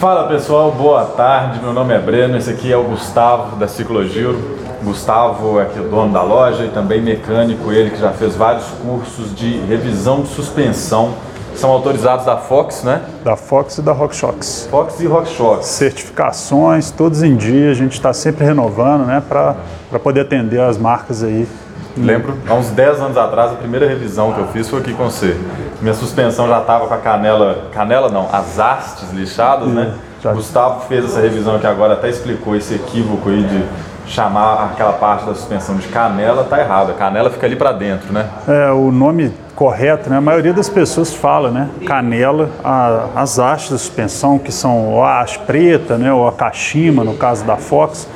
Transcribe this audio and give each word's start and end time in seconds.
Fala 0.00 0.28
pessoal, 0.28 0.70
boa 0.70 1.04
tarde. 1.06 1.58
Meu 1.60 1.72
nome 1.72 1.92
é 1.92 1.98
Breno, 1.98 2.36
esse 2.36 2.48
aqui 2.48 2.70
é 2.72 2.76
o 2.76 2.84
Gustavo 2.84 3.56
da 3.56 3.66
Ciclogiro. 3.66 4.38
Gustavo 4.84 5.58
é 5.58 5.64
aqui 5.64 5.80
o 5.80 5.88
dono 5.88 6.12
da 6.12 6.22
loja 6.22 6.64
e 6.64 6.68
também 6.68 7.02
mecânico, 7.02 7.72
ele 7.72 7.90
que 7.90 7.96
já 7.98 8.12
fez 8.12 8.36
vários 8.36 8.64
cursos 8.80 9.34
de 9.34 9.58
revisão 9.62 10.20
de 10.20 10.28
suspensão. 10.28 11.14
São 11.56 11.70
autorizados 11.72 12.24
da 12.24 12.36
Fox, 12.36 12.84
né? 12.84 13.02
Da 13.24 13.34
Fox 13.34 13.78
e 13.78 13.82
da 13.82 13.90
RockShox. 13.90 14.68
Fox 14.70 15.00
e 15.00 15.06
RockShox. 15.08 15.66
Certificações, 15.66 16.92
todos 16.92 17.24
em 17.24 17.34
dia, 17.34 17.72
a 17.72 17.74
gente 17.74 17.94
está 17.94 18.12
sempre 18.12 18.44
renovando, 18.44 19.04
né? 19.04 19.20
Para 19.28 19.56
poder 19.98 20.20
atender 20.20 20.60
as 20.60 20.78
marcas 20.78 21.24
aí. 21.24 21.48
Lembro, 22.00 22.34
há 22.48 22.54
uns 22.54 22.70
10 22.70 23.00
anos 23.00 23.16
atrás, 23.16 23.52
a 23.52 23.54
primeira 23.56 23.86
revisão 23.86 24.32
que 24.32 24.40
eu 24.40 24.46
fiz 24.48 24.68
foi 24.68 24.80
aqui 24.80 24.94
com 24.94 25.04
você. 25.04 25.36
Minha 25.80 25.94
suspensão 25.94 26.48
já 26.48 26.60
estava 26.60 26.86
com 26.86 26.94
a 26.94 26.98
canela, 26.98 27.68
canela 27.72 28.08
não, 28.08 28.28
as 28.32 28.58
hastes 28.58 29.10
lixadas, 29.12 29.68
né? 29.68 29.94
Gustavo 30.34 30.86
fez 30.88 31.04
essa 31.04 31.20
revisão 31.20 31.56
aqui 31.56 31.66
agora, 31.66 31.94
até 31.94 32.08
explicou 32.08 32.56
esse 32.56 32.74
equívoco 32.74 33.28
aí 33.28 33.42
de 33.42 33.64
chamar 34.08 34.70
aquela 34.72 34.92
parte 34.94 35.24
da 35.26 35.34
suspensão 35.34 35.76
de 35.76 35.86
canela, 35.88 36.44
tá 36.44 36.58
errado. 36.58 36.90
A 36.90 36.94
canela 36.94 37.30
fica 37.30 37.46
ali 37.46 37.54
para 37.54 37.72
dentro, 37.72 38.12
né? 38.12 38.28
É, 38.48 38.72
o 38.72 38.90
nome 38.90 39.32
correto, 39.54 40.08
né? 40.08 40.16
A 40.16 40.20
maioria 40.20 40.52
das 40.52 40.68
pessoas 40.68 41.12
fala, 41.14 41.50
né? 41.50 41.68
Canela, 41.86 42.50
a, 42.64 43.06
as 43.14 43.38
hastes 43.38 43.70
da 43.70 43.78
suspensão, 43.78 44.38
que 44.38 44.50
são 44.50 45.04
a 45.04 45.20
haste 45.20 45.38
preta, 45.40 45.96
né? 45.98 46.12
Ou 46.12 46.26
a 46.26 46.32
Kashima, 46.32 47.04
no 47.04 47.14
caso 47.14 47.44
da 47.44 47.56
Fox. 47.56 48.08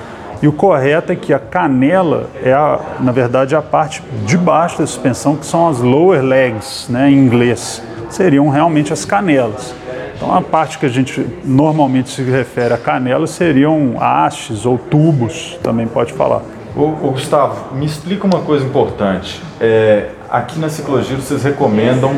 E 0.43 0.49
o 0.49 0.53
correto 0.53 1.13
é 1.13 1.17
que 1.17 1.33
a 1.33 1.39
canela 1.39 2.29
é, 2.43 2.53
a, 2.53 2.81
na 2.99 3.13
verdade, 3.13 3.55
a 3.55 3.63
parte 3.63 4.03
de 4.27 4.37
baixo 4.37 4.79
da 4.79 4.87
suspensão, 4.87 5.37
que 5.37 5.47
são 5.47 5.69
as 5.69 5.79
lower 5.79 6.21
legs, 6.21 6.89
né? 6.89 7.09
Em 7.09 7.17
inglês. 7.17 7.81
Seriam 8.11 8.49
realmente 8.49 8.93
as 8.93 9.05
canelas. 9.05 9.73
Então, 10.17 10.35
a 10.35 10.43
parte 10.43 10.79
que 10.79 10.87
a 10.87 10.89
gente 10.89 11.25
normalmente 11.45 12.11
se 12.11 12.23
refere 12.23 12.75
a 12.75 12.79
canela 12.79 13.27
seriam 13.27 13.95
hastes 14.01 14.67
ou 14.67 14.77
tubos, 14.77 15.59
também 15.63 15.87
pode 15.87 16.13
falar. 16.13 16.43
Ô, 16.75 16.87
ô 16.87 17.11
Gustavo, 17.13 17.75
me 17.77 17.87
explica 17.87 18.27
uma 18.27 18.41
coisa 18.41 18.65
importante. 18.65 19.41
É, 19.61 20.11
aqui 20.29 20.59
na 20.59 20.69
Ciclogiro 20.69 21.23
vocês 21.23 21.45
recomendam 21.45 22.17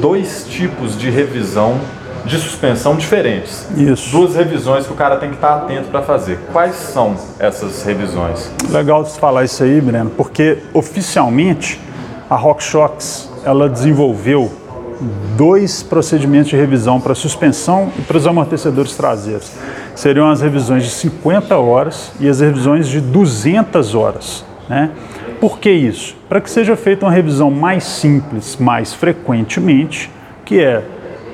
dois 0.00 0.46
tipos 0.48 0.98
de 0.98 1.10
revisão 1.10 1.78
de 2.24 2.38
suspensão 2.38 2.96
diferentes. 2.96 3.66
Isso. 3.76 4.10
Duas 4.10 4.34
revisões 4.34 4.86
que 4.86 4.92
o 4.92 4.96
cara 4.96 5.16
tem 5.16 5.30
que 5.30 5.36
estar 5.36 5.54
atento 5.56 5.88
para 5.88 6.02
fazer. 6.02 6.38
Quais 6.52 6.74
são 6.74 7.16
essas 7.38 7.82
revisões? 7.82 8.50
Legal 8.70 9.04
você 9.04 9.18
falar 9.18 9.44
isso 9.44 9.62
aí, 9.62 9.80
Breno, 9.80 10.10
porque 10.10 10.58
oficialmente 10.72 11.80
a 12.28 12.36
RockShox 12.36 13.30
ela 13.44 13.68
desenvolveu 13.68 14.50
dois 15.36 15.82
procedimentos 15.82 16.48
de 16.48 16.56
revisão 16.56 17.00
para 17.00 17.14
suspensão 17.14 17.92
e 17.98 18.02
para 18.02 18.16
os 18.16 18.26
amortecedores 18.26 18.96
traseiros. 18.96 19.52
Seriam 19.94 20.28
as 20.28 20.40
revisões 20.40 20.84
de 20.84 20.90
50 20.90 21.56
horas 21.56 22.12
e 22.20 22.28
as 22.28 22.40
revisões 22.40 22.88
de 22.88 23.00
200 23.00 23.94
horas. 23.94 24.44
Né? 24.68 24.90
Por 25.40 25.58
que 25.58 25.70
isso? 25.70 26.16
Para 26.28 26.40
que 26.40 26.50
seja 26.50 26.76
feita 26.76 27.06
uma 27.06 27.12
revisão 27.12 27.50
mais 27.50 27.84
simples, 27.84 28.56
mais 28.56 28.92
frequentemente, 28.92 30.10
que 30.44 30.60
é 30.60 30.82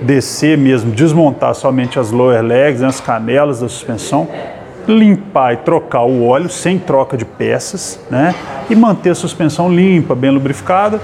descer 0.03 0.59
mesmo, 0.59 0.93
desmontar 0.93 1.55
somente 1.55 1.99
as 1.99 2.11
lower 2.11 2.43
legs, 2.43 2.83
as 2.83 3.01
canelas 3.01 3.61
da 3.61 3.69
suspensão, 3.69 4.29
limpar 4.87 5.55
e 5.55 5.57
trocar 5.59 6.03
o 6.03 6.27
óleo 6.27 6.49
sem 6.49 6.79
troca 6.79 7.17
de 7.17 7.25
peças, 7.25 7.99
né? 8.11 8.35
E 8.69 8.77
manter 8.77 9.11
a 9.11 9.15
suspensão 9.15 9.73
limpa, 9.73 10.15
bem 10.15 10.31
lubrificada 10.31 11.01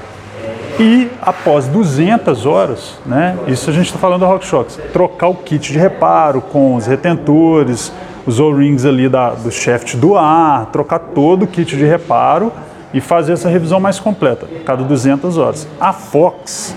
e 0.81 1.11
após 1.21 1.67
200 1.69 2.47
horas, 2.47 2.99
né, 3.05 3.37
isso 3.47 3.69
a 3.69 3.73
gente 3.73 3.87
está 3.87 3.99
falando 3.99 4.21
da 4.21 4.27
RockShox, 4.27 4.79
trocar 4.95 5.29
o 5.29 5.35
kit 5.35 5.73
de 5.73 5.79
reparo 5.79 6.41
com 6.41 6.75
os 6.75 6.87
retentores, 6.87 7.93
os 8.27 8.41
O-rings 8.41 8.87
ali 8.87 9.07
da, 9.07 9.29
do 9.31 9.51
shaft 9.51 9.97
do 9.97 10.17
ar, 10.17 10.71
trocar 10.73 10.99
todo 10.99 11.43
o 11.43 11.47
kit 11.47 11.77
de 11.77 11.85
reparo 11.85 12.51
e 12.95 13.01
fazer 13.01 13.35
essa 13.35 13.47
revisão 13.47 13.79
mais 13.79 14.01
completa, 14.01 14.49
cada 14.65 14.83
200 14.83 15.37
horas. 15.37 15.69
A 15.79 15.93
Fox, 15.93 16.75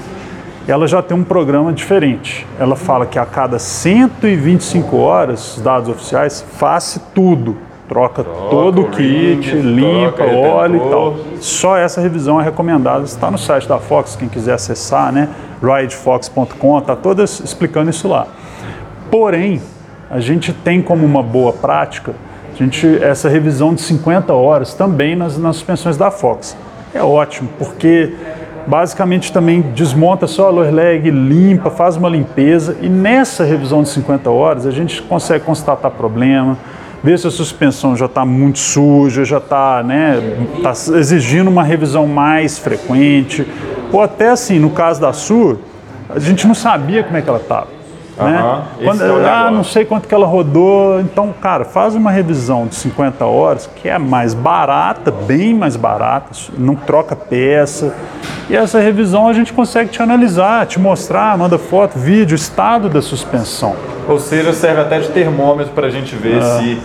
ela 0.68 0.88
já 0.88 1.01
tem 1.01 1.16
um 1.16 1.24
programa 1.24 1.74
diferente. 1.74 2.47
Ela 2.59 2.75
fala 2.75 3.06
que 3.06 3.19
a 3.19 3.25
cada 3.25 3.59
125 3.59 4.96
horas, 4.97 5.59
dados 5.63 5.90
oficiais, 5.90 6.46
faça 6.57 7.01
tudo, 7.13 7.57
troca, 7.88 8.24
troca 8.24 8.50
todo 8.50 8.81
o 8.81 8.90
kit, 8.90 9.56
limpa, 9.56 10.24
óleo 10.24 10.78
e 10.78 10.90
tal. 10.90 11.16
Só 11.40 11.75
essa 11.75 12.00
revisão 12.00 12.40
é 12.40 12.44
recomendada. 12.44 13.03
Está 13.03 13.29
no 13.29 13.38
site 13.38 13.68
da 13.68 13.78
Fox, 13.78 14.16
quem 14.16 14.29
quiser 14.29 14.53
acessar, 14.53 15.12
né? 15.12 15.29
ridefox.com, 15.62 16.80
está 16.80 16.95
toda 16.95 17.24
explicando 17.24 17.90
isso 17.90 18.07
lá. 18.07 18.28
Porém, 19.12 19.62
a 20.09 20.19
gente 20.19 20.53
tem 20.53 20.81
como 20.81 21.06
uma 21.06 21.24
boa 21.24 21.53
prática 21.53 22.13
a 22.53 22.56
gente, 22.56 23.03
essa 23.03 23.28
revisão 23.28 23.74
de 23.74 23.81
50 23.81 24.31
horas 24.31 24.75
também 24.75 25.16
nas, 25.16 25.38
nas 25.40 25.56
suspensões 25.56 25.97
da 25.97 26.12
Fox. 26.12 26.56
É 26.94 27.01
ótimo, 27.01 27.50
porque 27.57 28.13
basicamente 28.68 29.31
também 29.31 29.62
desmonta 29.62 30.28
só 30.28 30.47
a 30.47 30.50
lower 30.50 30.74
leg, 30.74 31.09
limpa, 31.09 31.69
faz 31.69 31.96
uma 31.96 32.09
limpeza 32.09 32.78
e 32.81 32.90
nessa 32.90 33.44
revisão 33.44 33.84
de 33.84 33.90
50 33.90 34.29
horas 34.29 34.66
a 34.66 34.72
gente 34.72 35.01
consegue 35.01 35.46
constatar 35.46 35.91
problema, 35.91 36.57
ver 37.03 37.19
se 37.19 37.28
a 37.28 37.31
suspensão 37.31 37.96
já 37.96 38.06
está 38.06 38.25
muito 38.25 38.59
suja, 38.59 39.25
já 39.25 39.38
está 39.38 39.84
né, 39.84 40.19
tá 40.62 40.72
exigindo 40.72 41.50
uma 41.50 41.63
revisão 41.63 42.07
mais 42.07 42.57
frequente. 42.57 43.46
Ou 43.91 44.01
até 44.01 44.29
assim, 44.29 44.57
no 44.57 44.69
caso 44.69 45.01
da 45.01 45.12
sua, 45.12 45.59
a 46.09 46.18
gente 46.19 46.47
não 46.47 46.56
sabia 46.56 47.03
como 47.03 47.18
é 47.18 47.22
que 47.22 47.30
ela 47.30 47.40
estava. 47.40 47.82
Né? 48.18 48.63
Quando, 48.84 49.03
é 49.03 49.29
ah, 49.29 49.50
não 49.51 49.63
sei 49.63 49.85
quanto 49.85 50.07
que 50.07 50.13
ela 50.13 50.28
rodou. 50.28 51.00
Então, 51.00 51.34
cara, 51.41 51.66
faz 51.66 51.96
uma 51.96 52.12
revisão 52.12 52.68
de 52.68 52.75
50 52.75 53.25
horas, 53.25 53.69
que 53.75 53.90
é 53.90 53.97
mais 53.97 54.34
barata, 54.34 55.12
bem 55.12 55.53
mais 55.53 55.75
barata, 55.75 56.31
não 56.57 56.75
troca 56.75 57.16
peça. 57.16 57.94
E 58.50 58.56
essa 58.56 58.79
revisão 58.79 59.28
a 59.28 59.34
gente 59.34 59.51
consegue 59.53 59.90
te 59.90 60.01
analisar, 60.01 60.66
te 60.66 60.79
mostrar, 60.79 61.38
manda 61.38 61.57
foto, 61.57 61.97
vídeo, 61.97 62.35
estado 62.35 62.90
da 62.90 63.01
suspensão. 63.01 63.75
Ou 64.07 64.19
seja, 64.19 64.53
serve 64.53 64.81
até 64.81 65.00
de 65.00 65.09
termômetro 65.09 65.74
para 65.74 65.88
a 65.88 65.90
gente 65.90 66.16
ver 66.16 66.38
é. 66.38 66.41
se 66.41 66.81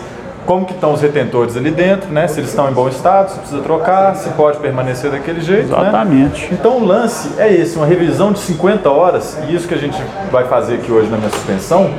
como 0.49 0.65
que 0.65 0.73
estão 0.73 0.95
os 0.95 1.03
retentores 1.03 1.59
ali 1.59 1.71
dentro, 1.71 2.11
né? 2.11 2.27
Se 2.27 2.41
eles 2.41 2.49
estão 2.49 2.71
em 2.71 2.73
bom 2.73 2.89
estado, 2.89 3.33
se 3.33 3.39
precisa 3.39 3.61
trocar, 3.61 4.17
se 4.17 4.31
pode 4.31 4.57
permanecer 4.57 5.11
daquele 5.11 5.43
jeito. 5.43 5.69
Né? 5.69 5.79
Exatamente. 5.79 6.45
Né? 6.45 6.49
Então 6.59 6.79
o 6.79 6.87
lance 6.87 7.35
é 7.37 7.53
esse, 7.53 7.77
uma 7.77 7.85
revisão 7.85 8.33
de 8.33 8.39
50 8.39 8.89
horas, 8.89 9.37
e 9.47 9.55
isso 9.55 9.69
que 9.69 9.75
a 9.75 9.79
gente 9.79 10.03
vai 10.33 10.45
fazer 10.45 10.77
aqui 10.77 10.91
hoje 10.91 11.11
na 11.11 11.19
minha 11.19 11.29
suspensão, 11.29 11.91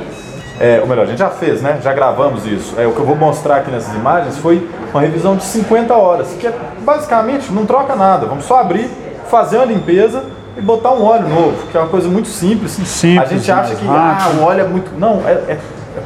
é, 0.58 0.80
ou 0.80 0.88
melhor, 0.88 1.04
a 1.04 1.06
gente 1.06 1.18
já 1.18 1.30
fez, 1.30 1.62
né? 1.62 1.78
Já 1.80 1.92
gravamos 1.92 2.44
isso. 2.44 2.74
É, 2.76 2.88
o 2.88 2.92
que 2.92 2.98
eu 2.98 3.06
vou 3.06 3.14
mostrar 3.14 3.58
aqui 3.58 3.70
nessas 3.70 3.94
imagens 3.94 4.36
foi 4.38 4.68
uma 4.90 5.00
revisão 5.00 5.36
de 5.36 5.44
50 5.44 5.94
horas, 5.94 6.34
que 6.34 6.44
é, 6.44 6.52
basicamente 6.80 7.52
não 7.52 7.64
troca 7.64 7.94
nada. 7.94 8.26
Vamos 8.26 8.46
só 8.46 8.58
abrir, 8.58 8.90
fazer 9.28 9.58
uma 9.58 9.66
limpeza 9.66 10.24
e 10.56 10.60
botar 10.60 10.90
um 10.90 11.04
óleo 11.04 11.28
novo, 11.28 11.68
que 11.70 11.76
é 11.76 11.80
uma 11.80 11.88
coisa 11.88 12.08
muito 12.08 12.26
simples. 12.26 12.72
simples 12.72 13.30
a 13.30 13.32
gente 13.32 13.52
acha 13.52 13.76
que 13.76 13.86
ah, 13.86 14.32
o 14.40 14.42
óleo 14.42 14.62
é 14.62 14.64
muito. 14.64 14.98
Não, 14.98 15.22
é 15.24 15.52
é 15.52 15.58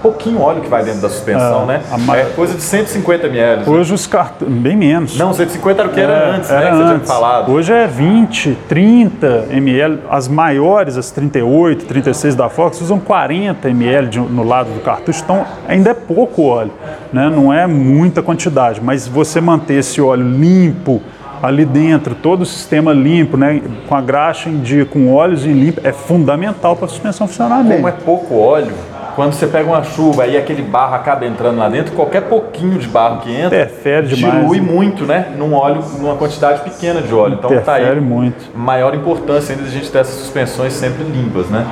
pouquinho 0.04 0.42
óleo 0.42 0.60
que 0.60 0.68
vai 0.68 0.84
dentro 0.84 1.00
da 1.00 1.08
suspensão, 1.08 1.62
é, 1.62 1.66
né? 1.66 1.82
Ma... 2.00 2.18
É 2.18 2.24
coisa 2.36 2.54
de 2.54 2.60
150 2.60 3.26
ml. 3.26 3.66
Hoje 3.66 3.94
os 3.94 4.06
cartões, 4.06 4.52
bem 4.52 4.76
menos. 4.76 5.16
Não, 5.16 5.32
150 5.32 5.80
era 5.80 5.88
o 5.88 5.92
que 5.94 6.00
era 6.00 6.12
é, 6.12 6.30
antes, 6.30 6.50
era 6.50 6.60
né? 6.60 6.66
Que 6.66 6.72
antes. 6.74 6.88
você 6.88 6.94
tinha 6.94 7.06
falado. 7.06 7.50
Hoje 7.50 7.72
é 7.72 7.86
20, 7.86 8.58
30 8.68 9.46
ml. 9.50 10.00
As 10.10 10.28
maiores, 10.28 10.98
as 10.98 11.10
38, 11.10 11.86
36 11.86 12.34
da 12.34 12.50
Fox, 12.50 12.82
usam 12.82 13.00
40 13.00 13.70
ml 13.70 14.08
de, 14.08 14.20
no 14.20 14.44
lado 14.44 14.68
do 14.74 14.80
cartucho, 14.80 15.22
então 15.24 15.46
ainda 15.66 15.90
é 15.90 15.94
pouco 15.94 16.42
óleo, 16.42 16.72
né? 17.10 17.30
Não 17.30 17.50
é 17.50 17.66
muita 17.66 18.22
quantidade, 18.22 18.82
mas 18.82 19.08
você 19.08 19.40
manter 19.40 19.74
esse 19.74 20.02
óleo 20.02 20.28
limpo, 20.28 21.00
ali 21.42 21.64
dentro, 21.64 22.14
todo 22.14 22.42
o 22.42 22.46
sistema 22.46 22.92
limpo, 22.92 23.36
né, 23.36 23.60
com 23.86 23.94
a 23.94 24.00
graxa 24.00 24.48
em 24.48 24.60
dia, 24.60 24.84
com 24.84 25.12
óleos 25.12 25.44
em 25.44 25.52
limpo, 25.52 25.80
é 25.84 25.92
fundamental 25.92 26.74
para 26.74 26.86
a 26.86 26.88
suspensão 26.88 27.26
funcionar 27.26 27.62
bem. 27.62 27.76
Como 27.76 27.88
é 27.88 27.92
pouco 27.92 28.38
óleo, 28.38 28.74
quando 29.14 29.32
você 29.32 29.46
pega 29.46 29.68
uma 29.68 29.82
chuva 29.84 30.26
e 30.26 30.36
aquele 30.36 30.62
barro 30.62 30.94
acaba 30.94 31.24
entrando 31.24 31.58
lá 31.58 31.68
dentro, 31.68 31.94
qualquer 31.94 32.22
pouquinho 32.22 32.78
de 32.78 32.88
barro 32.88 33.20
que 33.20 33.30
entra 33.30 33.62
Interfere 33.62 34.08
demais, 34.08 34.40
dilui 34.40 34.60
né? 34.60 34.66
muito, 34.72 35.04
né? 35.04 35.32
Num 35.36 35.54
óleo, 35.54 35.82
numa 35.98 36.16
quantidade 36.16 36.62
pequena 36.62 37.00
de 37.00 37.14
óleo. 37.14 37.34
Então 37.34 37.56
tá 37.60 37.74
aí 37.74 38.00
muito. 38.00 38.56
maior 38.56 38.94
importância 38.94 39.54
ainda 39.54 39.68
de 39.68 39.70
a 39.70 39.72
gente 39.72 39.90
ter 39.90 39.98
essas 39.98 40.16
suspensões 40.16 40.72
sempre 40.72 41.04
limpas, 41.04 41.46
né? 41.46 41.64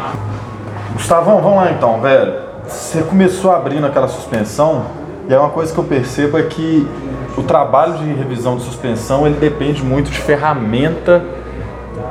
Gustavão, 0.93 1.41
vamos 1.41 1.57
lá 1.57 1.73
então, 1.73 2.01
velho. 2.01 2.35
Você 2.67 3.03
começou 3.03 3.51
abrindo 3.51 3.87
aquela 3.87 4.07
suspensão 4.07 4.85
e 5.29 5.35
é 5.35 5.39
uma 5.39 5.51
coisa 5.51 5.73
que 5.73 5.79
eu 5.79 5.85
percebo 5.85 6.39
é 6.39 6.43
que 6.43 6.87
o 7.37 7.43
trabalho 7.43 7.95
de 7.95 8.05
revisão 8.13 8.57
de 8.57 8.63
suspensão 8.63 9.27
ele 9.27 9.37
depende 9.37 9.83
muito 9.83 10.11
de 10.11 10.19
ferramenta 10.19 11.23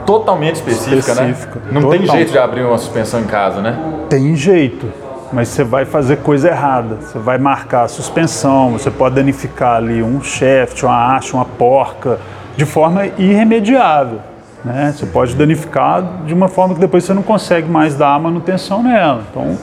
totalmente 0.06 0.56
específica, 0.56 1.16
né? 1.16 1.30
específica 1.30 1.60
né? 1.60 1.66
Não 1.72 1.82
Total. 1.84 1.98
tem 1.98 2.08
jeito 2.08 2.32
de 2.32 2.38
abrir 2.38 2.64
uma 2.64 2.78
suspensão 2.78 3.22
em 3.22 3.26
casa, 3.26 3.62
né? 3.62 3.78
Tem 4.10 4.36
jeito 4.36 5.01
mas 5.34 5.48
você 5.48 5.64
vai 5.64 5.86
fazer 5.86 6.18
coisa 6.18 6.50
errada. 6.50 6.96
Você 7.02 7.20
vai 7.20 7.38
marcar 7.38 7.84
a 7.84 7.88
suspensão, 7.88 8.72
você 8.72 8.92
pode 8.92 9.16
danificar 9.16 9.78
ali 9.78 10.04
um 10.04 10.22
shaft, 10.22 10.84
uma 10.84 11.16
haste, 11.16 11.34
uma 11.34 11.46
porca, 11.46 12.20
de 12.56 12.66
forma 12.66 13.06
irremediável. 13.18 14.20
Né? 14.64 14.94
Você 14.96 15.06
pode 15.06 15.36
danificar 15.36 16.04
de 16.26 16.34
uma 16.34 16.48
forma 16.48 16.76
que 16.76 16.80
depois 16.80 17.04
você 17.04 17.14
não 17.14 17.24
consegue 17.24 17.70
mais 17.70 17.96
dar 17.96 18.14
a 18.16 18.20
manutenção 18.20 18.84
nela. 18.84 19.24
Então, 19.30 19.58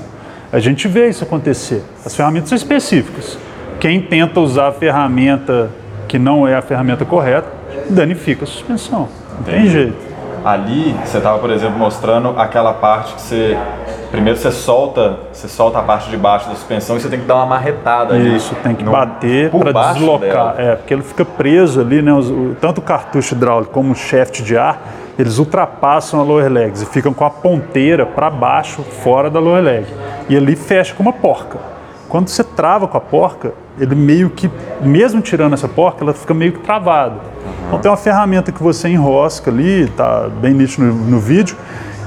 A 0.51 0.59
gente 0.59 0.89
vê 0.89 1.11
isso 1.11 1.23
acontecer. 1.23 1.85
As 2.07 2.17
ferramentas 2.17 2.49
são 2.49 2.57
específicas. 2.57 3.39
Quem 3.79 4.01
tenta 4.01 4.41
usar 4.41 4.69
a 4.69 4.73
ferramenta 4.73 5.71
que 6.09 6.19
não 6.19 6.49
é 6.49 6.57
a 6.57 6.63
ferramenta 6.63 7.05
correta, 7.05 7.47
danifica 7.91 8.45
a 8.45 8.47
suspensão. 8.47 9.09
Não 9.37 9.45
tem 9.45 9.69
jeito. 9.69 9.97
Ali 10.53 10.97
você 11.05 11.19
estava, 11.19 11.39
por 11.39 11.51
exemplo, 11.51 11.79
mostrando 11.79 12.31
aquela 12.39 12.73
parte 12.73 13.15
que 13.15 13.21
você. 13.21 13.59
Primeiro 14.11 14.39
você 14.39 14.51
solta, 14.51 15.19
você 15.31 15.47
solta 15.47 15.79
a 15.79 15.83
parte 15.83 16.09
de 16.09 16.17
baixo 16.17 16.49
da 16.49 16.55
suspensão 16.55 16.97
e 16.97 17.01
você 17.01 17.11
tem 17.11 17.21
que 17.21 17.27
dar 17.27 17.35
uma 17.35 17.45
marretada 17.47 18.15
ali. 18.15 18.35
Isso, 18.37 18.55
tem 18.63 18.75
que 18.75 18.83
no- 18.83 18.91
bater 18.91 19.51
para 19.51 19.93
deslocar. 19.93 20.21
dela. 20.21 20.55
É, 20.57 20.77
porque 20.77 20.95
ele 20.95 21.03
fica 21.03 21.27
preso 21.27 21.83
ali, 21.83 22.01
né? 22.01 22.11
o- 22.15 22.57
tanto 22.59 22.79
o 22.79 22.83
cartucho 22.83 23.35
hidráulico 23.35 23.71
como 23.71 23.93
o 23.93 23.95
shaft 23.95 24.41
de 24.43 24.57
ar, 24.57 24.81
eles 25.19 25.39
ultrapassam 25.39 26.19
a 26.21 26.23
lower 26.23 26.51
legs 26.51 26.81
e 26.81 26.87
ficam 26.87 27.13
com 27.13 27.27
a 27.27 27.31
ponteira 27.31 28.07
para 28.07 28.31
baixo, 28.31 28.83
fora 28.83 29.29
da 29.29 29.39
lower 29.39 29.63
leg. 29.63 29.85
E 30.31 30.35
ali 30.37 30.57
fecha 30.57 30.95
com 30.95 31.03
uma 31.03 31.13
porca. 31.13 31.59
Quando 32.09 32.29
você 32.29 32.43
trava 32.43 32.89
com 32.89 32.97
a 32.97 33.01
porca, 33.01 33.53
ele 33.79 33.95
meio 33.95 34.31
que, 34.31 34.51
mesmo 34.81 35.21
tirando 35.21 35.53
essa 35.53 35.69
porca, 35.69 36.03
ela 36.03 36.15
fica 36.15 36.33
meio 36.33 36.53
que 36.53 36.61
travada. 36.61 37.17
Então 37.67 37.79
tem 37.79 37.91
uma 37.91 37.97
ferramenta 37.97 38.51
que 38.51 38.63
você 38.63 38.89
enrosca 38.89 39.51
ali, 39.51 39.89
tá 39.97 40.29
bem 40.41 40.55
nítido 40.55 40.87
no, 40.87 40.95
no 40.95 41.21
vídeo, 41.21 41.57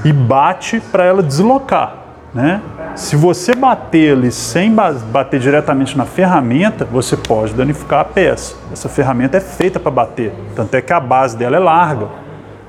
e 0.04 0.12
bate 0.12 0.80
para 0.80 1.04
ela 1.04 1.22
deslocar. 1.22 1.98
Né? 2.34 2.60
Se 2.96 3.14
você 3.14 3.54
bater 3.54 4.16
ali 4.16 4.32
sem 4.32 4.72
ba- 4.74 4.92
bater 4.92 5.38
diretamente 5.38 5.96
na 5.96 6.04
ferramenta, 6.04 6.84
você 6.84 7.16
pode 7.16 7.54
danificar 7.54 8.00
a 8.00 8.04
peça. 8.04 8.56
Essa 8.72 8.88
ferramenta 8.88 9.36
é 9.36 9.40
feita 9.40 9.78
para 9.78 9.90
bater, 9.90 10.32
tanto 10.56 10.74
é 10.74 10.80
que 10.80 10.92
a 10.92 10.98
base 10.98 11.36
dela 11.36 11.56
é 11.56 11.60
larga. 11.60 12.08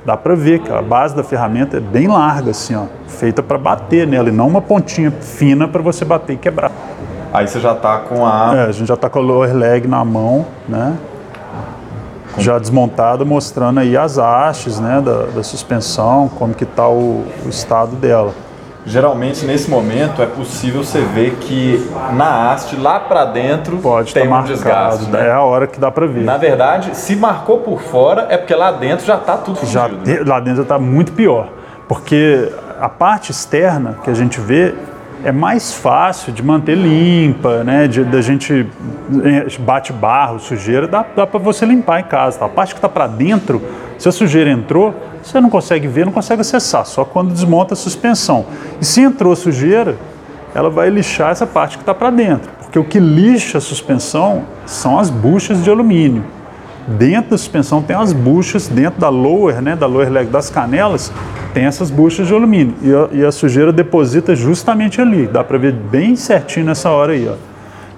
Dá 0.05 0.17
para 0.17 0.35
ver 0.35 0.59
que 0.59 0.71
a 0.71 0.81
base 0.81 1.15
da 1.15 1.23
ferramenta 1.23 1.77
é 1.77 1.79
bem 1.79 2.07
larga, 2.07 2.51
assim, 2.51 2.75
ó, 2.75 2.87
feita 3.07 3.41
para 3.41 3.57
bater 3.57 4.05
nela 4.05 4.27
e 4.27 4.33
não 4.33 4.47
uma 4.47 4.61
pontinha 4.61 5.09
fina 5.11 5.65
para 5.65 5.81
você 5.81 6.03
bater 6.03 6.33
e 6.33 6.37
quebrar. 6.37 6.71
Aí 7.33 7.47
você 7.47 7.59
já 7.59 7.73
tá 7.73 7.97
com 7.97 8.25
a. 8.25 8.53
É, 8.55 8.61
a 8.65 8.71
gente 8.71 8.87
já 8.87 8.93
está 8.93 9.09
com 9.09 9.19
a 9.19 9.21
lower 9.21 9.53
leg 9.55 9.87
na 9.87 10.05
mão, 10.05 10.45
né? 10.69 10.93
Já 12.37 12.57
desmontada, 12.57 13.23
mostrando 13.23 13.79
aí 13.79 13.95
as 13.95 14.17
hastes, 14.17 14.79
né, 14.79 14.99
da, 15.01 15.25
da 15.35 15.43
suspensão, 15.43 16.27
como 16.29 16.53
que 16.53 16.63
está 16.63 16.87
o, 16.87 17.23
o 17.45 17.49
estado 17.49 17.95
dela. 17.95 18.33
Geralmente 18.85 19.45
nesse 19.45 19.69
momento 19.69 20.21
é 20.21 20.25
possível 20.25 20.83
você 20.83 20.99
ver 20.99 21.35
que 21.39 21.89
na 22.13 22.51
haste 22.51 22.75
lá 22.75 22.99
para 22.99 23.23
dentro 23.23 23.77
Pode 23.77 24.13
tem 24.13 24.23
estar 24.23 24.35
um 24.35 24.37
marcado, 24.37 24.53
desgaste. 24.97 25.15
é 25.15 25.23
Né? 25.23 25.31
a 25.31 25.41
hora 25.41 25.67
que 25.67 25.79
dá 25.79 25.89
para 25.89 26.05
ver. 26.05 26.23
Na 26.23 26.35
verdade, 26.37 26.97
se 26.97 27.15
marcou 27.15 27.59
por 27.59 27.81
fora 27.81 28.25
é 28.29 28.35
porque 28.35 28.53
lá 28.53 28.71
dentro 28.71 29.05
já 29.05 29.15
tá 29.15 29.37
tudo 29.37 29.59
já 29.65 29.87
fundido. 29.87 30.09
né? 30.09 30.23
lá 30.25 30.39
dentro 30.41 30.63
está 30.63 30.77
muito 30.77 31.13
pior, 31.13 31.47
porque 31.87 32.51
a 32.81 32.89
parte 32.89 33.31
externa 33.31 33.95
que 34.03 34.09
a 34.09 34.13
gente 34.13 34.41
vê 34.41 34.75
é 35.23 35.31
mais 35.31 35.73
fácil 35.73 36.33
de 36.33 36.43
manter 36.43 36.75
limpa, 36.75 37.63
né? 37.63 37.87
De, 37.87 38.03
da 38.03 38.21
gente 38.21 38.67
eh, 39.23 39.47
bate 39.59 39.93
barro, 39.93 40.39
sujeira, 40.39 40.87
dá, 40.87 41.05
dá 41.15 41.25
para 41.25 41.39
você 41.39 41.65
limpar 41.65 42.01
em 42.01 42.03
casa. 42.03 42.39
tá? 42.39 42.45
A 42.45 42.49
parte 42.49 42.73
que 42.73 42.77
está 42.77 42.89
para 42.89 43.07
dentro, 43.07 43.61
se 43.97 44.09
a 44.09 44.11
sujeira 44.11 44.51
entrou, 44.51 44.93
você 45.23 45.39
não 45.39 45.49
consegue 45.49 45.87
ver, 45.87 46.05
não 46.05 46.11
consegue 46.11 46.41
acessar, 46.41 46.85
só 46.85 47.05
quando 47.05 47.31
desmonta 47.31 47.73
a 47.73 47.77
suspensão. 47.77 48.45
E 48.81 48.85
se 48.85 49.01
entrou 49.01 49.35
sujeira, 49.35 49.95
ela 50.53 50.69
vai 50.69 50.89
lixar 50.89 51.31
essa 51.31 51.47
parte 51.47 51.77
que 51.77 51.83
está 51.83 51.93
para 51.93 52.09
dentro, 52.09 52.51
porque 52.61 52.77
o 52.77 52.83
que 52.83 52.99
lixa 52.99 53.57
a 53.57 53.61
suspensão 53.61 54.43
são 54.65 54.99
as 54.99 55.09
buchas 55.09 55.63
de 55.63 55.69
alumínio. 55.69 56.23
Dentro 56.87 57.31
da 57.31 57.37
suspensão 57.37 57.81
tem 57.81 57.95
as 57.95 58.11
buchas, 58.11 58.67
dentro 58.67 58.99
da 58.99 59.09
lower, 59.09 59.61
né, 59.61 59.75
da 59.75 59.85
lower 59.85 60.11
leg 60.11 60.29
das 60.29 60.49
canelas, 60.49 61.11
tem 61.53 61.65
essas 61.65 61.89
buchas 61.89 62.27
de 62.27 62.33
alumínio. 62.33 62.75
E 62.81 62.93
a, 62.93 63.21
e 63.21 63.25
a 63.25 63.31
sujeira 63.31 63.71
deposita 63.71 64.35
justamente 64.35 64.99
ali. 64.99 65.27
Dá 65.27 65.43
para 65.43 65.57
ver 65.57 65.71
bem 65.71 66.15
certinho 66.15 66.65
nessa 66.65 66.89
hora 66.89 67.13
aí. 67.13 67.27
Ó. 67.27 67.35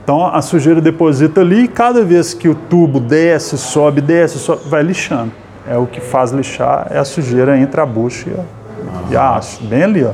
Então 0.03 0.23
a 0.23 0.41
sujeira 0.41 0.79
deposita 0.79 1.41
ali 1.41 1.63
e 1.63 1.67
cada 1.67 2.03
vez 2.03 2.33
que 2.33 2.47
o 2.47 2.53
tubo 2.53 2.99
desce, 2.99 3.57
sobe, 3.57 4.01
desce, 4.01 4.37
sobe, 4.37 4.61
vai 4.69 4.83
lixando. 4.83 5.31
É 5.67 5.75
o 5.77 5.87
que 5.87 5.99
faz 5.99 6.31
lixar, 6.31 6.87
é 6.91 6.99
a 6.99 7.03
sujeira 7.03 7.57
entre 7.57 7.81
a 7.81 7.85
bucha 7.87 8.29
e 8.29 8.33
a, 8.33 9.13
e 9.13 9.17
a 9.17 9.35
haste. 9.35 9.63
Bem 9.65 9.81
ali, 9.81 10.03
ó. 10.03 10.11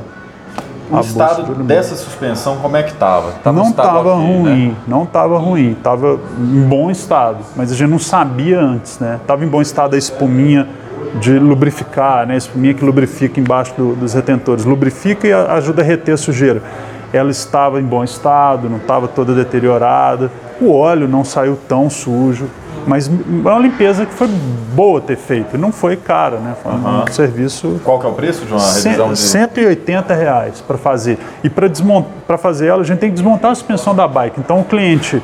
O 0.90 0.96
a 0.96 1.00
estado 1.00 1.54
dessa 1.64 1.94
suspensão, 1.96 2.56
como 2.56 2.76
é 2.76 2.82
que 2.82 2.92
tava? 2.94 3.32
Tava 3.42 3.60
um 3.60 3.62
não 3.62 3.70
estava 3.70 4.14
ok, 4.14 4.26
ruim, 4.26 4.68
né? 4.68 4.74
não 4.86 5.02
estava 5.04 5.38
ruim, 5.38 5.72
estava 5.72 6.18
em 6.38 6.62
bom 6.62 6.90
estado, 6.90 7.38
mas 7.56 7.72
a 7.72 7.74
gente 7.74 7.88
não 7.90 7.98
sabia 7.98 8.60
antes, 8.60 8.98
né? 8.98 9.18
Estava 9.22 9.44
em 9.44 9.48
bom 9.48 9.62
estado 9.62 9.94
a 9.94 9.98
espuminha 9.98 10.68
de 11.20 11.38
lubrificar, 11.38 12.26
né? 12.26 12.34
A 12.34 12.36
espuminha 12.36 12.74
que 12.74 12.84
lubrifica 12.84 13.38
embaixo 13.40 13.72
do- 13.76 13.94
dos 13.94 14.12
retentores, 14.14 14.64
lubrifica 14.64 15.26
e 15.26 15.32
ajuda 15.32 15.82
a 15.82 15.84
reter 15.84 16.14
a 16.14 16.16
sujeira. 16.16 16.62
Ela 17.12 17.30
estava 17.30 17.80
em 17.80 17.84
bom 17.84 18.02
estado, 18.02 18.68
não 18.70 18.78
estava 18.78 19.06
toda 19.08 19.34
deteriorada, 19.34 20.30
o 20.62 20.72
óleo 20.72 21.08
não 21.08 21.24
saiu 21.24 21.58
tão 21.68 21.90
sujo, 21.90 22.48
mas 22.86 23.08
é 23.08 23.12
uma 23.48 23.58
limpeza 23.58 24.04
que 24.04 24.12
foi 24.12 24.28
boa 24.74 25.00
ter 25.00 25.16
feito, 25.16 25.56
não 25.56 25.70
foi 25.70 25.96
cara, 25.96 26.38
né? 26.38 26.54
Foi 26.62 26.72
um 26.72 27.06
serviço 27.12 27.80
Qual 27.84 27.98
que 27.98 28.06
é 28.06 28.08
o 28.08 28.12
preço 28.12 28.44
de 28.44 28.52
uma 28.52 28.60
revisão 28.60 29.12
de... 29.12 29.18
180 29.18 30.14
reais 30.14 30.60
para 30.60 30.76
fazer. 30.76 31.18
E 31.44 31.50
para 31.50 32.38
fazer 32.38 32.66
ela, 32.66 32.80
a 32.80 32.84
gente 32.84 32.98
tem 32.98 33.08
que 33.10 33.14
desmontar 33.14 33.52
a 33.52 33.54
suspensão 33.54 33.94
da 33.94 34.08
bike. 34.08 34.40
Então 34.40 34.60
o 34.60 34.64
cliente 34.64 35.22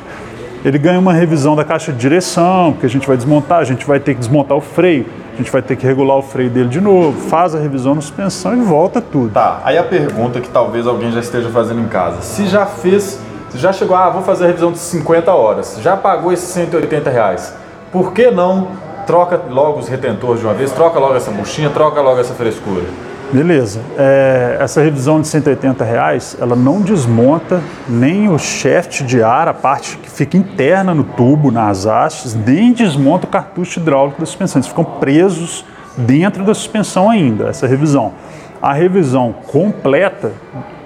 ele 0.63 0.77
ganha 0.77 0.99
uma 0.99 1.13
revisão 1.13 1.55
da 1.55 1.63
caixa 1.63 1.91
de 1.91 1.97
direção, 1.97 2.73
porque 2.73 2.85
a 2.85 2.89
gente 2.89 3.07
vai 3.07 3.15
desmontar, 3.15 3.59
a 3.59 3.63
gente 3.63 3.85
vai 3.85 3.99
ter 3.99 4.13
que 4.13 4.19
desmontar 4.19 4.57
o 4.57 4.61
freio, 4.61 5.05
a 5.33 5.37
gente 5.37 5.49
vai 5.51 5.61
ter 5.61 5.77
que 5.77 5.85
regular 5.85 6.17
o 6.17 6.21
freio 6.21 6.49
dele 6.49 6.67
de 6.67 6.81
novo, 6.81 7.17
faz 7.29 7.55
a 7.55 7.59
revisão 7.59 7.95
na 7.95 8.01
suspensão 8.01 8.53
e 8.53 8.59
volta 8.59 8.99
tudo. 8.99 9.31
Tá, 9.31 9.61
aí 9.63 9.77
a 9.77 9.83
pergunta 9.83 10.41
que 10.41 10.49
talvez 10.49 10.85
alguém 10.85 11.11
já 11.11 11.21
esteja 11.21 11.49
fazendo 11.49 11.79
em 11.79 11.87
casa. 11.87 12.21
Se 12.21 12.45
já 12.45 12.65
fez, 12.65 13.21
se 13.49 13.57
já 13.57 13.73
chegou, 13.73 13.95
ah, 13.95 14.09
vou 14.09 14.21
fazer 14.21 14.45
a 14.45 14.47
revisão 14.47 14.71
de 14.71 14.79
50 14.79 15.33
horas, 15.33 15.79
já 15.81 15.97
pagou 15.97 16.31
esses 16.31 16.49
180 16.49 17.09
reais, 17.09 17.53
por 17.91 18.13
que 18.13 18.29
não 18.29 18.67
troca 19.05 19.41
logo 19.49 19.79
os 19.79 19.87
retentores 19.87 20.39
de 20.39 20.45
uma 20.45 20.53
vez, 20.53 20.71
troca 20.71 20.99
logo 20.99 21.15
essa 21.15 21.31
buchinha, 21.31 21.69
troca 21.69 21.99
logo 22.01 22.19
essa 22.19 22.33
frescura? 22.33 22.83
Beleza. 23.31 23.81
É, 23.95 24.57
essa 24.59 24.81
revisão 24.81 25.21
de 25.21 25.27
180 25.27 25.83
reais, 25.83 26.35
ela 26.39 26.55
não 26.55 26.81
desmonta 26.81 27.61
nem 27.87 28.27
o 28.27 28.39
shaft 28.39 29.03
de 29.03 29.21
ar, 29.21 29.47
a 29.47 29.53
parte 29.53 29.97
que 29.97 30.09
fica 30.09 30.35
interna 30.35 30.95
no 30.95 31.03
tubo, 31.03 31.51
nas 31.51 31.85
hastes, 31.85 32.33
nem 32.33 32.73
desmonta 32.73 33.27
o 33.27 33.29
cartucho 33.29 33.79
hidráulico 33.79 34.19
da 34.19 34.25
suspensão. 34.25 34.59
Eles 34.59 34.67
ficam 34.67 34.83
presos 34.83 35.63
dentro 35.95 36.43
da 36.43 36.55
suspensão 36.55 37.07
ainda, 37.07 37.49
essa 37.49 37.67
revisão. 37.67 38.13
A 38.59 38.73
revisão 38.73 39.33
completa 39.47 40.31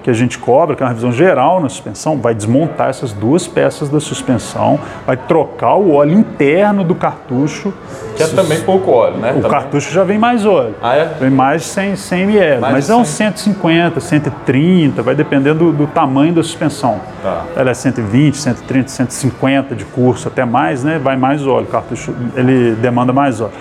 que 0.03 0.09
a 0.09 0.13
gente 0.13 0.37
cobra, 0.37 0.75
que 0.75 0.83
é 0.83 0.85
uma 0.85 0.89
revisão 0.89 1.11
geral 1.11 1.61
na 1.61 1.69
suspensão, 1.69 2.17
vai 2.17 2.35
desmontar 2.35 2.89
essas 2.89 3.13
duas 3.13 3.47
peças 3.47 3.87
da 3.87 4.01
suspensão, 4.01 4.77
vai 5.07 5.15
trocar 5.15 5.75
o 5.75 5.93
óleo 5.93 6.13
interno 6.13 6.83
do 6.83 6.93
cartucho. 6.93 7.73
Que 8.15 8.21
é 8.21 8.27
também 8.27 8.61
pouco 8.61 8.91
óleo, 8.91 9.17
né? 9.17 9.31
O 9.31 9.35
Também. 9.35 9.49
cartucho 9.49 9.91
já 9.91 10.03
vem 10.03 10.19
mais 10.19 10.45
óleo. 10.45 10.75
Ah, 10.83 10.95
é? 10.95 11.05
Vem 11.19 11.29
mais 11.29 11.63
de 11.63 11.67
100, 11.69 11.95
100 11.95 12.21
ml, 12.21 12.61
Mais 12.61 12.73
mas 12.73 12.89
é 12.89 12.95
uns 12.95 13.07
150, 13.07 13.99
130, 13.99 15.01
vai 15.01 15.15
dependendo 15.15 15.71
do, 15.71 15.71
do 15.71 15.87
tamanho 15.87 16.33
da 16.33 16.43
suspensão. 16.43 16.99
Tá. 17.23 17.45
Ela 17.55 17.71
é 17.71 17.73
120, 17.73 18.37
130, 18.37 18.91
150 18.91 19.75
de 19.75 19.85
curso, 19.85 20.27
até 20.27 20.45
mais, 20.45 20.83
né? 20.83 20.99
Vai 20.99 21.15
mais 21.15 21.47
óleo, 21.47 21.65
o 21.65 21.71
cartucho 21.71 22.13
ele 22.35 22.75
demanda 22.75 23.13
mais 23.13 23.39
óleo. 23.41 23.53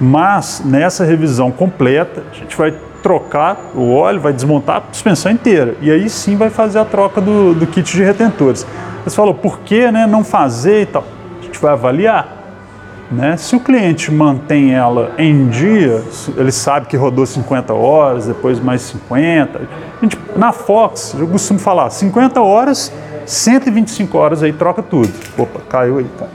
Mas 0.00 0.62
nessa 0.64 1.04
revisão 1.04 1.50
completa, 1.50 2.22
a 2.32 2.34
gente 2.34 2.56
vai 2.56 2.72
trocar 3.02 3.70
o 3.74 3.92
óleo, 3.92 4.20
vai 4.20 4.32
desmontar 4.32 4.76
a 4.76 4.82
suspensão 4.92 5.30
inteira. 5.32 5.76
E 5.80 5.90
aí 5.90 6.08
sim 6.08 6.36
vai 6.36 6.50
fazer 6.50 6.78
a 6.78 6.84
troca 6.84 7.20
do, 7.20 7.54
do 7.54 7.66
kit 7.66 7.92
de 7.94 8.02
retentores. 8.02 8.66
Você 9.04 9.16
falou, 9.16 9.34
por 9.34 9.60
que 9.60 9.90
né, 9.90 10.06
não 10.06 10.22
fazer 10.22 10.82
e 10.82 10.86
tal? 10.86 11.04
A 11.40 11.42
gente 11.44 11.58
vai 11.58 11.72
avaliar. 11.72 12.40
Né? 13.10 13.36
Se 13.36 13.56
o 13.56 13.60
cliente 13.60 14.12
mantém 14.12 14.72
ela 14.72 15.12
em 15.18 15.48
dia, 15.48 16.02
ele 16.36 16.52
sabe 16.52 16.86
que 16.86 16.96
rodou 16.96 17.26
50 17.26 17.74
horas, 17.74 18.26
depois 18.26 18.60
mais 18.60 18.82
50. 18.82 19.58
A 19.58 20.04
gente, 20.04 20.18
na 20.36 20.52
Fox, 20.52 21.16
eu 21.18 21.26
costumo 21.26 21.58
falar 21.58 21.90
50 21.90 22.40
horas, 22.40 22.92
125 23.26 24.16
horas 24.16 24.42
aí 24.44 24.52
troca 24.52 24.80
tudo. 24.80 25.12
Opa, 25.36 25.60
caiu 25.68 25.98
aí, 25.98 26.06
cara. 26.16 26.30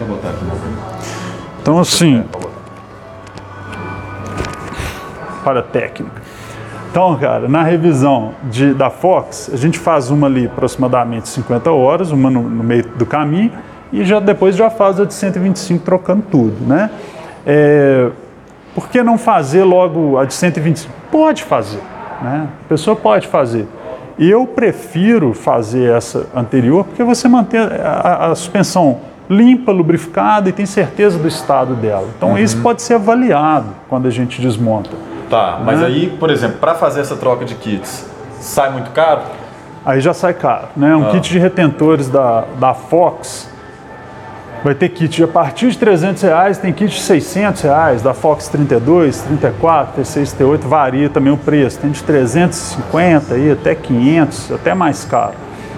Eu 0.00 0.06
botar 0.06 0.30
aqui. 0.30 0.44
Então 1.62 1.78
assim, 1.78 2.24
para 5.40 5.60
a 5.60 5.62
técnica. 5.62 6.20
Então, 6.90 7.16
cara, 7.16 7.48
na 7.48 7.62
revisão 7.62 8.32
de, 8.50 8.74
da 8.74 8.90
Fox, 8.90 9.50
a 9.52 9.56
gente 9.56 9.78
faz 9.78 10.10
uma 10.10 10.26
ali 10.26 10.46
aproximadamente 10.46 11.28
50 11.28 11.70
horas, 11.70 12.10
uma 12.10 12.28
no, 12.30 12.42
no 12.42 12.64
meio 12.64 12.84
do 12.96 13.06
caminho, 13.06 13.52
e 13.92 14.04
já 14.04 14.18
depois 14.20 14.56
já 14.56 14.68
faz 14.70 14.98
a 15.00 15.04
de 15.04 15.14
125 15.14 15.84
trocando 15.84 16.22
tudo, 16.30 16.54
né? 16.66 16.90
É, 17.46 18.08
por 18.74 18.88
que 18.88 19.02
não 19.02 19.16
fazer 19.18 19.64
logo 19.64 20.18
a 20.18 20.24
de 20.24 20.34
125? 20.34 20.92
Pode 21.10 21.42
fazer, 21.44 21.80
né? 22.22 22.48
A 22.64 22.68
pessoa 22.68 22.96
pode 22.96 23.26
fazer. 23.28 23.66
Eu 24.18 24.46
prefiro 24.46 25.32
fazer 25.32 25.90
essa 25.96 26.26
anterior 26.34 26.84
porque 26.84 27.02
você 27.02 27.26
mantém 27.28 27.60
a, 27.60 27.66
a- 27.66 28.30
a 28.30 28.34
suspensão 28.34 28.98
limpa, 29.28 29.70
lubrificada 29.72 30.48
e 30.48 30.52
tem 30.52 30.66
certeza 30.66 31.18
do 31.18 31.26
estado 31.28 31.74
dela. 31.74 32.06
Então 32.16 32.36
isso 32.38 32.56
pode 32.62 32.82
ser 32.82 32.94
avaliado 32.94 33.68
quando 33.88 34.06
a 34.06 34.10
gente 34.10 34.40
desmonta. 34.42 34.90
Tá, 35.30 35.60
mas 35.64 35.78
Né? 35.80 35.86
aí, 35.86 36.06
por 36.18 36.28
exemplo, 36.28 36.58
para 36.58 36.74
fazer 36.74 37.00
essa 37.00 37.14
troca 37.16 37.44
de 37.44 37.54
kits, 37.54 38.04
sai 38.40 38.70
muito 38.70 38.90
caro? 38.90 39.20
Aí 39.86 40.00
já 40.00 40.12
sai 40.12 40.34
caro, 40.34 40.66
né? 40.76 40.94
Um 40.96 41.06
Ah. 41.08 41.12
kit 41.12 41.30
de 41.30 41.38
retentores 41.38 42.08
da, 42.08 42.44
da 42.58 42.74
Fox 42.74 43.48
vai 44.64 44.74
ter 44.74 44.88
kit 44.90 45.22
a 45.22 45.28
partir 45.28 45.70
de 45.70 45.78
300 45.78 46.22
reais, 46.22 46.58
tem 46.58 46.72
kit 46.72 46.92
de 46.94 47.00
600 47.00 47.62
reais, 47.62 48.02
da 48.02 48.12
Fox 48.12 48.48
32, 48.48 49.22
34, 49.22 50.02
T6, 50.02 50.34
T8, 50.36 50.66
varia 50.66 51.08
também 51.08 51.32
o 51.32 51.36
preço. 51.36 51.78
Tem 51.78 51.90
de 51.90 52.02
350 52.02 53.34
aí 53.34 53.52
até 53.52 53.74
500, 53.74 54.52
até 54.52 54.74
mais 54.74 55.04
caro. 55.04 55.34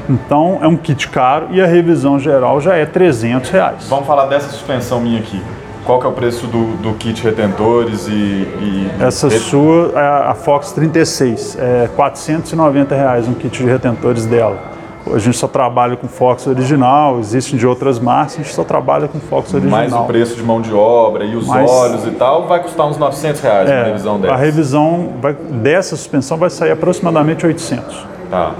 Então 0.08 0.58
é 0.62 0.66
um 0.66 0.76
kit 0.76 1.08
caro 1.08 1.46
e 1.50 1.60
a 1.60 1.66
revisão 1.66 2.18
geral 2.18 2.60
já 2.60 2.74
é 2.74 2.84
300 2.84 3.50
reais. 3.50 3.86
Vamos 3.88 4.06
falar 4.06 4.26
dessa 4.26 4.48
suspensão 4.48 4.98
minha 4.98 5.20
aqui. 5.20 5.40
Qual 5.84 5.98
que 5.98 6.06
é 6.06 6.08
o 6.08 6.12
preço 6.12 6.46
do, 6.46 6.76
do 6.76 6.92
kit 6.94 7.22
retentores 7.24 8.06
e... 8.06 8.12
e 8.12 8.90
Essa 9.00 9.28
sua 9.30 9.92
é 9.96 10.30
a 10.30 10.34
Fox 10.34 10.70
36, 10.72 11.56
é 11.58 11.88
490 11.96 12.94
reais 12.94 13.26
um 13.26 13.34
kit 13.34 13.58
de 13.64 13.68
retentores 13.68 14.24
dela. 14.24 14.70
A 15.12 15.18
gente 15.18 15.36
só 15.36 15.48
trabalha 15.48 15.96
com 15.96 16.06
Fox 16.06 16.46
original, 16.46 17.18
existem 17.18 17.58
de 17.58 17.66
outras 17.66 17.98
marcas, 17.98 18.34
a 18.34 18.36
gente 18.44 18.54
só 18.54 18.62
trabalha 18.62 19.08
com 19.08 19.18
Fox 19.18 19.52
original. 19.52 19.76
Mais 19.80 19.92
o 19.92 20.04
preço 20.04 20.36
de 20.36 20.42
mão 20.44 20.60
de 20.60 20.72
obra 20.72 21.24
e 21.24 21.34
os 21.34 21.48
Mais- 21.48 21.68
óleos 21.68 22.06
e 22.06 22.12
tal, 22.12 22.46
vai 22.46 22.62
custar 22.62 22.86
uns 22.86 22.96
900 22.96 23.40
reais 23.40 23.68
É, 23.68 23.82
revisão 23.86 24.14
a 24.14 24.18
dessa. 24.18 24.36
revisão 24.36 25.08
vai- 25.20 25.34
dessa 25.34 25.96
suspensão 25.96 26.36
vai 26.38 26.48
sair 26.50 26.70
aproximadamente 26.70 27.44
800, 27.44 28.06
Tá. 28.30 28.52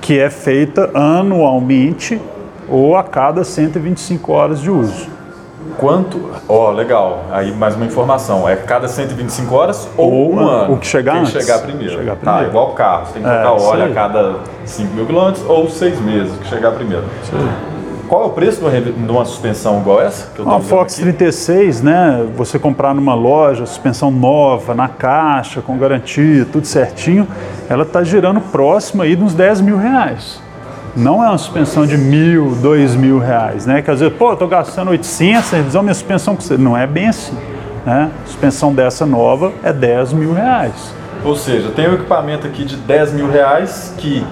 que 0.00 0.16
é 0.20 0.30
feita 0.30 0.88
anualmente 0.94 2.20
ou 2.68 2.94
a 2.96 3.02
cada 3.02 3.42
125 3.42 4.32
horas 4.32 4.60
de 4.60 4.70
uso. 4.70 5.08
Quanto... 5.76 6.30
Ó, 6.48 6.70
legal. 6.72 7.24
Aí 7.30 7.52
mais 7.52 7.74
uma 7.76 7.86
informação. 7.86 8.48
É 8.48 8.56
cada 8.56 8.88
125 8.88 9.54
horas 9.54 9.88
ou, 9.96 10.10
Ou 10.12 10.28
um 10.30 10.32
uma- 10.40 10.50
ano? 10.64 10.74
o 10.74 10.78
que 10.78 10.86
chegar 10.86 11.12
Quem 11.12 11.20
antes. 11.22 11.32
chegar 11.32 11.58
primeiro. 11.60 11.92
Chegar 11.98 12.16
Tá, 12.16 12.18
primeiro. 12.32 12.48
igual 12.50 12.70
o 12.70 12.72
carro. 12.74 13.06
Você 13.06 13.12
tem 13.14 13.22
que 13.22 13.28
É, 13.28 13.32
trocar 13.42 13.52
óleo 13.52 13.84
a 13.84 13.88
cada 13.94 14.34
5 14.64 14.94
mil 14.94 15.06
quilômetros 15.06 15.44
ou 15.48 15.68
6 15.70 16.00
meses, 16.00 16.32
que 16.38 16.48
chegar 16.48 16.72
primeiro. 16.72 17.04
Qual 18.08 18.24
é 18.24 18.26
o 18.26 18.30
preço 18.30 18.60
de 18.68 19.10
uma 19.12 19.24
suspensão 19.24 19.78
igual 19.80 20.00
essa? 20.02 20.26
Que 20.34 20.42
Uma 20.42 20.58
Fox 20.58 20.94
aqui? 20.94 21.02
36, 21.02 21.80
né? 21.80 22.26
Você 22.36 22.58
comprar 22.58 22.92
numa 22.92 23.14
loja, 23.14 23.64
suspensão 23.64 24.10
nova, 24.10 24.74
na 24.74 24.88
caixa, 24.88 25.62
com 25.62 25.78
garantia, 25.78 26.44
tudo 26.50 26.66
certinho, 26.66 27.28
ela 27.68 27.84
está 27.84 28.02
girando 28.02 28.40
próximo 28.40 29.02
aí 29.02 29.14
de 29.14 29.22
uns 29.22 29.32
10 29.32 29.60
mil 29.60 29.76
reais. 29.78 30.42
Não 30.96 31.22
é 31.22 31.28
uma 31.28 31.38
suspensão 31.38 31.86
de 31.86 31.96
mil, 31.96 32.56
dois 32.56 32.96
mil 32.96 33.18
reais, 33.18 33.64
né? 33.64 33.80
Quer 33.80 33.92
dizer, 33.92 34.10
pô, 34.12 34.32
eu 34.32 34.36
tô 34.36 34.46
gastando 34.46 34.90
800 34.90 35.52
na 35.52 35.58
revisão, 35.58 35.82
minha 35.82 35.94
suspensão 35.94 36.34
com 36.34 36.42
você. 36.42 36.56
Não 36.58 36.76
é 36.76 36.86
bem 36.86 37.08
assim, 37.08 37.36
né? 37.86 38.10
Suspensão 38.26 38.74
dessa 38.74 39.06
nova 39.06 39.52
é 39.62 39.72
10 39.72 40.12
mil 40.12 40.32
reais. 40.32 40.92
Ou 41.24 41.36
seja, 41.36 41.70
tem 41.70 41.88
um 41.88 41.94
equipamento 41.94 42.46
aqui 42.46 42.64
de 42.64 42.76
10 42.76 43.12
mil 43.12 43.30
reais 43.30 43.94
que 43.98 44.24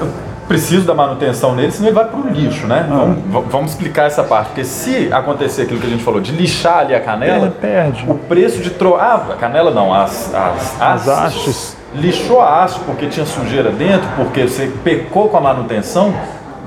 eu 0.00 0.08
preciso 0.48 0.84
da 0.84 0.94
manutenção 0.94 1.54
nele, 1.54 1.70
senão 1.70 1.88
ele 1.88 1.94
vai 1.94 2.06
para 2.06 2.18
o 2.18 2.28
lixo, 2.28 2.66
né? 2.66 2.86
Ah. 2.90 3.14
Vamos, 3.28 3.52
vamos 3.52 3.70
explicar 3.72 4.06
essa 4.06 4.22
parte, 4.22 4.48
porque 4.48 4.64
se 4.64 5.12
acontecer 5.12 5.62
aquilo 5.62 5.80
que 5.80 5.86
a 5.86 5.90
gente 5.90 6.02
falou, 6.02 6.20
de 6.20 6.32
lixar 6.32 6.78
ali 6.78 6.94
a 6.94 7.00
canela, 7.00 7.50
perde. 7.50 8.04
o 8.08 8.14
preço 8.14 8.60
de 8.60 8.70
tro... 8.70 8.96
Ah, 8.96 9.26
a 9.30 9.34
canela 9.36 9.70
não, 9.70 9.92
as, 9.92 10.34
as, 10.34 10.80
As 10.80 11.08
hastes. 11.08 11.73
Lixou 11.94 12.40
a 12.40 12.62
haste 12.64 12.80
porque 12.80 13.06
tinha 13.06 13.24
sujeira 13.24 13.70
dentro, 13.70 14.08
porque 14.16 14.42
você 14.48 14.70
pecou 14.82 15.28
com 15.28 15.36
a 15.36 15.40
manutenção, 15.40 16.12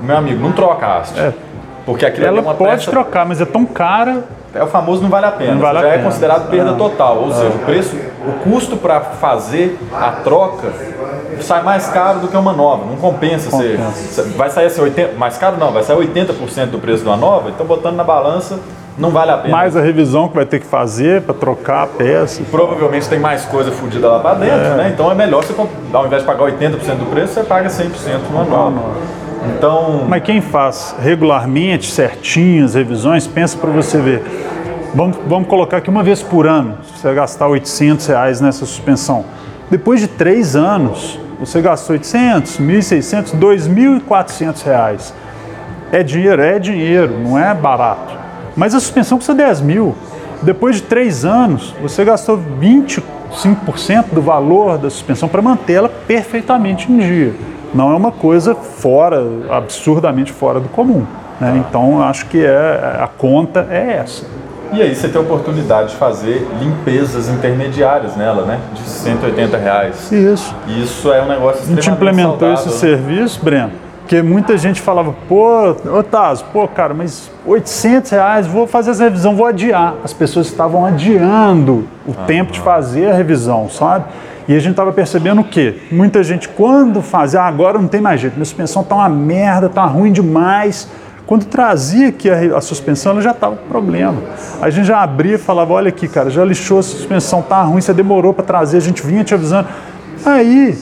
meu 0.02 0.16
amigo, 0.16 0.40
não 0.42 0.52
troca 0.52 0.86
a 0.86 0.98
haste. 0.98 1.18
É. 1.20 1.32
Porque 1.84 2.04
aquilo 2.06 2.26
Ela 2.26 2.38
é 2.38 2.40
uma 2.40 2.54
pode 2.54 2.70
peça- 2.76 2.90
trocar, 2.90 3.24
mas 3.26 3.40
é 3.40 3.44
tão 3.44 3.64
cara 3.64 4.24
é 4.54 4.62
o 4.62 4.66
famoso 4.66 5.02
não 5.02 5.10
vale 5.10 5.26
a 5.26 5.30
pena. 5.30 5.52
Não 5.54 5.60
vale 5.60 5.78
a 5.78 5.82
já 5.82 5.88
é 5.88 5.90
pena. 5.92 6.04
considerado 6.04 6.50
perda 6.50 6.70
Ah. 6.70 6.74
total. 6.74 7.16
Ou 7.18 7.32
seja, 7.32 7.48
o 7.48 7.58
preço, 7.60 7.96
o 8.26 8.32
custo 8.50 8.76
para 8.78 9.00
fazer 9.00 9.78
a 9.94 10.10
troca 10.24 10.72
sai 11.40 11.62
mais 11.62 11.86
caro 11.88 12.20
do 12.20 12.28
que 12.28 12.36
uma 12.36 12.52
nova. 12.54 12.86
Não 12.86 12.96
compensa. 12.96 13.50
Compensa. 13.50 13.82
você- 13.92 14.22
vai 14.36 14.48
sair 14.50 14.66
assim, 14.66 14.80
80, 14.80 15.16
mais 15.18 15.36
caro 15.36 15.56
não, 15.58 15.70
vai 15.70 15.82
sair 15.82 15.96
80% 15.96 16.70
do 16.70 16.78
preço 16.78 17.02
de 17.02 17.08
uma 17.08 17.16
nova. 17.16 17.50
Então 17.50 17.66
botando 17.66 17.96
na 17.96 18.04
balança 18.04 18.58
não 18.98 19.10
vale 19.10 19.30
a 19.30 19.38
pena. 19.38 19.56
mais 19.56 19.76
a 19.76 19.80
revisão 19.80 20.28
que 20.28 20.34
vai 20.34 20.44
ter 20.44 20.58
que 20.58 20.66
fazer 20.66 21.22
para 21.22 21.34
trocar 21.34 21.84
a 21.84 21.86
peça. 21.86 22.42
Provavelmente 22.50 23.08
tem 23.08 23.18
mais 23.18 23.44
coisa 23.44 23.70
fodida 23.70 24.08
lá 24.08 24.18
para 24.18 24.34
dentro, 24.34 24.76
né? 24.76 24.90
Então 24.92 25.10
é 25.10 25.14
melhor 25.14 25.44
você, 25.44 25.54
ao 25.92 26.06
invés 26.06 26.22
de 26.22 26.26
pagar 26.26 26.44
80% 26.44 26.96
do 26.96 27.06
preço, 27.06 27.34
você 27.34 27.44
paga 27.44 27.68
100% 27.68 27.88
numa 28.30 28.44
nova. 28.44 28.96
Então, 29.56 30.04
Mas 30.08 30.22
quem 30.22 30.40
faz 30.40 30.94
regularmente, 31.00 31.90
certinho, 31.90 32.64
as 32.64 32.74
revisões, 32.74 33.26
pensa 33.26 33.56
para 33.56 33.70
você 33.70 33.98
ver. 33.98 34.22
Vamos, 34.94 35.16
vamos 35.26 35.48
colocar 35.48 35.76
aqui 35.76 35.88
uma 35.88 36.02
vez 36.02 36.22
por 36.22 36.46
ano, 36.46 36.78
você 36.82 37.06
vai 37.06 37.14
gastar 37.14 37.46
800 37.46 38.06
reais 38.06 38.40
nessa 38.40 38.66
suspensão. 38.66 39.24
Depois 39.70 40.00
de 40.00 40.08
três 40.08 40.56
anos, 40.56 41.20
você 41.38 41.60
gastou 41.60 41.94
800, 41.94 42.58
1.600, 42.58 43.38
2.400 43.38 44.64
reais. 44.64 45.14
É 45.92 46.02
dinheiro, 46.02 46.42
é 46.42 46.58
dinheiro, 46.58 47.18
não 47.18 47.38
é 47.38 47.54
barato. 47.54 48.27
Mas 48.58 48.74
a 48.74 48.80
suspensão 48.80 49.18
custa 49.18 49.32
10 49.32 49.60
mil. 49.60 49.94
Depois 50.42 50.76
de 50.76 50.82
três 50.82 51.24
anos, 51.24 51.72
você 51.80 52.04
gastou 52.04 52.40
25% 52.60 54.06
do 54.12 54.20
valor 54.20 54.76
da 54.78 54.90
suspensão 54.90 55.28
para 55.28 55.40
mantê-la 55.40 55.88
perfeitamente 55.88 56.90
em 56.90 56.98
dia. 56.98 57.34
Não 57.72 57.92
é 57.92 57.94
uma 57.94 58.10
coisa 58.10 58.56
fora, 58.56 59.24
absurdamente 59.48 60.32
fora 60.32 60.58
do 60.58 60.68
comum. 60.68 61.06
Né? 61.40 61.64
Então, 61.68 61.98
eu 61.98 62.02
acho 62.02 62.26
que 62.26 62.44
é, 62.44 62.98
a 63.00 63.06
conta 63.06 63.68
é 63.70 63.98
essa. 63.98 64.26
E 64.72 64.82
aí 64.82 64.92
você 64.92 65.08
tem 65.08 65.20
a 65.20 65.24
oportunidade 65.24 65.90
de 65.90 65.96
fazer 65.96 66.46
limpezas 66.60 67.28
intermediárias 67.28 68.16
nela, 68.16 68.44
né? 68.44 68.58
De 68.74 68.82
180 68.82 69.56
reais. 69.56 70.12
Isso. 70.12 70.54
Isso 70.66 71.12
é 71.12 71.22
um 71.22 71.28
negócio 71.28 71.62
A 71.62 71.66
gente 71.66 71.78
extremamente 71.78 71.96
implementou 71.96 72.56
saudável, 72.56 72.72
esse 72.72 72.86
né? 72.86 72.96
serviço, 72.96 73.40
Breno, 73.42 73.70
porque 74.08 74.22
muita 74.22 74.56
gente 74.56 74.80
falava, 74.80 75.14
pô, 75.28 75.76
ô 75.86 76.02
Tazo, 76.02 76.46
pô, 76.50 76.66
cara, 76.66 76.94
mas 76.94 77.30
800 77.44 78.10
reais, 78.10 78.46
vou 78.46 78.66
fazer 78.66 78.92
essa 78.92 79.04
revisão, 79.04 79.36
vou 79.36 79.44
adiar. 79.44 79.96
As 80.02 80.14
pessoas 80.14 80.46
estavam 80.46 80.86
adiando 80.86 81.86
o 82.06 82.14
tempo 82.26 82.50
de 82.50 82.58
fazer 82.58 83.10
a 83.10 83.14
revisão, 83.14 83.68
sabe? 83.68 84.06
E 84.48 84.56
a 84.56 84.58
gente 84.58 84.70
estava 84.70 84.92
percebendo 84.92 85.42
o 85.42 85.44
quê? 85.44 85.82
Muita 85.92 86.22
gente, 86.22 86.48
quando 86.48 87.02
fazia, 87.02 87.42
ah, 87.42 87.46
agora 87.46 87.78
não 87.78 87.86
tem 87.86 88.00
mais 88.00 88.18
jeito, 88.18 88.32
minha 88.32 88.46
suspensão 88.46 88.82
tá 88.82 88.94
uma 88.94 89.10
merda, 89.10 89.68
tá 89.68 89.84
ruim 89.84 90.10
demais. 90.10 90.88
Quando 91.26 91.44
trazia 91.44 92.08
aqui 92.08 92.30
a, 92.30 92.56
a 92.56 92.62
suspensão, 92.62 93.12
ela 93.12 93.20
já 93.20 93.32
estava 93.32 93.56
com 93.56 93.68
problema. 93.68 94.22
A 94.62 94.70
gente 94.70 94.86
já 94.86 95.02
abria 95.02 95.34
e 95.34 95.38
falava, 95.38 95.74
olha 95.74 95.90
aqui, 95.90 96.08
cara, 96.08 96.30
já 96.30 96.42
lixou 96.46 96.78
a 96.78 96.82
suspensão, 96.82 97.42
tá 97.42 97.60
ruim, 97.60 97.82
você 97.82 97.92
demorou 97.92 98.32
para 98.32 98.46
trazer, 98.46 98.78
a 98.78 98.80
gente 98.80 99.06
vinha 99.06 99.22
te 99.22 99.34
avisando. 99.34 99.68
Aí, 100.24 100.78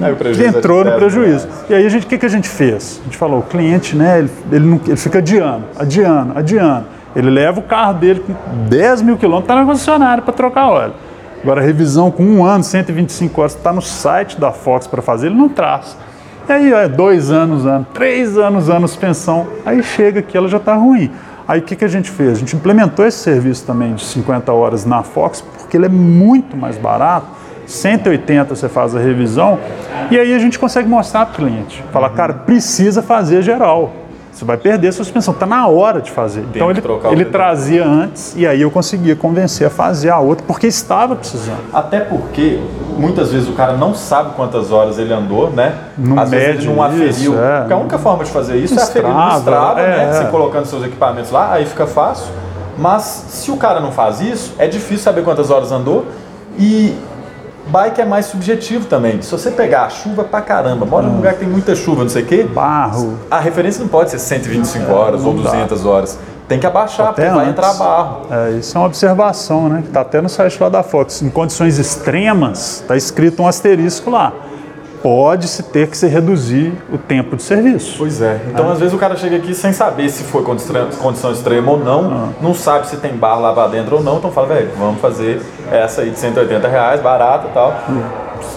Aí 0.00 0.12
é 0.44 0.46
entrou 0.48 0.78
no 0.78 0.84
10 0.84 0.96
prejuízo. 0.96 1.46
reais. 1.46 1.64
E 1.70 1.74
aí 1.74 1.86
a 1.86 1.88
gente, 1.88 2.04
o 2.06 2.08
que, 2.08 2.18
que 2.18 2.26
a 2.26 2.28
gente 2.28 2.48
fez? 2.48 3.00
A 3.00 3.04
gente 3.04 3.16
falou, 3.16 3.38
o 3.40 3.42
cliente, 3.42 3.94
né, 3.96 4.18
ele, 4.18 4.30
ele, 4.50 4.66
não- 4.66 4.80
ele 4.86 4.96
fica 4.96 5.18
adiando, 5.18 5.64
adiando, 5.78 6.32
adiando. 6.38 6.86
Ele 7.14 7.30
leva 7.30 7.60
o 7.60 7.62
carro 7.62 7.94
dele 7.94 8.24
com 8.26 8.34
10 8.68 9.02
mil 9.02 9.16
quilômetros, 9.16 9.44
está 9.50 9.54
na 9.60 9.66
concessionária 9.66 10.22
para 10.22 10.32
trocar 10.32 10.66
óleo. 10.68 10.94
Agora, 11.42 11.60
a 11.60 11.64
revisão 11.64 12.10
com 12.10 12.24
um 12.24 12.44
ano, 12.44 12.64
125 12.64 13.40
horas, 13.40 13.54
está 13.54 13.72
no 13.72 13.82
site 13.82 14.40
da 14.40 14.50
Fox 14.50 14.86
para 14.86 15.00
fazer, 15.00 15.26
ele 15.26 15.36
não 15.36 15.48
traz. 15.48 15.96
E 16.48 16.52
aí, 16.52 16.72
é 16.72 16.88
dois 16.88 17.30
anos, 17.30 17.64
ano, 17.64 17.86
três 17.94 18.36
anos, 18.36 18.68
anos, 18.68 18.90
suspensão. 18.90 19.46
Aí 19.64 19.82
chega 19.82 20.20
aqui, 20.20 20.36
ela 20.36 20.48
já 20.48 20.56
está 20.56 20.74
ruim. 20.74 21.10
Aí 21.46 21.60
o 21.60 21.62
que, 21.62 21.76
que 21.76 21.84
a 21.84 21.88
gente 21.88 22.10
fez? 22.10 22.32
A 22.32 22.40
gente 22.40 22.56
implementou 22.56 23.06
esse 23.06 23.18
serviço 23.18 23.64
também 23.66 23.94
de 23.94 24.02
50 24.04 24.50
horas 24.52 24.84
na 24.86 25.02
Fox, 25.02 25.42
porque 25.42 25.76
ele 25.76 25.86
é 25.86 25.90
muito 25.90 26.56
mais 26.56 26.76
barato. 26.78 27.26
180 27.66 28.54
você 28.54 28.68
faz 28.68 28.94
a 28.94 28.98
revisão 28.98 29.58
e 30.10 30.18
aí 30.18 30.34
a 30.34 30.38
gente 30.38 30.58
consegue 30.58 30.88
mostrar 30.88 31.26
para 31.26 31.32
o 31.32 31.36
cliente. 31.36 31.84
Falar, 31.92 32.10
cara, 32.10 32.34
precisa 32.34 33.02
fazer 33.02 33.42
geral. 33.42 33.92
Você 34.34 34.44
vai 34.44 34.56
perder 34.56 34.88
a 34.88 34.92
suspensão, 34.92 35.32
está 35.32 35.46
na 35.46 35.68
hora 35.68 36.02
de 36.02 36.10
fazer. 36.10 36.44
então 36.52 36.66
que 36.74 36.80
ele, 36.80 37.22
ele 37.22 37.24
trazia 37.26 37.86
antes 37.86 38.34
e 38.36 38.44
aí 38.44 38.62
eu 38.62 38.70
conseguia 38.70 39.14
convencer 39.14 39.64
a 39.64 39.70
fazer 39.70 40.10
a 40.10 40.18
outra, 40.18 40.44
porque 40.44 40.66
estava 40.66 41.14
precisando. 41.14 41.60
Até 41.72 42.00
porque 42.00 42.58
muitas 42.98 43.30
vezes 43.30 43.48
o 43.48 43.52
cara 43.52 43.74
não 43.74 43.94
sabe 43.94 44.34
quantas 44.34 44.72
horas 44.72 44.98
ele 44.98 45.12
andou, 45.12 45.50
né? 45.50 45.74
Não 45.96 46.18
Às 46.18 46.30
vezes 46.30 46.48
ele 46.48 46.56
mede 46.56 46.68
não 46.68 46.82
aferiu. 46.82 47.08
isso, 47.08 47.34
é. 47.38 47.58
Porque 47.60 47.72
a 47.72 47.76
única 47.76 47.98
forma 47.98 48.24
de 48.24 48.30
fazer 48.30 48.56
isso 48.56 48.78
é 48.78 48.82
aferir 48.82 49.08
no 49.08 49.38
Strava, 49.38 49.80
né? 49.80 50.04
é. 50.04 50.12
Você 50.12 50.24
colocando 50.24 50.64
seus 50.66 50.84
equipamentos 50.84 51.30
lá, 51.30 51.52
aí 51.52 51.64
fica 51.64 51.86
fácil. 51.86 52.26
Mas 52.76 53.02
se 53.28 53.52
o 53.52 53.56
cara 53.56 53.78
não 53.78 53.92
faz 53.92 54.20
isso, 54.20 54.52
é 54.58 54.66
difícil 54.66 55.04
saber 55.04 55.22
quantas 55.22 55.48
horas 55.48 55.70
andou 55.70 56.06
e 56.58 56.96
bike 57.66 58.00
é 58.00 58.04
mais 58.04 58.26
subjetivo 58.26 58.86
também. 58.86 59.20
Se 59.22 59.30
você 59.30 59.50
pegar 59.50 59.84
a 59.84 59.90
chuva 59.90 60.24
pra 60.24 60.40
caramba, 60.40 60.84
mora 60.86 61.06
num 61.06 61.16
lugar 61.16 61.34
que 61.34 61.40
tem 61.40 61.48
muita 61.48 61.74
chuva, 61.74 62.02
não 62.02 62.10
sei 62.10 62.22
o 62.22 62.26
quê, 62.26 62.42
Barro, 62.44 63.18
a 63.30 63.38
referência 63.40 63.80
não 63.80 63.88
pode 63.88 64.10
ser 64.10 64.18
125 64.18 64.92
horas 64.92 65.24
ou 65.24 65.34
não 65.34 65.42
dá. 65.42 65.50
200 65.50 65.86
horas. 65.86 66.18
Tem 66.46 66.58
que 66.58 66.66
abaixar, 66.66 67.08
Até 67.08 67.22
porque 67.22 67.36
vai 67.36 67.46
antes. 67.46 67.52
entrar 67.58 67.72
barro. 67.74 68.26
É, 68.30 68.50
isso 68.58 68.76
é 68.76 68.80
uma 68.80 68.86
observação, 68.86 69.66
né? 69.70 69.80
Que 69.80 69.88
está 69.88 70.02
até 70.02 70.20
no 70.20 70.28
site 70.28 70.62
lá 70.62 70.68
da 70.68 70.82
Fox. 70.82 71.22
Em 71.22 71.30
condições 71.30 71.78
extremas, 71.78 72.82
está 72.82 72.94
escrito 72.96 73.42
um 73.42 73.48
asterisco 73.48 74.10
lá. 74.10 74.30
Pode-se 75.04 75.62
ter 75.64 75.86
que 75.88 75.98
se 75.98 76.06
reduzir 76.06 76.72
o 76.90 76.96
tempo 76.96 77.36
de 77.36 77.42
serviço. 77.42 77.94
Pois 77.98 78.22
é. 78.22 78.40
Então, 78.48 78.70
às 78.70 78.78
vezes, 78.78 78.94
o 78.94 78.96
cara 78.96 79.14
chega 79.16 79.36
aqui 79.36 79.54
sem 79.54 79.70
saber 79.70 80.08
se 80.08 80.24
foi 80.24 80.42
condi- 80.42 80.64
condição 80.98 81.30
extrema 81.30 81.72
ou 81.72 81.78
não, 81.78 82.32
não 82.40 82.54
sabe 82.54 82.86
se 82.86 82.96
tem 82.96 83.14
bar 83.14 83.38
lá 83.38 83.52
pra 83.52 83.66
dentro 83.66 83.96
ou 83.96 84.02
não, 84.02 84.16
então 84.16 84.32
fala, 84.32 84.46
velho, 84.46 84.70
vamos 84.78 84.98
fazer 85.02 85.42
essa 85.70 86.00
aí 86.00 86.08
de 86.08 86.18
180 86.18 86.66
reais, 86.68 87.02
barata 87.02 87.48
e 87.48 87.52
tal. 87.52 87.74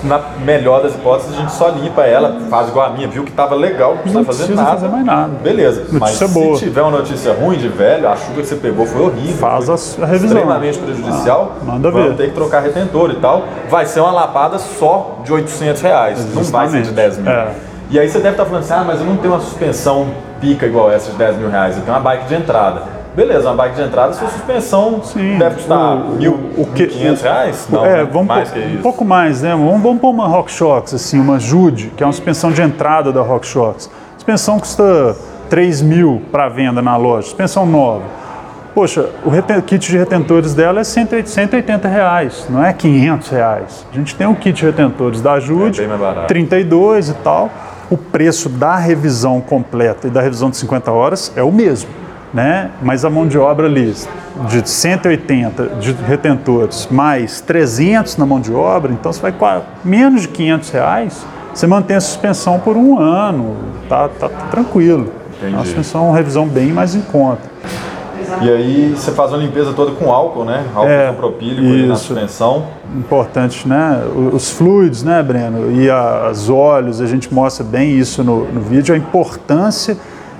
Na 0.04 0.20
melhor 0.44 0.82
das 0.84 0.94
hipóteses, 0.96 1.34
a 1.34 1.42
gente 1.42 1.52
só 1.52 1.70
limpa 1.70 2.04
ela, 2.04 2.38
faz 2.50 2.70
igual 2.70 2.86
a 2.88 2.90
minha, 2.90 3.08
viu 3.08 3.24
que 3.24 3.32
tava 3.32 3.56
legal, 3.56 3.92
não 3.96 3.98
precisa 3.98 4.20
Não 4.20 4.26
fazer 4.26 4.44
precisa 4.46 4.62
nada. 4.64 4.76
fazer 4.76 4.88
mais 4.90 5.06
nada. 5.06 5.32
Beleza, 5.44 5.86
mas 5.92 6.02
Notícia 6.02 6.28
boa. 6.28 6.58
se 6.58 6.64
tiver 6.66 6.82
uma 6.82 6.92
notícia 6.92 7.34
ruim 7.34 7.58
de 7.58 7.68
velho, 7.68 8.08
a 8.10 8.16
chuva 8.16 8.42
que 8.42 8.48
você 8.48 8.56
pegou 8.56 8.86
foi 8.86 9.02
horrível. 9.02 9.38
Faz 9.38 9.66
foi 9.96 10.04
a- 10.04 10.08
revisão. 10.08 10.38
Extremamente 10.38 10.78
prejudicial. 10.80 11.52
Ah, 11.62 11.66
manda 11.66 11.92
vamos 11.92 12.08
ver. 12.10 12.16
ter 12.18 12.28
que 12.30 12.34
trocar 12.34 12.62
retentor 12.62 13.12
e 13.12 13.16
tal. 13.16 13.44
Vai 13.70 13.86
ser 13.86 14.00
uma 14.02 14.12
lapada 14.12 14.58
só 14.60 15.20
de 15.24 15.34
800 15.34 15.82
reais, 15.82 16.20
não 16.34 16.44
vai 16.44 16.68
ser 16.68 16.82
de 16.82 16.88
Justamente. 16.88 16.92
10 16.92 17.18
mil. 17.18 17.32
É. 17.32 17.48
E 17.90 18.00
aí 18.00 18.10
você 18.10 18.18
deve 18.18 18.32
estar 18.32 18.46
falando 18.46 18.64
assim, 18.64 18.74
ah, 18.74 18.84
mas 18.86 19.00
eu 19.00 19.06
não 19.06 19.16
tenho 19.18 19.34
uma 19.34 19.40
suspensão 19.40 20.08
pica 20.42 20.66
igual 20.66 20.92
essa 20.92 21.10
de 21.12 21.18
10 21.18 21.38
mil 21.38 21.50
reais, 21.50 21.76
eu 21.78 21.84
tenho 21.84 21.96
uma 21.96 22.04
bike 22.04 22.26
de 22.28 22.36
entrada. 22.36 22.82
Beleza, 23.18 23.50
uma 23.50 23.56
bike 23.56 23.78
de 23.78 23.82
entrada, 23.82 24.14
sua 24.14 24.28
suspensão 24.30 25.02
Sim, 25.04 25.40
deve 25.40 25.56
custar 25.56 25.96
o- 25.96 26.10
mil, 26.18 26.34
o 26.56 26.68
que- 26.68 26.86
1.500 26.86 27.22
reais? 27.24 27.68
Não, 27.68 27.84
é, 27.84 27.98
né? 28.04 28.10
vamos 28.14 28.28
mais 28.28 28.52
que 28.52 28.60
um 28.60 28.78
pouco 28.84 29.04
mais, 29.04 29.42
né? 29.42 29.50
Vamos, 29.56 29.82
vamos 29.82 30.00
pôr 30.00 30.12
uma 30.12 30.28
RockShox, 30.28 30.94
assim, 30.94 31.20
uma 31.20 31.40
Jude, 31.40 31.92
que 31.98 32.04
é 32.04 32.06
uma 32.06 32.14
suspensão 32.14 32.52
de 32.52 32.62
entrada 32.62 33.12
da 33.12 33.20
RockShox. 33.24 33.90
Suspensão 34.18 34.60
custa 34.60 35.16
3 35.50 35.82
mil 35.82 36.22
para 36.32 36.48
venda 36.48 36.80
na 36.80 36.96
loja, 36.96 37.24
suspensão 37.24 37.66
nova. 37.66 38.04
Poxa, 38.76 39.10
o 39.26 39.62
kit 39.64 39.90
de 39.90 39.98
retentores 39.98 40.54
dela 40.54 40.82
é 40.82 40.84
180 40.84 41.28
180 41.28 41.88
reais, 41.88 42.46
não 42.48 42.64
é 42.64 42.72
500 42.72 43.30
reais. 43.30 43.88
A 43.92 43.96
gente 43.96 44.14
tem 44.16 44.28
um 44.28 44.36
kit 44.36 44.54
de 44.60 44.64
retentores 44.68 45.22
da 45.22 45.40
Jude, 45.40 45.80
É 45.80 45.88
bem 45.88 45.98
mais 45.98 46.00
barato. 46.00 46.28
32 46.28 47.10
e 47.10 47.14
tal. 47.16 47.50
O 47.90 47.98
preço 47.98 48.48
da 48.48 48.76
revisão 48.76 49.42
completa 49.42 50.06
e 50.06 50.12
da 50.12 50.22
revisão 50.22 50.52
de 50.52 50.58
50 50.58 50.92
horas 50.92 51.32
é 51.36 51.42
o 51.42 51.52
mesmo, 51.52 51.90
né? 52.34 52.72
Mas 52.82 53.04
a 53.06 53.10
mão 53.10 53.28
de 53.28 53.38
obra 53.38 53.68
ali 53.68 53.94
de 54.50 54.70
180 54.70 55.68
de 55.80 55.92
retentores 55.94 56.88
mais 56.92 57.42
300 57.42 58.18
na 58.18 58.26
mão 58.26 58.40
de 58.40 58.54
obra, 58.54 58.92
então 58.92 59.12
você 59.12 59.22
vai 59.22 59.32
com 59.32 59.62
menos 59.84 60.22
de 60.24 60.28
500 60.28 60.70
reais, 60.72 61.26
você 61.54 61.66
mantém 61.66 61.96
a 61.98 62.02
suspensão 62.02 62.60
por 62.60 62.76
um 62.78 63.00
ano, 63.00 63.56
tá, 63.90 64.08
tá 64.10 64.30
tranquilo. 64.52 65.12
É 65.42 65.46
uma 65.46 65.50
Entendi. 65.52 65.66
suspensão, 65.68 66.08
uma 66.10 66.16
revisão 66.18 66.48
bem 66.48 66.68
mais 66.74 66.96
em 66.96 67.02
conta. 67.02 67.42
E 68.42 68.50
aí 68.50 68.94
você 68.96 69.12
faz 69.12 69.32
uma 69.32 69.38
limpeza 69.40 69.72
toda 69.74 69.92
com 69.92 70.12
álcool, 70.12 70.44
né? 70.44 70.66
Álcool 70.76 70.90
É, 70.92 71.06
isopropílico 71.10 71.62
ali 71.62 71.88
na 71.88 71.96
suspensão. 71.96 72.66
importante, 72.96 73.68
né? 73.68 74.04
Os 74.34 74.52
fluidos, 74.52 75.02
né, 75.02 75.24
Breno? 75.24 75.72
E 75.72 75.90
a- 75.90 76.28
as 76.30 76.50
óleos, 76.50 77.00
a 77.02 77.06
gente 77.08 77.34
mostra 77.34 77.64
bem 77.64 77.92
isso 77.98 78.24
no, 78.24 78.46
no 78.52 78.60
vídeo, 78.62 78.94
a 78.94 78.98
importância 78.98 79.98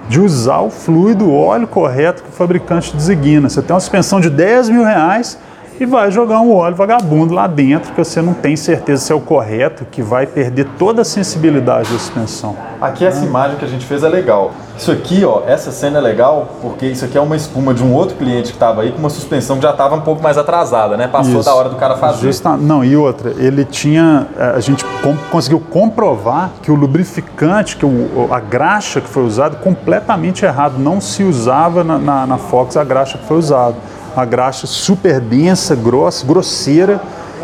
de 0.10 0.20
usar 0.20 0.60
o 0.60 0.70
fluido, 0.70 1.26
o 1.26 1.34
óleo 1.34 1.68
correto 1.68 2.24
que 2.24 2.30
o 2.30 2.32
fabricante 2.32 2.96
designa. 2.96 3.50
Você 3.50 3.62
tem 3.62 3.74
uma 3.74 3.80
suspensão 3.80 4.20
de 4.20 4.30
10 4.30 4.70
mil 4.70 4.84
reais 4.84 5.38
e 5.80 5.86
vai 5.86 6.12
jogar 6.12 6.40
um 6.42 6.54
óleo 6.56 6.76
vagabundo 6.76 7.34
lá 7.34 7.48
dentro 7.48 7.92
que 7.94 8.04
você 8.04 8.22
não 8.22 8.34
tem 8.34 8.56
certeza 8.56 9.04
se 9.06 9.12
é 9.12 9.16
o 9.16 9.20
correto, 9.20 9.86
que 9.92 10.02
vai 10.02 10.26
perder 10.26 10.66
toda 10.78 11.02
a 11.02 11.06
sensibilidade 11.06 11.92
da 11.92 12.00
suspensão. 12.00 12.56
Aqui 12.82 13.06
essa 13.06 13.26
imagem 13.26 13.58
que 13.58 13.66
a 13.66 13.68
gente 13.68 13.86
fez 13.86 14.04
é 14.04 14.10
legal. 14.10 14.52
Isso 14.78 14.92
aqui, 14.92 15.26
ó, 15.26 15.42
essa 15.48 15.72
cena 15.72 15.98
é 15.98 16.02
legal 16.02 16.50
porque 16.62 16.86
isso 16.86 17.04
aqui 17.04 17.18
é 17.18 17.22
uma 17.22 17.36
espuma 17.36 17.74
de 17.74 17.84
um 17.84 17.94
outro 17.94 18.16
cliente 18.16 18.50
que 18.50 18.56
estava 18.56 18.82
aí 18.84 18.92
com 18.92 19.00
uma 19.00 19.10
suspensão 19.10 19.56
que 19.58 19.64
já 19.64 19.72
estava 19.72 19.96
um 19.96 20.02
pouco 20.02 20.22
mais 20.22 20.38
atrasada, 20.38 20.96
né? 20.96 21.08
Passou 21.08 21.36
Isso. 21.40 21.46
da 21.46 21.56
hora 21.56 21.70
do 21.70 21.76
cara 21.76 21.98
fazer. 21.98 22.28
Justa- 22.28 22.56
não, 22.56 22.84
e 22.84 22.96
outra, 22.96 23.34
ele 23.38 23.66
tinha. 23.66 24.28
eh, 24.38 24.54
A 24.56 24.60
gente 24.60 24.86
conseguiu 25.32 25.60
comprovar 25.60 26.52
que 26.62 26.72
o 26.72 26.76
lubrificante, 26.76 27.76
que 27.78 27.86
o, 27.86 28.28
a 28.32 28.40
graxa 28.40 29.02
que 29.02 29.08
foi 29.10 29.24
usada, 29.24 29.56
completamente 29.58 30.46
errado. 30.46 30.78
Não 30.78 31.02
se 31.02 31.24
usava 31.24 31.84
na, 31.84 31.98
na, 31.98 32.28
na 32.28 32.38
Fox 32.38 32.78
a 32.78 32.84
graxa 32.84 33.18
que 33.18 33.26
foi 33.26 33.38
usada. 33.38 33.76
A 34.18 34.26
graxa 34.26 34.66
super 34.66 35.20
densa, 35.20 35.76
grossa, 35.76 36.26
grosseira. 36.26 37.00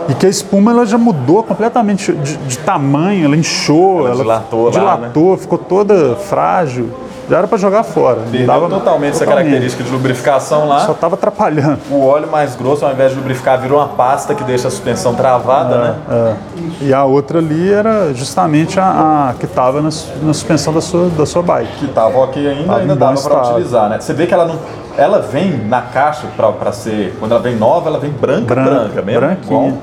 E 0.10 0.14
que 0.14 0.26
a 0.26 0.30
espuma 0.30 0.72
ela 0.72 0.86
já 0.86 0.98
mudou 0.98 1.44
completamente 1.44 2.12
de, 2.12 2.36
de 2.36 2.58
tamanho, 2.58 3.26
ela 3.26 3.38
inchou, 3.38 4.06
Ela 4.06 4.16
dilatou 4.18 4.66
lá, 4.66 4.72
né? 4.72 4.80
dilatou 4.80 5.38
ficou 5.38 5.58
toda 5.58 6.16
frágil. 6.16 6.90
Já 7.30 7.38
era 7.38 7.48
para 7.48 7.58
jogar 7.58 7.84
fora. 7.84 8.18
Perdeu 8.30 8.46
dava- 8.48 8.68
totalmente 8.70 9.12
essa 9.12 9.20
totalmente. 9.26 9.46
característica 9.46 9.84
de 9.84 9.90
lubrificação 9.92 10.68
lá. 10.68 10.82
Só 10.82 10.92
estava 10.92 11.16
atrapalhando. 11.16 11.80
O 11.90 12.06
óleo 12.06 12.28
mais 12.30 12.56
grosso, 12.56 12.86
ao 12.86 12.92
invés 12.92 13.12
de 13.12 13.18
lubrificar, 13.18 13.60
virou 13.62 13.78
uma 13.80 13.88
pasta 13.90 14.36
que 14.36 14.44
deixa 14.44 14.68
a 14.68 14.72
suspensão 14.72 15.14
travada, 15.16 15.78
né? 15.78 15.96
É. 16.12 16.34
E 16.82 16.94
a 16.94 17.04
outra 17.06 17.40
ali 17.40 17.72
era 17.72 18.14
justamente 18.14 18.80
a, 18.80 19.30
a 19.30 19.34
que 19.40 19.46
estava 19.46 19.78
na, 19.82 19.90
na 20.22 20.34
suspensão 20.34 20.74
da 20.74 20.82
sua, 20.82 21.08
da 21.10 21.26
sua 21.26 21.42
bike. 21.42 21.72
Que 21.78 21.88
tava 21.88 22.18
ok 22.20 22.46
ainda, 22.48 22.64
Tava 22.66 22.80
ainda 22.80 22.96
dava 22.96 23.22
para 23.22 23.52
utilizar, 23.52 23.90
né? 23.90 24.00
Você 24.00 24.14
vê 24.14 24.28
que 24.28 24.34
ela 24.34 24.46
não. 24.46 24.60
Ela 24.98 25.20
vem 25.20 25.66
na 25.66 25.82
caixa 25.82 26.28
para 26.38 26.72
ser. 26.72 27.16
Quando 27.20 27.32
ela 27.32 27.42
vem 27.42 27.56
nova, 27.56 27.90
ela 27.90 28.00
vem 28.00 28.12
branca, 28.12 28.54
branca, 28.54 28.70
Branca, 28.70 29.02
mesmo. 29.02 29.22
branquinha. 29.22 29.78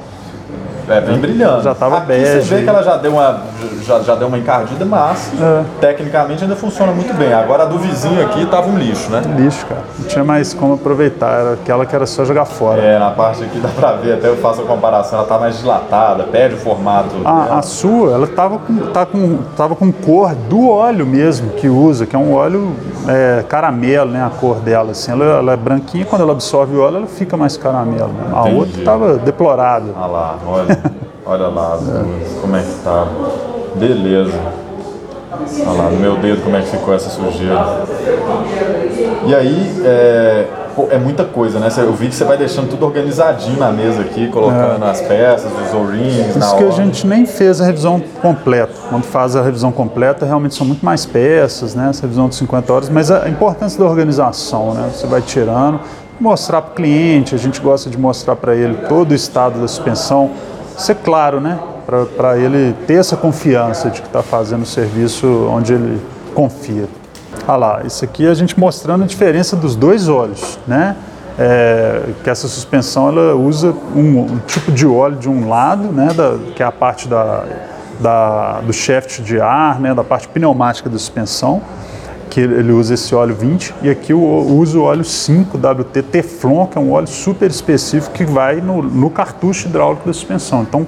É, 0.88 1.00
vem 1.00 1.18
brilhando. 1.18 1.62
Já 1.62 1.74
tava 1.74 1.98
Aqui 1.98 2.06
bege. 2.08 2.42
Você 2.42 2.54
vê 2.56 2.62
que 2.64 2.68
ela 2.68 2.82
já 2.82 2.96
deu 2.96 3.12
uma, 3.12 3.40
já, 3.82 4.00
já 4.00 4.14
deu 4.14 4.28
uma 4.28 4.38
encardida, 4.38 4.84
mas 4.84 5.32
É. 5.40 5.62
tecnicamente 5.80 6.42
ainda 6.42 6.56
funciona 6.56 6.92
muito 6.92 7.12
bem. 7.14 7.32
Agora 7.32 7.62
a 7.64 7.66
do 7.66 7.78
vizinho 7.78 8.22
aqui 8.24 8.44
tava 8.46 8.68
um 8.68 8.78
lixo, 8.78 9.10
né? 9.10 9.22
Lixo, 9.36 9.64
cara. 9.66 9.82
Não 9.98 10.06
tinha 10.06 10.24
mais 10.24 10.52
como 10.54 10.74
aproveitar. 10.74 11.40
Era 11.40 11.52
aquela 11.54 11.84
que 11.86 11.94
era 11.94 12.06
só 12.06 12.24
jogar 12.24 12.44
fora. 12.44 12.80
É, 12.82 12.98
na 12.98 13.10
parte 13.10 13.42
aqui 13.44 13.58
dá 13.58 13.68
pra 13.68 13.92
ver, 13.92 14.14
até 14.14 14.28
eu 14.28 14.36
faço 14.36 14.62
a 14.62 14.64
comparação, 14.64 15.18
ela 15.18 15.28
tá 15.28 15.38
mais 15.38 15.58
dilatada, 15.58 16.24
perde 16.24 16.54
o 16.56 16.58
formato. 16.58 17.08
A, 17.24 17.58
a 17.58 17.62
sua, 17.62 18.12
ela 18.12 18.26
tava 18.26 18.58
com, 18.58 18.76
tá 18.92 19.04
com, 19.06 19.38
tava 19.56 19.74
com 19.76 19.90
cor 19.92 20.34
do 20.34 20.68
óleo 20.68 21.06
mesmo 21.06 21.50
que 21.50 21.68
usa, 21.68 22.06
que 22.06 22.14
é 22.16 22.18
um 22.18 22.34
óleo 22.34 22.72
é, 23.08 23.44
caramelo, 23.48 24.10
né? 24.10 24.24
A 24.24 24.30
cor 24.30 24.56
dela, 24.56 24.92
assim. 24.92 25.12
Ela, 25.12 25.24
ela 25.24 25.52
é 25.52 25.56
branquinha, 25.56 26.04
quando 26.04 26.22
ela 26.22 26.32
absorve 26.32 26.76
o 26.76 26.80
óleo, 26.82 26.96
ela 26.98 27.06
fica 27.06 27.36
mais 27.36 27.56
caramelo. 27.56 28.08
né? 28.08 28.30
A 28.32 28.44
outra 28.48 28.82
tava 28.84 29.14
deplorada. 29.18 29.86
Olha 29.96 30.06
lá, 30.06 30.36
olha, 30.46 30.78
olha 31.26 31.48
lá 31.48 31.74
as 31.74 31.80
duas, 31.84 32.40
como 32.40 32.56
é 32.56 32.60
que 32.60 32.74
tá. 32.84 33.06
Beleza. 33.76 34.38
Olha 35.66 35.82
lá, 35.82 35.90
no 35.90 35.98
meu 35.98 36.16
dedo 36.16 36.42
como 36.42 36.56
é 36.56 36.60
que 36.60 36.68
ficou 36.68 36.94
essa 36.94 37.08
sujeira. 37.08 37.84
E 39.26 39.34
aí, 39.34 39.82
é, 39.84 40.46
pô, 40.74 40.88
é 40.90 40.98
muita 40.98 41.24
coisa, 41.24 41.58
né? 41.58 41.68
Eu 41.78 41.92
vi 41.92 42.08
que 42.08 42.14
você 42.14 42.24
vai 42.24 42.36
deixando 42.36 42.68
tudo 42.68 42.84
organizadinho 42.84 43.58
na 43.58 43.70
mesa 43.70 44.02
aqui, 44.02 44.28
colocando 44.28 44.84
as 44.84 45.00
peças, 45.00 45.50
os 45.50 45.74
O-rings, 45.74 46.36
É. 46.36 46.38
Isso 46.38 46.56
que 46.56 46.62
a 46.62 46.66
hora. 46.66 46.72
gente 46.72 47.06
nem 47.06 47.24
fez 47.26 47.60
a 47.60 47.64
revisão 47.64 48.02
completa. 48.20 48.72
Quando 48.88 49.04
faz 49.04 49.34
a 49.36 49.42
revisão 49.42 49.72
completa, 49.72 50.26
realmente 50.26 50.54
são 50.54 50.66
muito 50.66 50.84
mais 50.84 51.06
peças, 51.06 51.74
né? 51.74 51.88
Essa 51.90 52.02
revisão 52.02 52.28
de 52.28 52.34
50 52.34 52.72
horas, 52.72 52.88
mas 52.88 53.10
a 53.10 53.28
importância 53.28 53.78
da 53.78 53.86
organização, 53.88 54.74
né? 54.74 54.90
Você 54.92 55.06
vai 55.06 55.22
tirando, 55.22 55.80
mostrar 56.18 56.60
para 56.60 56.72
o 56.72 56.74
cliente, 56.74 57.34
a 57.34 57.38
gente 57.38 57.60
gosta 57.60 57.88
de 57.88 57.96
mostrar 57.96 58.36
para 58.36 58.54
ele 58.54 58.74
todo 58.88 59.12
o 59.12 59.14
estado 59.14 59.60
da 59.60 59.68
suspensão, 59.68 60.30
ser 60.76 60.96
claro, 60.96 61.40
né? 61.40 61.58
Para 62.16 62.38
ele 62.38 62.74
ter 62.86 62.94
essa 62.94 63.16
confiança 63.16 63.90
de 63.90 64.00
que 64.00 64.06
está 64.06 64.22
fazendo 64.22 64.62
o 64.62 64.66
serviço 64.66 65.26
onde 65.50 65.72
ele 65.72 66.00
confia. 66.34 66.88
Olha 67.46 67.56
lá, 67.56 67.80
isso 67.84 68.04
aqui 68.04 68.26
é 68.26 68.30
a 68.30 68.34
gente 68.34 68.58
mostrando 68.58 69.04
a 69.04 69.06
diferença 69.06 69.56
dos 69.56 69.74
dois 69.74 70.08
óleos, 70.08 70.58
né? 70.66 70.96
É, 71.38 72.02
que 72.22 72.28
essa 72.28 72.46
suspensão 72.48 73.08
ela 73.08 73.34
usa 73.34 73.74
um, 73.96 74.18
um 74.20 74.38
tipo 74.46 74.70
de 74.70 74.86
óleo 74.86 75.16
de 75.16 75.28
um 75.28 75.48
lado, 75.48 75.84
né, 75.84 76.12
da, 76.12 76.36
que 76.54 76.62
é 76.62 76.66
a 76.66 76.72
parte 76.72 77.08
da, 77.08 77.44
da- 77.98 78.60
do 78.60 78.72
shaft 78.74 79.22
de 79.22 79.40
ar, 79.40 79.80
né, 79.80 79.94
da 79.94 80.04
parte 80.04 80.28
pneumática 80.28 80.90
da 80.90 80.98
suspensão, 80.98 81.62
que 82.28 82.40
ele, 82.40 82.72
usa 82.72 82.92
esse 82.94 83.14
óleo 83.14 83.34
20, 83.34 83.74
e 83.80 83.88
aqui 83.88 84.12
eu 84.12 84.22
uso 84.22 84.80
o 84.80 84.82
óleo 84.82 85.02
5WT 85.02 86.02
Teflon, 86.10 86.66
que 86.66 86.76
é 86.76 86.80
um 86.80 86.92
óleo 86.92 87.06
super 87.08 87.48
específico 87.50 88.12
que 88.14 88.24
vai 88.24 88.56
no, 88.60 88.82
no 88.82 89.08
cartucho 89.08 89.66
hidráulico 89.66 90.06
da 90.06 90.12
suspensão. 90.12 90.62
Então, 90.62 90.86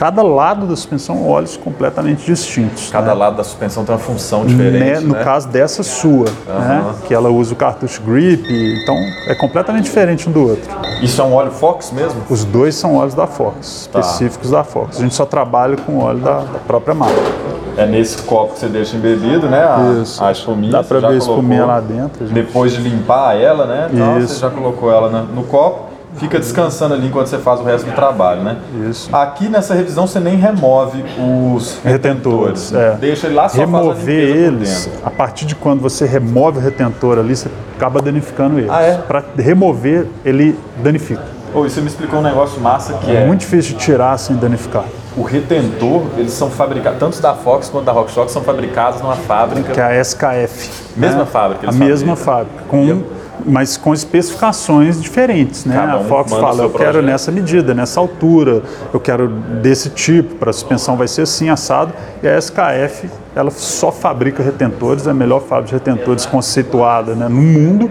cada 0.00 0.22
lado 0.22 0.66
da 0.66 0.74
suspensão 0.74 1.28
óleos 1.28 1.58
completamente 1.58 2.24
distintos. 2.24 2.88
Cada 2.90 3.08
né? 3.08 3.12
lado 3.12 3.36
da 3.36 3.44
suspensão 3.44 3.84
tem 3.84 3.94
uma 3.94 4.00
função 4.00 4.46
diferente, 4.46 4.78
Né, 4.82 5.00
no 5.00 5.12
né? 5.12 5.22
caso 5.22 5.46
dessa 5.46 5.82
sua, 5.82 6.24
né, 6.48 6.82
que 7.06 7.12
ela 7.12 7.28
usa 7.28 7.52
o 7.52 7.56
cartucho 7.56 8.00
grip, 8.00 8.42
então 8.82 8.94
é 9.26 9.34
completamente 9.34 9.84
diferente 9.84 10.26
um 10.26 10.32
do 10.32 10.48
outro. 10.48 10.70
Isso 11.02 11.20
é 11.20 11.24
um 11.24 11.34
óleo 11.34 11.50
Fox 11.50 11.90
mesmo? 11.92 12.18
Os 12.30 12.46
dois 12.46 12.74
são 12.76 12.96
óleos 12.96 13.12
da 13.12 13.26
Fox, 13.26 13.90
Tá. 13.92 14.00
específicos 14.00 14.50
da 14.50 14.64
Fox. 14.64 14.96
A 14.96 15.02
gente 15.02 15.14
só 15.14 15.26
trabalha 15.26 15.76
com 15.76 15.98
óleo 15.98 16.20
da, 16.20 16.38
da 16.38 16.58
própria 16.66 16.94
marca. 16.94 17.20
É 17.76 17.84
nesse 17.84 18.22
copo 18.22 18.54
que 18.54 18.60
você 18.60 18.68
deixa 18.68 18.96
embebido, 18.96 19.50
né? 19.50 19.62
A, 19.62 20.00
Isso. 20.00 20.24
a 20.24 20.32
espuminha. 20.32 20.72
Dá 20.72 20.82
já 20.82 20.98
ver 20.98 21.06
a 21.08 21.18
espuminha 21.18 21.66
lá 21.66 21.78
dentro. 21.78 22.26
gente- 22.26 22.34
Depois 22.34 22.72
de 22.72 22.80
limpar 22.80 23.36
ela, 23.38 23.66
né? 23.66 23.90
Então 23.92 24.18
Isso. 24.18 24.34
você 24.34 24.40
já 24.40 24.48
colocou 24.50 24.90
ela 24.90 25.10
no 25.22 25.42
copo, 25.44 25.89
fica 26.16 26.38
descansando 26.38 26.94
ali 26.94 27.06
enquanto 27.06 27.26
você 27.28 27.38
faz 27.38 27.60
o 27.60 27.64
resto 27.64 27.88
do 27.88 27.94
trabalho, 27.94 28.42
né? 28.42 28.56
Isso. 28.88 29.08
Aqui 29.14 29.48
nessa 29.48 29.74
revisão 29.74 30.06
você 30.06 30.20
nem 30.20 30.36
remove 30.36 31.04
os 31.18 31.78
Retentores, 31.84 32.72
é. 32.74 32.92
Deixa 33.00 33.26
ele 33.26 33.36
lá 33.36 33.48
só 33.48 33.58
Remover 33.58 34.08
eles, 34.36 34.90
a 35.04 35.10
partir 35.10 35.44
de 35.46 35.54
quando 35.54 35.80
você 35.80 36.04
remove 36.06 36.58
o 36.58 36.60
retentor 36.60 37.18
ali, 37.18 37.34
você 37.36 37.48
acaba 37.76 38.00
danificando 38.02 38.58
eles. 38.58 38.70
Ah, 38.70 38.82
é? 38.82 38.94
Para 38.98 39.24
remover, 39.38 40.06
ele 40.24 40.58
danifica. 40.82 41.22
Ô, 41.52 41.66
e 41.66 41.70
você 41.70 41.80
me 41.80 41.88
explicou 41.88 42.20
um 42.20 42.22
negócio 42.22 42.60
massa 42.60 42.92
que 42.94 43.10
é, 43.10 43.22
É 43.22 43.26
muito 43.26 43.40
difícil 43.40 43.72
de 43.76 43.80
tirar 43.80 44.16
sem 44.18 44.36
danificar. 44.36 44.84
o 45.16 45.22
retentor, 45.24 46.02
eles 46.16 46.32
são 46.32 46.48
fabricados, 46.48 47.00
tanto 47.00 47.20
da 47.20 47.34
Fox 47.34 47.68
quanto 47.68 47.86
da 47.86 47.92
RockShox 47.92 48.30
são 48.30 48.42
fabricados 48.42 49.00
numa 49.00 49.16
fábrica. 49.16 49.72
Que 49.72 49.80
é 49.80 49.84
a 49.84 50.00
SKF. 50.00 50.70
Mesma 50.96 51.20
né? 51.20 51.26
fábrica 51.26 51.66
A 51.66 51.70
eles 51.70 51.76
mesma 51.76 52.14
fabricam. 52.14 52.46
fábrica. 52.46 52.64
Com, 52.68 53.19
mas 53.46 53.76
com 53.76 53.92
especificações 53.92 55.00
diferentes, 55.00 55.64
né? 55.64 55.74
Cada 55.74 55.98
um 55.98 56.00
a 56.00 56.04
Fox 56.04 56.32
fala, 56.32 56.62
eu 56.62 56.70
quero 56.70 56.92
projeto. 56.92 57.04
nessa 57.04 57.32
medida, 57.32 57.74
nessa 57.74 58.00
altura, 58.00 58.62
eu 58.92 59.00
quero 59.00 59.28
desse 59.28 59.90
tipo, 59.90 60.36
para 60.36 60.50
a 60.50 60.52
suspensão 60.52 60.96
vai 60.96 61.08
ser 61.08 61.22
assim, 61.22 61.48
assado, 61.48 61.92
e 62.22 62.28
a 62.28 62.38
SKF, 62.38 63.08
ela 63.34 63.50
só 63.50 63.90
fabrica 63.92 64.42
retentores, 64.42 65.06
é 65.06 65.10
a 65.10 65.14
melhor 65.14 65.40
fábrica 65.40 65.68
de 65.68 65.74
retentores 65.74 66.26
conceituada 66.26 67.14
né, 67.14 67.28
no 67.28 67.40
mundo, 67.40 67.90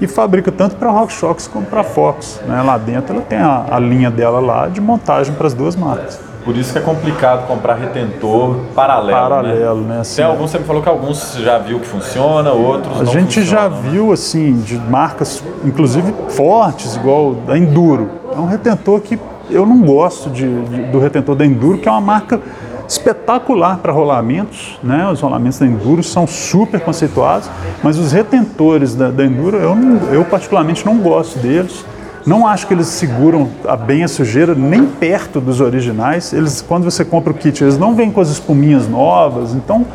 e 0.00 0.06
fabrica 0.06 0.52
tanto 0.52 0.76
para 0.76 0.90
RockShox 0.90 1.48
como 1.48 1.66
para 1.66 1.82
Fox. 1.82 2.40
Né? 2.46 2.62
Lá 2.62 2.76
dentro 2.76 3.14
ela 3.14 3.22
tem 3.22 3.38
a, 3.38 3.66
a 3.70 3.78
linha 3.78 4.10
dela 4.10 4.40
lá 4.40 4.68
de 4.68 4.80
montagem 4.80 5.34
para 5.34 5.46
as 5.46 5.54
duas 5.54 5.74
marcas. 5.74 6.25
Por 6.46 6.56
isso 6.56 6.72
que 6.72 6.78
é 6.78 6.80
complicado 6.80 7.46
comprar 7.48 7.74
retentor 7.74 8.54
paralelo. 8.72 9.18
Paralelo, 9.18 9.80
né? 9.82 9.94
né? 9.96 10.00
Assim, 10.00 10.16
Tem 10.16 10.24
alguns, 10.24 10.50
você 10.52 10.58
me 10.60 10.64
falou 10.64 10.80
que 10.80 10.88
alguns 10.88 11.34
já 11.34 11.58
viu 11.58 11.80
que 11.80 11.86
funciona, 11.88 12.52
outros 12.52 13.00
A 13.00 13.04
não 13.04 13.12
gente 13.12 13.42
já 13.42 13.68
né? 13.68 13.76
viu 13.90 14.12
assim 14.12 14.54
de 14.60 14.78
marcas, 14.78 15.42
inclusive 15.64 16.14
fortes, 16.28 16.94
igual 16.94 17.34
da 17.34 17.58
Enduro. 17.58 18.08
É 18.32 18.38
um 18.38 18.46
retentor 18.46 19.00
que 19.00 19.18
eu 19.50 19.66
não 19.66 19.82
gosto 19.82 20.30
de, 20.30 20.46
de- 20.66 20.82
do 20.84 21.00
retentor 21.00 21.34
da 21.34 21.44
Enduro, 21.44 21.78
que 21.78 21.88
é 21.88 21.90
uma 21.90 22.00
marca 22.00 22.40
espetacular 22.88 23.78
para 23.78 23.92
rolamentos, 23.92 24.78
né? 24.82 25.08
Os 25.10 25.20
rolamentos 25.20 25.58
da 25.58 25.66
Enduro 25.66 26.02
são 26.04 26.26
super 26.28 26.78
conceituados, 26.80 27.50
mas 27.82 27.98
os 27.98 28.12
retentores 28.12 28.94
da, 28.94 29.10
da 29.10 29.24
Enduro 29.24 29.56
eu, 29.56 29.74
não- 29.74 30.12
eu 30.14 30.24
particularmente 30.24 30.86
não 30.86 30.96
gosto 30.98 31.38
deles. 31.40 31.84
Não 32.26 32.44
acho 32.44 32.66
que 32.66 32.74
eles 32.74 32.88
seguram 32.88 33.48
a 33.64 33.76
bem 33.76 34.02
a 34.02 34.08
sujeira 34.08 34.52
nem 34.52 34.84
perto 34.84 35.40
dos 35.40 35.60
originais. 35.60 36.32
Eles, 36.32 36.60
quando 36.60 36.82
você 36.82 37.04
compra 37.04 37.32
o 37.32 37.34
kit, 37.34 37.62
eles 37.62 37.78
não 37.78 37.94
vêm 37.94 38.10
com 38.10 38.20
as 38.20 38.28
espuminhas 38.30 38.88
novas. 38.88 39.54
Então, 39.54 39.86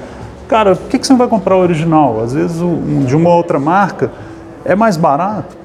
cara, 0.47 0.75
por 0.75 0.87
que, 0.87 0.97
que 0.97 1.05
você 1.05 1.11
não 1.11 1.17
vai 1.17 1.27
comprar 1.27 1.57
o 1.57 1.59
original? 1.59 2.23
Às 2.23 2.33
vezes 2.33 2.61
um 2.61 3.03
de 3.03 3.15
uma 3.17 3.35
outra 3.35 3.59
marca 3.59 4.11
é 4.63 4.75
mais 4.75 4.95
barato. 4.95 5.59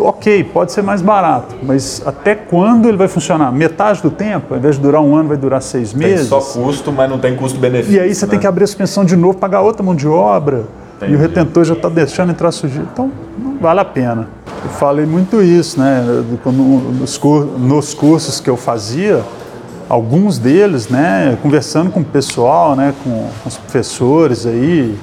Ok, 0.00 0.42
pode 0.44 0.72
ser 0.72 0.82
mais 0.82 1.02
barato, 1.02 1.54
mas 1.62 2.02
até 2.04 2.34
quando 2.34 2.88
ele 2.88 2.96
vai 2.96 3.06
funcionar? 3.06 3.52
Metade 3.52 4.02
do 4.02 4.10
tempo? 4.10 4.54
Ao 4.54 4.58
invés 4.58 4.76
de 4.76 4.80
durar 4.80 5.02
um 5.02 5.14
ano, 5.14 5.28
vai 5.28 5.36
durar 5.36 5.60
seis 5.62 5.92
Tem 5.92 6.08
meses? 6.08 6.26
só 6.28 6.40
custo, 6.40 6.90
mas 6.90 7.08
não 7.08 7.18
tem 7.18 7.36
custo-benefício. 7.36 7.96
E 7.96 8.00
aí 8.00 8.12
você 8.12 8.24
né? 8.24 8.30
tem 8.30 8.40
que 8.40 8.46
abrir 8.46 8.64
a 8.64 8.66
suspensão 8.66 9.04
de 9.04 9.14
novo, 9.14 9.36
pagar 9.36 9.60
outra 9.60 9.82
mão 9.82 9.94
de 9.94 10.08
obra. 10.08 10.64
E 11.02 11.04
Entendi. 11.04 11.14
o 11.14 11.18
retentor 11.18 11.64
já 11.64 11.74
está 11.74 11.88
deixando 11.88 12.30
entrar 12.30 12.50
sujeira. 12.50 12.88
Então, 12.92 13.12
não 13.38 13.58
vale 13.58 13.80
a 13.80 13.84
pena. 13.84 14.28
Eu 14.64 14.70
falei 14.70 15.06
muito 15.06 15.42
isso, 15.42 15.80
né? 15.80 16.04
Nos, 16.44 17.20
nos 17.58 17.94
cursos 17.94 18.40
que 18.40 18.48
eu 18.48 18.56
fazia, 18.56 19.22
alguns 19.88 20.38
deles, 20.38 20.88
né? 20.88 21.36
Conversando 21.42 21.90
com 21.90 22.00
o 22.00 22.04
pessoal, 22.04 22.76
né? 22.76 22.94
Com, 23.02 23.28
os 23.44 23.56
professores 23.56 24.46
aí, 24.46 24.96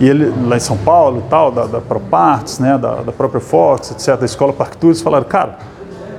e 0.00 0.08
ele 0.08 0.32
lá 0.46 0.56
em 0.56 0.60
São 0.60 0.76
Paulo 0.76 1.22
e 1.24 1.30
tal, 1.30 1.50
da, 1.50 1.66
da 1.66 1.80
ProParts, 1.80 2.58
né? 2.58 2.76
Da, 2.76 2.96
da 2.96 3.12
própria 3.12 3.40
Fox, 3.40 3.90
etc., 3.92 4.18
da 4.18 4.26
Escola 4.26 4.52
Parktures, 4.52 5.00
falaram, 5.00 5.26
cara, 5.26 5.58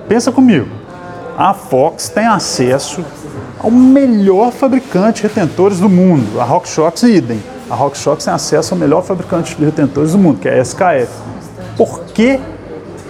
pensa 0.08 0.32
comigo, 0.32 0.68
a 1.38 1.54
Fox 1.54 2.10
tem 2.10 2.26
acesso 2.26 3.04
ao 3.60 3.72
melhor 3.72 4.52
fabricante 4.52 5.22
de 5.22 5.28
retentores 5.28 5.80
do 5.80 5.90
mundo, 5.90 6.40
a 6.40 6.44
RockShox 6.44 7.04
idem. 7.04 7.42
A 7.70 7.76
RockShox 7.76 8.26
tem 8.26 8.34
acesso 8.34 8.74
ao 8.74 8.80
melhor 8.80 9.04
fabricante 9.04 9.56
de 9.56 9.64
retentores 9.64 10.14
do 10.14 10.18
mundo, 10.18 10.40
que 10.40 10.50
é 10.50 10.60
a 10.60 10.62
SKF. 10.62 11.12
Por 11.78 12.00
que, 12.06 12.40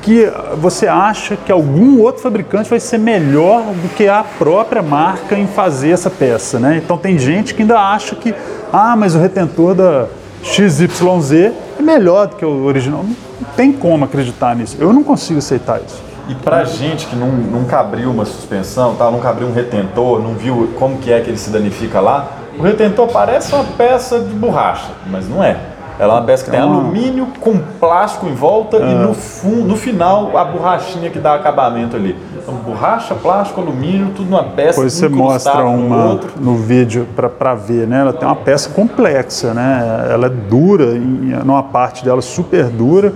que 0.02 0.32
você 0.58 0.88
acha 0.88 1.36
que 1.36 1.52
algum 1.52 2.00
outro 2.00 2.22
fabricante 2.22 2.70
vai 2.70 2.80
ser 2.80 2.98
melhor 2.98 3.64
do 3.64 3.90
que 3.96 4.08
a 4.08 4.24
própria 4.24 4.82
marca 4.82 5.38
em 5.38 5.48
fazer 5.48 5.92
essa 5.92 6.10
peça, 6.10 6.60
né? 6.60 6.82
Então 6.84 6.98
tem 6.98 7.18
gente 7.18 7.54
que 7.54 7.62
ainda 7.62 7.80
acha 7.80 8.16
que, 8.16 8.34
ah, 8.72 8.96
mas 8.96 9.16
o 9.16 9.20
retentor 9.20 9.76
da 9.76 10.08
XYZ 10.44 11.32
é 11.78 11.82
melhor 11.82 12.28
do 12.28 12.36
que 12.36 12.46
o 12.46 12.66
original. 12.66 13.04
Não 13.04 13.48
tem 13.56 13.72
como 13.72 14.06
acreditar 14.06 14.56
nisso. 14.56 14.78
Eu 14.80 14.92
não 14.94 15.04
consigo 15.04 15.40
aceitar 15.40 15.80
isso. 15.86 16.02
E 16.30 16.36
pra 16.36 16.64
gente 16.64 17.08
que 17.08 17.16
não, 17.16 17.30
nunca 17.30 17.80
abriu 17.80 18.12
uma 18.12 18.24
suspensão, 18.24 18.96
tá? 18.96 19.10
nunca 19.10 19.30
abriu 19.30 19.48
um 19.48 19.54
retentor, 19.54 20.22
não 20.22 20.36
viu 20.36 20.70
como 20.78 20.98
que 20.98 21.12
é 21.12 21.20
que 21.22 21.30
ele 21.30 21.38
se 21.38 21.50
danifica 21.50 22.00
lá, 22.00 22.28
o 22.58 22.62
retentor 22.62 23.08
parece 23.08 23.54
uma 23.56 23.64
peça 23.64 24.20
de 24.20 24.34
borracha, 24.34 24.90
mas 25.08 25.28
não 25.28 25.44
é. 25.44 25.58
Ela 26.00 26.14
é 26.14 26.18
uma 26.18 26.26
peça 26.26 26.46
que 26.46 26.52
tem 26.52 26.60
Então- 26.60 26.74
alumínio 26.74 27.28
com 27.42 27.58
plástico 27.80 28.26
em 28.26 28.34
volta 28.34 28.78
e 28.78 28.94
no, 28.96 29.14
fun, 29.14 29.66
no 29.66 29.76
final 29.76 30.36
a 30.38 30.46
borrachinha 30.46 31.10
que 31.10 31.20
dá 31.20 31.36
acabamento 31.36 31.96
ali. 31.98 32.16
Então, 32.42 32.54
borracha, 32.56 33.14
plástico, 33.16 33.60
alumínio, 33.60 34.08
tudo 34.16 34.30
numa 34.30 34.44
peça 34.46 34.78
Depois 34.78 34.94
você 34.94 35.10
mostra 35.10 35.62
no 35.64 35.70
uma 35.72 36.06
outro. 36.06 36.32
no 36.40 36.56
vídeo 36.56 37.06
para 37.16 37.54
ver, 37.54 37.86
né? 37.86 38.00
Ela 38.00 38.14
tem 38.14 38.26
uma 38.28 38.36
peça 38.36 38.70
complexa, 38.70 39.54
né? 39.54 40.08
Ela 40.10 40.28
é 40.28 40.30
dura, 40.30 40.96
em, 40.96 41.36
numa 41.44 41.62
parte 41.64 42.04
dela 42.06 42.22
super 42.22 42.66
dura, 42.70 43.14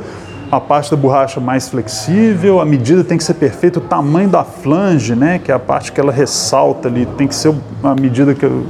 a 0.52 0.60
parte 0.60 0.92
da 0.92 0.98
borracha 0.98 1.40
mais 1.40 1.70
flexível, 1.70 2.60
a 2.62 2.66
medida 2.66 3.04
tem 3.04 3.18
que 3.18 3.24
ser 3.24 3.34
perfeita, 3.36 3.80
o 3.80 3.82
tamanho 3.82 4.30
da 4.30 4.44
flange, 4.44 5.16
né? 5.16 5.40
Que 5.44 5.52
é 5.52 5.56
a 5.56 5.60
parte 5.60 5.92
que 5.92 6.00
ela 6.00 6.12
ressalta 6.12 6.90
ali, 6.90 7.06
tem 7.18 7.28
que 7.28 7.34
ser 7.34 7.56
a 7.82 7.96
medida 8.00 8.36
que, 8.36 8.46
o- 8.46 8.66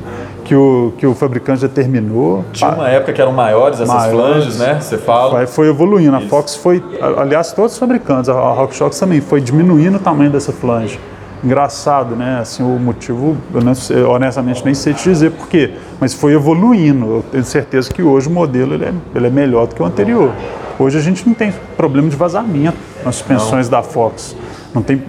que, 0.54 0.56
o, 0.56 0.94
que 1.00 1.08
o 1.08 1.16
fabricante 1.16 1.62
determinou. 1.62 2.46
Tinha 2.54 2.70
uma 2.70 2.88
época 2.88 3.12
que 3.12 3.20
eram 3.20 3.32
maiores 3.32 3.80
essas 3.82 3.94
Maiores. 3.94 4.34
flanges, 4.34 4.60
né? 4.60 4.78
Você 4.80 4.98
fala. 5.00 5.48
Foi 5.48 5.68
evoluindo. 5.68 6.16
A 6.16 6.22
Fox 6.22 6.56
foi, 6.56 6.84
aliás, 7.18 7.52
todos 7.52 7.74
os 7.74 7.80
fabricantes, 7.80 8.30
a 8.30 8.34
RockShox 8.34 9.00
também, 9.00 9.20
foi 9.20 9.42
diminuindo 9.42 9.96
o 9.98 10.00
tamanho 10.00 10.30
dessa 10.30 10.52
flange. 10.52 11.00
Engraçado, 11.44 12.16
né? 12.16 12.38
Assim, 12.40 12.62
o 12.62 12.80
motivo, 12.80 13.36
eu 13.54 13.62
não 13.62 13.74
sei- 13.74 14.04
honestamente 14.04 14.64
nem 14.64 14.74
sei 14.76 14.94
te 14.94 15.04
dizer 15.10 15.32
por 15.32 15.48
quê, 15.48 15.72
mas 16.00 16.14
foi 16.14 16.34
evoluindo. 16.34 17.06
Eu 17.06 17.26
tenho 17.32 17.44
certeza 17.44 17.92
que 17.92 18.04
hoje 18.04 18.28
o 18.28 18.32
modelo 18.32 18.76
ele 18.76 18.86
é, 18.86 18.94
ele 19.16 19.28
é 19.28 19.32
melhor 19.32 19.66
do 19.68 19.74
que 19.76 19.82
o 19.82 19.86
anterior. 19.86 20.32
Hoje 20.78 20.98
a 21.00 21.02
gente 21.02 21.28
não 21.28 21.34
tem 21.34 21.52
problema 21.76 22.08
de 22.10 22.16
vazamento 22.16 22.78
nas 23.04 23.16
suspensões 23.16 23.68
da 23.68 23.82
Fox. 23.82 24.36
Não 24.74 24.82
tem, 24.82 25.02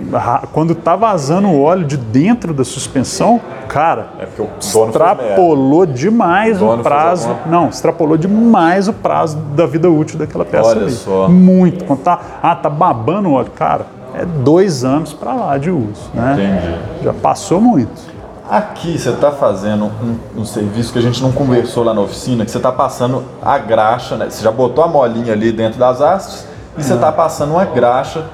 quando 0.52 0.74
está 0.74 0.94
vazando 0.94 1.48
o 1.48 1.62
óleo 1.62 1.86
de 1.86 1.96
dentro 1.96 2.52
da 2.52 2.64
suspensão, 2.64 3.40
cara, 3.66 4.08
É 4.18 4.26
porque 4.26 4.42
o 4.42 4.44
dono 4.72 4.88
extrapolou 4.88 5.86
demais 5.86 6.60
o 6.60 6.68
fez 6.72 6.82
prazo. 6.82 7.28
alguma- 7.30 7.46
Não, 7.60 7.68
extrapolou 7.70 8.18
demais 8.18 8.88
o 8.88 8.92
prazo 8.92 9.38
da 9.56 9.64
vida 9.64 9.88
útil 9.90 10.18
daquela 10.18 10.44
peça 10.44 10.68
Olha 10.68 10.82
ali. 10.82 10.92
só. 10.92 11.28
Muito. 11.28 11.84
Quando 11.86 12.00
tá, 12.00 12.20
ah, 12.42 12.54
tá 12.54 12.68
babando 12.68 13.30
o 13.30 13.32
óleo. 13.32 13.50
Cara, 13.56 13.86
é 14.14 14.24
dois 14.26 14.84
anos 14.84 15.14
para 15.14 15.32
lá 15.32 15.56
de 15.56 15.70
uso. 15.70 16.10
Né? 16.12 16.32
Entendi. 16.34 16.78
Já 17.04 17.12
passou 17.14 17.58
muito. 17.58 18.12
Aqui 18.50 18.98
você 18.98 19.08
está 19.08 19.30
fazendo 19.32 19.86
um, 19.86 20.40
um 20.42 20.44
serviço 20.44 20.92
que 20.92 20.98
a 20.98 21.02
gente 21.02 21.22
não 21.22 21.32
conversou 21.32 21.82
lá 21.82 21.94
na 21.94 22.02
oficina, 22.02 22.44
que 22.44 22.50
você 22.50 22.58
está 22.58 22.70
passando 22.70 23.22
a 23.42 23.56
graxa, 23.56 24.16
né? 24.18 24.26
Você 24.28 24.44
já 24.44 24.52
botou 24.52 24.84
a 24.84 24.86
molinha 24.88 25.32
ali 25.32 25.50
dentro 25.50 25.78
das 25.78 26.02
hastes 26.02 26.46
e 26.76 26.82
você 26.84 26.92
está 26.92 27.10
passando 27.10 27.52
uma 27.52 27.64
graxa 27.64 28.24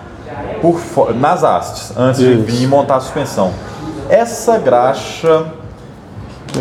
por 0.61 1.15
nas 1.15 1.43
hastes, 1.43 1.93
antes 1.97 2.21
Isso. 2.21 2.31
de 2.31 2.43
vir 2.43 2.67
montar 2.67 2.97
a 2.97 3.01
suspensão. 3.01 3.53
Essa 4.09 4.59
graxa 4.59 5.47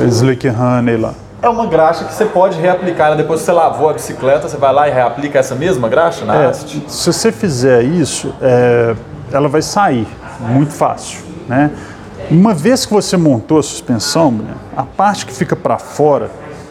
Slick 0.07 0.47
Honey 0.47 0.97
lá. 0.97 1.13
é 1.41 1.49
uma 1.49 1.65
graxa 1.65 2.05
que 2.05 2.13
você 2.13 2.25
pode 2.25 2.59
reaplicar. 2.59 3.11
né? 3.11 3.17
Depois 3.17 3.39
que 3.41 3.45
você 3.45 3.51
lavou 3.51 3.89
a 3.89 3.93
bicicleta, 3.93 4.47
você 4.47 4.57
vai 4.57 4.71
lá 4.73 4.87
e 4.87 4.91
reaplica 4.91 5.39
essa 5.39 5.55
mesma 5.55 5.87
graxa 5.89 6.25
na 6.25 6.35
É, 6.35 6.45
haste? 6.47 6.83
se 6.87 7.11
você 7.11 7.31
fizer 7.31 7.83
isso, 7.83 8.33
é, 8.41 8.95
ela 9.31 9.47
vai 9.47 9.61
sair 9.61 10.07
muito 10.41 10.71
fácil. 10.71 11.21
Né? 11.47 11.71
Uma 12.29 12.53
vez 12.53 12.85
que 12.85 12.93
você 12.93 13.17
montou 13.17 13.57
a 13.57 13.63
suspensão, 13.63 14.41
a 14.77 14.83
parte 14.83 15.25
que 15.25 15.33
fica 15.33 15.55
para 15.55 15.79
fora, 15.79 16.29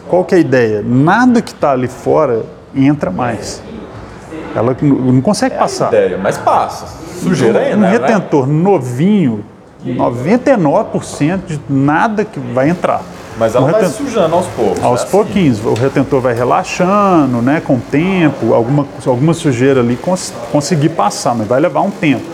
qual 0.09 0.25
que 0.25 0.35
é 0.35 0.39
a 0.39 0.41
ideia? 0.41 0.83
Nada 0.85 1.43
que 1.43 1.51
está 1.51 1.73
ali 1.73 1.89
fora 1.89 2.43
entra 2.75 3.11
mais. 3.11 3.61
Ela 4.55 4.77
não 4.81 5.21
consegue 5.21 5.57
passar. 5.57 5.89
Ideia, 5.89 6.17
mas 6.19 6.39
passa. 6.39 6.87
Sujeira 7.23 7.59
ainda, 7.61 7.77
um 7.77 7.81
né? 7.81 7.91
retentor 7.91 8.47
novinho, 8.47 9.45
99% 9.85 11.41
de 11.47 11.61
nada 11.69 12.25
que 12.25 12.39
vai 12.39 12.69
entrar. 12.71 13.03
Mas 13.39 13.55
ela 13.55 13.71
vai 13.71 13.81
retentor- 13.83 14.07
sujando 14.07 14.35
aos 14.35 14.47
poucos. 14.49 14.83
aos 14.83 15.05
né? 15.05 15.11
Pouquinhos, 15.11 15.65
o 15.65 15.73
retentor 15.75 16.21
vai 16.21 16.35
relaxando, 16.35 17.41
né, 17.41 17.61
com 17.65 17.75
o 17.77 17.81
tempo, 17.81 18.53
alguma, 18.53 18.85
alguma 19.07 19.33
sujeira 19.33 19.81
ali 19.81 19.95
cons 19.97 20.35
conseguir 20.51 20.89
passar, 20.91 21.37
mas 21.37 21.47
vai 21.47 21.61
levar 21.61 21.83
um 21.83 21.91
tempo. 21.91 22.25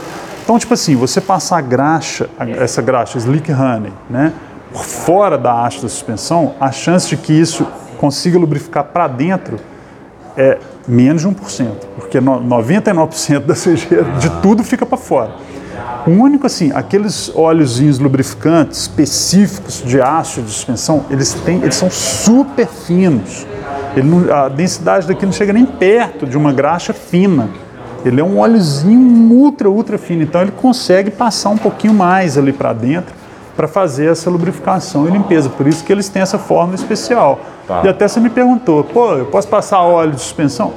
Então, 0.43 0.59
tipo 0.59 0.73
assim, 0.73 0.97
você 0.97 1.21
passar 1.21 1.59
a 1.59 1.61
graxa, 1.61 2.29
essa 2.59 2.81
graxa 2.81 3.19
Slick 3.19 3.53
Honey, 3.53 3.93
né, 4.09 4.33
por 4.73 4.83
fora 4.83 5.37
da 5.37 5.65
haste 5.65 5.83
da 5.83 5.89
suspensão, 5.89 6.55
a 6.59 6.73
chance 6.73 7.09
de 7.09 7.17
que 7.19 7.33
isso 7.33 7.67
consiga 7.99 8.39
lubrificar 8.39 8.85
para 8.85 9.07
dentro 9.07 9.59
é 10.37 10.59
menos 10.87 11.23
de 11.23 11.29
1%, 11.29 11.69
porque 11.97 12.21
no- 12.21 12.41
99% 12.41 13.47
da 13.47 13.55
sujeira 13.55 14.05
de 14.19 14.29
tudo 14.43 14.63
fica 14.65 14.85
para 14.85 14.99
fora. 14.99 15.33
O 16.07 16.11
único 16.11 16.47
assim, 16.47 16.71
aqueles 16.75 17.33
óleozinhos 17.35 17.99
lubrificantes 17.99 18.81
específicos 18.83 19.83
de 19.85 20.01
aço 20.01 20.43
de 20.43 20.51
suspensão, 20.51 21.05
eles 21.11 21.33
têm, 21.33 21.63
eles 21.63 21.75
são 21.77 21.91
super 21.91 22.67
finos. 22.67 23.47
Não- 23.97 24.33
a 24.35 24.49
densidade 24.49 25.07
daqui 25.07 25.25
não 25.25 25.33
chega 25.33 25.53
nem 25.53 25.65
perto 25.65 26.27
de 26.27 26.37
uma 26.37 26.53
graxa 26.53 26.93
fina. 26.93 27.49
Ele 28.05 28.21
é 28.21 28.25
um 28.25 28.39
óleozinho 28.39 29.33
ultra, 29.33 29.71
ultra 29.71 29.97
fino, 29.97 30.23
então 30.23 30.43
ele 30.43 30.51
consegue 30.53 31.11
passar 31.11 31.49
um 31.51 31.57
pouquinho 31.57 31.95
mais 31.95 32.37
ali 32.37 32.53
para 32.53 32.73
dentro 32.75 33.15
para 33.57 33.69
fazer 33.69 34.11
essa 34.11 34.29
lubrificação 34.31 35.07
e 35.09 35.11
limpeza. 35.11 35.49
Por 35.49 35.67
isso 35.67 35.85
que 35.85 35.93
eles 35.93 36.09
têm 36.09 36.23
essa 36.23 36.39
fórmula 36.39 36.75
especial. 36.75 37.39
Tá. 37.67 37.83
E 37.85 37.89
até 37.89 38.07
você 38.09 38.21
me 38.21 38.29
perguntou, 38.31 38.85
pô, 38.85 39.15
eu 39.15 39.27
posso 39.27 39.49
passar 39.49 39.81
óleo 39.83 40.13
de 40.13 40.21
suspensão? 40.21 40.73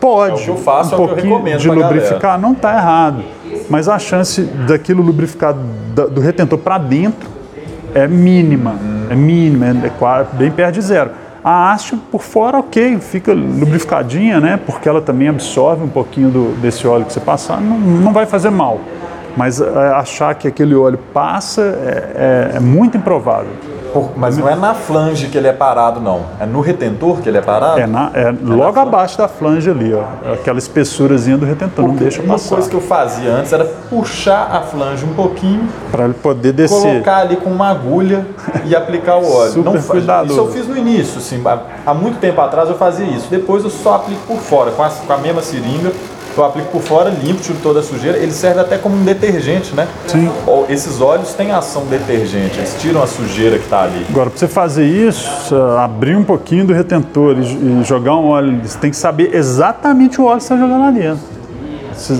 Pode. 0.00 0.42
É 0.42 0.44
que 0.44 0.50
eu 0.50 0.56
faço, 0.56 0.94
um 0.94 0.98
é 0.98 1.02
eu 1.02 1.08
pouquinho 1.08 1.58
de 1.58 1.68
lubrificar 1.70 2.20
galera. 2.20 2.38
não 2.38 2.52
está 2.52 2.72
errado. 2.76 3.22
Mas 3.70 3.88
a 3.88 3.98
chance 3.98 4.42
daquilo 4.42 5.02
lubrificar 5.02 5.54
do 5.54 6.20
retentor 6.20 6.58
para 6.58 6.78
dentro 6.78 7.28
é 7.94 8.06
mínima. 8.06 8.74
É 9.10 9.14
mínima, 9.14 9.66
é 9.66 10.36
bem 10.36 10.50
perto 10.50 10.74
de 10.74 10.80
zero. 10.82 11.10
A 11.42 11.72
haste 11.72 11.96
por 12.10 12.22
fora, 12.22 12.58
ok, 12.58 12.98
fica 12.98 13.32
lubrificadinha, 13.32 14.40
né? 14.40 14.58
Porque 14.66 14.88
ela 14.88 15.00
também 15.00 15.28
absorve 15.28 15.84
um 15.84 15.88
pouquinho 15.88 16.28
do- 16.28 16.60
desse 16.60 16.88
óleo 16.88 17.04
que 17.04 17.12
você 17.12 17.20
passar, 17.20 17.60
não, 17.60 17.78
não 17.78 18.12
vai 18.12 18.26
fazer 18.26 18.50
mal. 18.50 18.80
Mas 19.36 19.60
é, 19.60 19.68
achar 19.94 20.34
que 20.34 20.48
aquele 20.48 20.74
óleo 20.74 20.98
passa 21.12 21.62
é, 21.62 22.50
é- 22.52 22.56
é 22.56 22.60
muito 22.60 22.96
improvável. 22.96 23.50
Por- 23.92 24.10
Mas 24.16 24.36
não 24.36 24.46
é 24.48 24.54
na 24.54 24.74
flange 24.74 25.28
que 25.28 25.38
ele 25.38 25.46
é 25.48 25.52
parado, 25.52 26.00
não. 26.00 26.22
É 26.38 26.44
no 26.44 26.60
retentor 26.60 27.18
que 27.22 27.28
ele 27.28 27.38
é 27.38 27.40
parado? 27.40 27.78
É, 27.80 27.86
na- 27.86 28.10
é 28.12 28.30
logo 28.30 28.72
flange. 28.74 28.78
abaixo 28.88 29.16
da 29.18 29.28
flange 29.28 29.70
ali, 29.70 29.94
ó. 29.94 30.32
Aquela 30.34 30.58
espessurazinha 30.58 31.38
do 31.38 31.46
retentor, 31.46 31.86
não 31.86 31.94
deixa 31.94 32.20
Uma 32.20 32.34
passar. 32.34 32.56
coisa 32.56 32.68
que 32.68 32.76
eu 32.76 32.80
fazia 32.80 33.30
antes 33.32 33.52
era 33.52 33.64
puxar 33.64 34.50
a 34.52 34.60
flange 34.60 35.04
um 35.04 35.14
pouquinho, 35.14 35.66
Para 35.90 36.04
ele 36.04 36.14
poder 36.14 36.52
descer. 36.52 36.78
colocar 36.78 37.18
ali 37.18 37.36
com 37.36 37.48
uma 37.48 37.70
agulha 37.70 38.26
e 38.66 38.74
aplicar 38.76 39.16
o 39.16 39.24
óleo. 39.32 39.52
Super 39.52 39.82
cuidadoso. 39.82 40.32
Isso 40.32 40.40
eu 40.40 40.52
fiz 40.52 40.68
no 40.68 40.76
início, 40.76 41.18
assim, 41.18 41.40
há- 41.46 41.58
há 41.86 41.94
muito 41.94 42.18
tempo 42.18 42.40
atrás 42.40 42.68
eu 42.68 42.76
fazia 42.76 43.06
isso. 43.06 43.28
Depois 43.30 43.64
eu 43.64 43.70
só 43.70 43.94
aplico 43.94 44.20
por 44.26 44.38
fora, 44.38 44.72
com 44.72 44.82
a, 44.82 44.90
com 44.90 45.12
a 45.12 45.16
mesma 45.18 45.40
seringa. 45.40 45.90
Eu 46.36 46.44
aplico 46.44 46.68
por 46.68 46.82
fora, 46.82 47.08
limpo, 47.10 47.40
tiro 47.40 47.58
toda 47.62 47.80
a 47.80 47.82
sujeira. 47.82 48.18
Ele 48.18 48.32
serve 48.32 48.60
até 48.60 48.76
como 48.76 48.94
um 48.94 49.04
detergente, 49.04 49.74
né? 49.74 49.88
Sim. 50.06 50.30
Esses 50.68 51.00
óleos 51.00 51.32
têm 51.32 51.50
ação 51.52 51.86
detergente, 51.86 52.58
eles 52.58 52.76
tiram 52.78 53.02
a 53.02 53.06
sujeira 53.06 53.56
que 53.58 53.64
está 53.64 53.82
ali. 53.84 54.04
Agora, 54.10 54.28
para 54.30 54.38
você 54.38 54.46
fazer 54.48 54.84
isso, 54.84 55.28
você 55.48 55.54
abrir 55.78 56.16
um 56.16 56.24
pouquinho 56.24 56.66
do 56.66 56.72
retentor 56.74 57.36
e, 57.38 57.82
jogar 57.84 58.16
um 58.16 58.28
óleo, 58.28 58.60
você 58.62 58.76
tem 58.78 58.90
que 58.90 58.96
saber 58.96 59.34
exatamente 59.34 60.20
o 60.20 60.24
óleo 60.24 60.36
que 60.38 60.44
você 60.44 60.52
está 60.54 60.66
jogando 60.66 60.80
lá 60.82 60.90
dentro. 60.90 61.36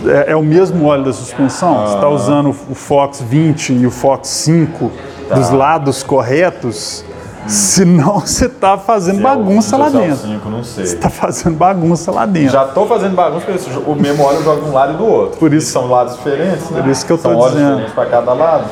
É, 0.09 0.33
é 0.33 0.37
o 0.37 0.43
mesmo 0.43 0.87
óleo 0.87 1.05
da 1.05 1.13
suspensão? 1.13 1.75
Você 1.87 1.93
Ah. 1.93 1.97
está 1.97 2.09
usando 2.09 2.49
o 2.49 2.75
Fox 2.75 3.21
20 3.21 3.75
e 3.75 3.87
o 3.87 3.91
Fox 3.91 4.29
5 4.29 4.91
Tá. 5.29 5.35
dos 5.35 5.51
lados 5.51 6.03
corretos? 6.03 7.05
Senão 7.49 8.21
você 8.21 8.47
está 8.47 8.77
fazendo 8.77 9.23
bagunça 9.23 9.77
É 9.77 9.79
lá 9.79 9.87
o 9.87 9.91
20 9.91 9.97
ou 9.97 10.07
dentro. 10.07 10.17
se 10.19 10.25
é 10.27 10.29
o 10.31 10.33
5, 10.39 10.49
não 10.51 10.65
sei. 10.65 10.85
Está 10.85 11.09
fazendo 11.11 11.57
bagunça 11.57 12.11
lá 12.11 12.27
dentro. 12.27 12.51
Já 12.53 12.65
estou 12.67 12.87
fazendo 12.87 13.15
bagunça 13.15 13.47
porque 13.47 13.91
o 13.91 13.95
mesmo 13.95 14.25
óleo 14.25 14.39
eu 14.39 14.45
jogo 14.45 14.63
de 14.65 14.71
um 14.71 14.73
lado 14.73 14.95
e 14.95 14.97
do 14.97 15.05
outro. 15.07 15.39
Por 15.39 15.53
isso- 15.55 15.69
E 15.69 15.73
são 15.73 15.87
lados 15.89 16.17
diferentes, 16.17 16.71
né? 16.71 16.81
Por 16.83 16.91
isso 16.91 17.07
que 17.07 17.13
eu 17.13 17.19
São 17.19 17.37
óleos 17.37 17.53
dizendo. 17.53 17.67
diferentes 17.69 17.95
para 17.95 18.07
cada 18.07 18.33
lado. 18.33 18.65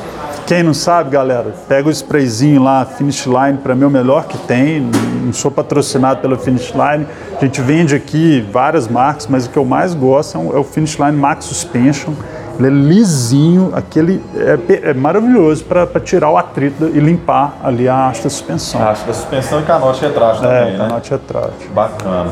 Quem 0.45 0.61
não 0.61 0.73
sabe, 0.75 1.09
galera, 1.09 1.55
pega 1.67 1.87
o 1.87 1.91
sprayzinho 1.91 2.61
lá, 2.61 2.85
Finish 2.85 3.25
Line, 3.25 3.57
para 3.57 3.73
mim 3.73 3.83
é 3.83 3.87
o 3.87 3.89
melhor 3.89 4.25
que 4.25 4.37
tem. 4.37 4.81
Não 5.23 5.33
sou 5.33 5.49
patrocinado 5.49 6.19
pela 6.21 6.37
Finish 6.37 6.71
Line. 6.71 7.07
A 7.35 7.43
gente 7.43 7.61
vende 7.61 7.95
aqui 7.95 8.47
várias 8.51 8.87
marcas, 8.87 9.25
mas 9.27 9.47
o 9.47 9.49
que 9.49 9.57
eu 9.57 9.65
mais 9.65 9.95
gosto 9.95 10.37
é 10.37 10.41
é 10.55 10.59
o 10.59 10.63
Finish 10.63 10.97
Line 10.99 11.13
Max 11.13 11.45
Suspension. 11.45 12.13
Ele 12.57 12.67
é 12.67 12.71
lisinho, 12.71 13.71
aquele 13.73 14.21
é, 14.35 14.89
é 14.89 14.93
maravilhoso 14.93 15.63
para 15.65 15.99
tirar 15.99 16.29
o 16.29 16.37
atrito 16.37 16.85
e 16.93 16.99
limpar 16.99 17.57
ali 17.63 17.87
a 17.87 18.07
haste 18.07 18.23
da 18.23 18.29
suspensão. 18.29 18.81
Acho 18.87 19.05
da 19.05 19.13
suspensão 19.13 19.59
e 19.59 19.63
canote 19.63 20.01
retrátil 20.01 20.45
é, 20.45 20.59
também, 20.59 20.77
né? 20.77 20.87
canote 20.87 21.11
retrátil. 21.11 21.69
Bacana. 21.73 22.31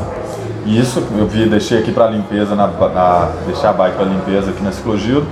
E 0.64 0.80
isso 0.80 1.02
eu 1.18 1.26
vi, 1.26 1.46
deixei 1.46 1.78
aqui 1.78 1.92
para 1.92 2.06
limpeza, 2.08 2.54
na, 2.54 2.66
na, 2.66 3.28
deixei 3.46 3.68
a 3.68 3.72
bike 3.72 3.96
para 3.96 4.06
limpeza 4.06 4.50
aqui 4.50 4.62
na 4.62 4.72
Ciclogiro. 4.72 5.26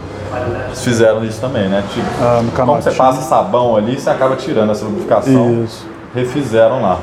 Eles 0.66 0.82
fizeram 0.82 1.24
isso 1.24 1.40
também, 1.40 1.68
né? 1.68 1.82
Tipo, 1.92 2.06
Ah, 2.20 2.42
como 2.54 2.74
você 2.74 2.90
passa 2.90 3.22
sabão 3.22 3.76
ali, 3.76 3.98
você 3.98 4.10
acaba 4.10 4.36
tirando 4.36 4.70
essa 4.72 4.84
lubrificação. 4.84 5.64
Isso. 5.64 5.86
Refizeram 6.14 6.82
lá. 6.82 6.98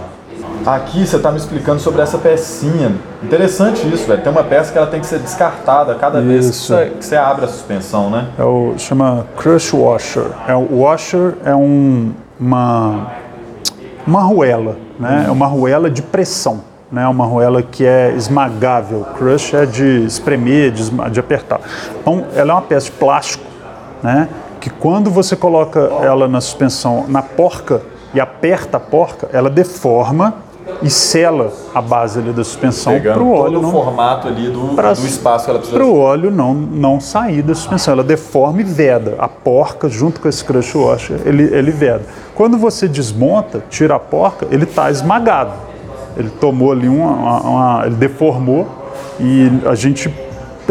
Aqui 0.65 1.05
você 1.05 1.15
está 1.15 1.31
me 1.31 1.37
explicando 1.37 1.79
sobre 1.79 2.01
essa 2.01 2.17
pecinha. 2.17 2.91
Interessante 3.23 3.87
isso, 3.93 4.05
velho. 4.07 4.21
Tem 4.21 4.31
uma 4.31 4.43
peça 4.43 4.71
que 4.71 4.77
ela 4.77 4.87
tem 4.87 4.99
que 4.99 5.05
ser 5.07 5.19
descartada 5.19 5.95
cada 5.95 6.21
vez 6.21 6.45
que 6.45 6.51
Isso. 6.51 6.73
você, 6.73 6.85
que 6.99 7.05
você 7.05 7.15
abre 7.15 7.45
a 7.45 7.47
suspensão, 7.47 8.09
né? 8.09 8.27
É 8.37 8.43
o 8.43 8.73
chama 8.77 9.25
crush 9.37 9.73
washer. 9.73 10.25
É 10.47 10.53
o 10.55 10.81
washer 10.81 11.35
é 11.45 11.55
um, 11.55 12.11
uma 12.39 13.07
uma 14.05 14.19
arruela, 14.21 14.75
né? 14.99 15.25
É 15.27 15.31
uma 15.31 15.45
arruela 15.45 15.89
de 15.89 16.01
pressão, 16.01 16.61
né? 16.91 17.07
Uma 17.07 17.23
arruela 17.25 17.61
que 17.61 17.85
é 17.85 18.11
esmagável. 18.15 19.05
Crush 19.17 19.53
é 19.55 19.65
de 19.65 20.03
espremer, 20.05 20.71
de, 20.71 20.81
esma- 20.81 21.09
de 21.09 21.19
apertar. 21.19 21.61
Então, 22.01 22.25
ela 22.35 22.51
é 22.51 22.53
uma 22.55 22.61
peça 22.61 22.87
de 22.87 22.91
plástico, 22.93 23.43
né? 24.03 24.27
Que 24.59 24.69
quando 24.69 25.09
você 25.09 25.35
coloca 25.35 25.79
ela 26.01 26.27
na 26.27 26.41
suspensão, 26.41 27.05
na 27.07 27.21
porca 27.21 27.81
e 28.13 28.19
aperta 28.19 28.77
a 28.77 28.79
porca, 28.79 29.29
ela 29.31 29.49
deforma 29.49 30.33
e 30.81 30.89
sela 30.89 31.51
a 31.73 31.81
base 31.81 32.19
ali 32.19 32.31
da 32.31 32.43
suspensão 32.43 32.99
para 32.99 33.21
o 33.21 33.31
óleo 33.33 33.61
não 33.61 33.71
formato 33.71 34.27
ali 34.27 34.49
do, 34.49 34.75
pra- 34.75 34.93
do 34.93 35.05
espaço 35.05 35.45
que 35.45 35.51
ela 35.51 35.59
precisa 35.59 35.77
para 35.79 35.87
o 35.87 35.97
óleo 35.99 36.31
não, 36.31 36.53
não 36.53 36.99
sair 36.99 37.41
da 37.41 37.53
suspensão. 37.53 37.93
Ela 37.93 38.03
deforma 38.03 38.61
e 38.61 38.63
veda. 38.63 39.15
A 39.19 39.27
porca, 39.27 39.89
junto 39.89 40.19
com 40.21 40.27
esse 40.27 40.43
crush 40.43 40.75
washer, 40.75 41.19
ele, 41.25 41.43
ele 41.43 41.71
veda. 41.71 42.03
Quando 42.35 42.57
você 42.57 42.87
desmonta, 42.87 43.63
tira 43.69 43.95
a 43.95 43.99
porca, 43.99 44.47
ele 44.51 44.63
está 44.63 44.89
esmagado. 44.89 45.51
Ele 46.17 46.29
tomou 46.29 46.71
ali 46.71 46.87
uma, 46.87 47.11
uma- 47.11 47.41
uma- 47.41 47.85
Ele 47.85 47.95
deformou 47.95 48.67
e 49.19 49.51
a 49.65 49.75
gente 49.75 50.13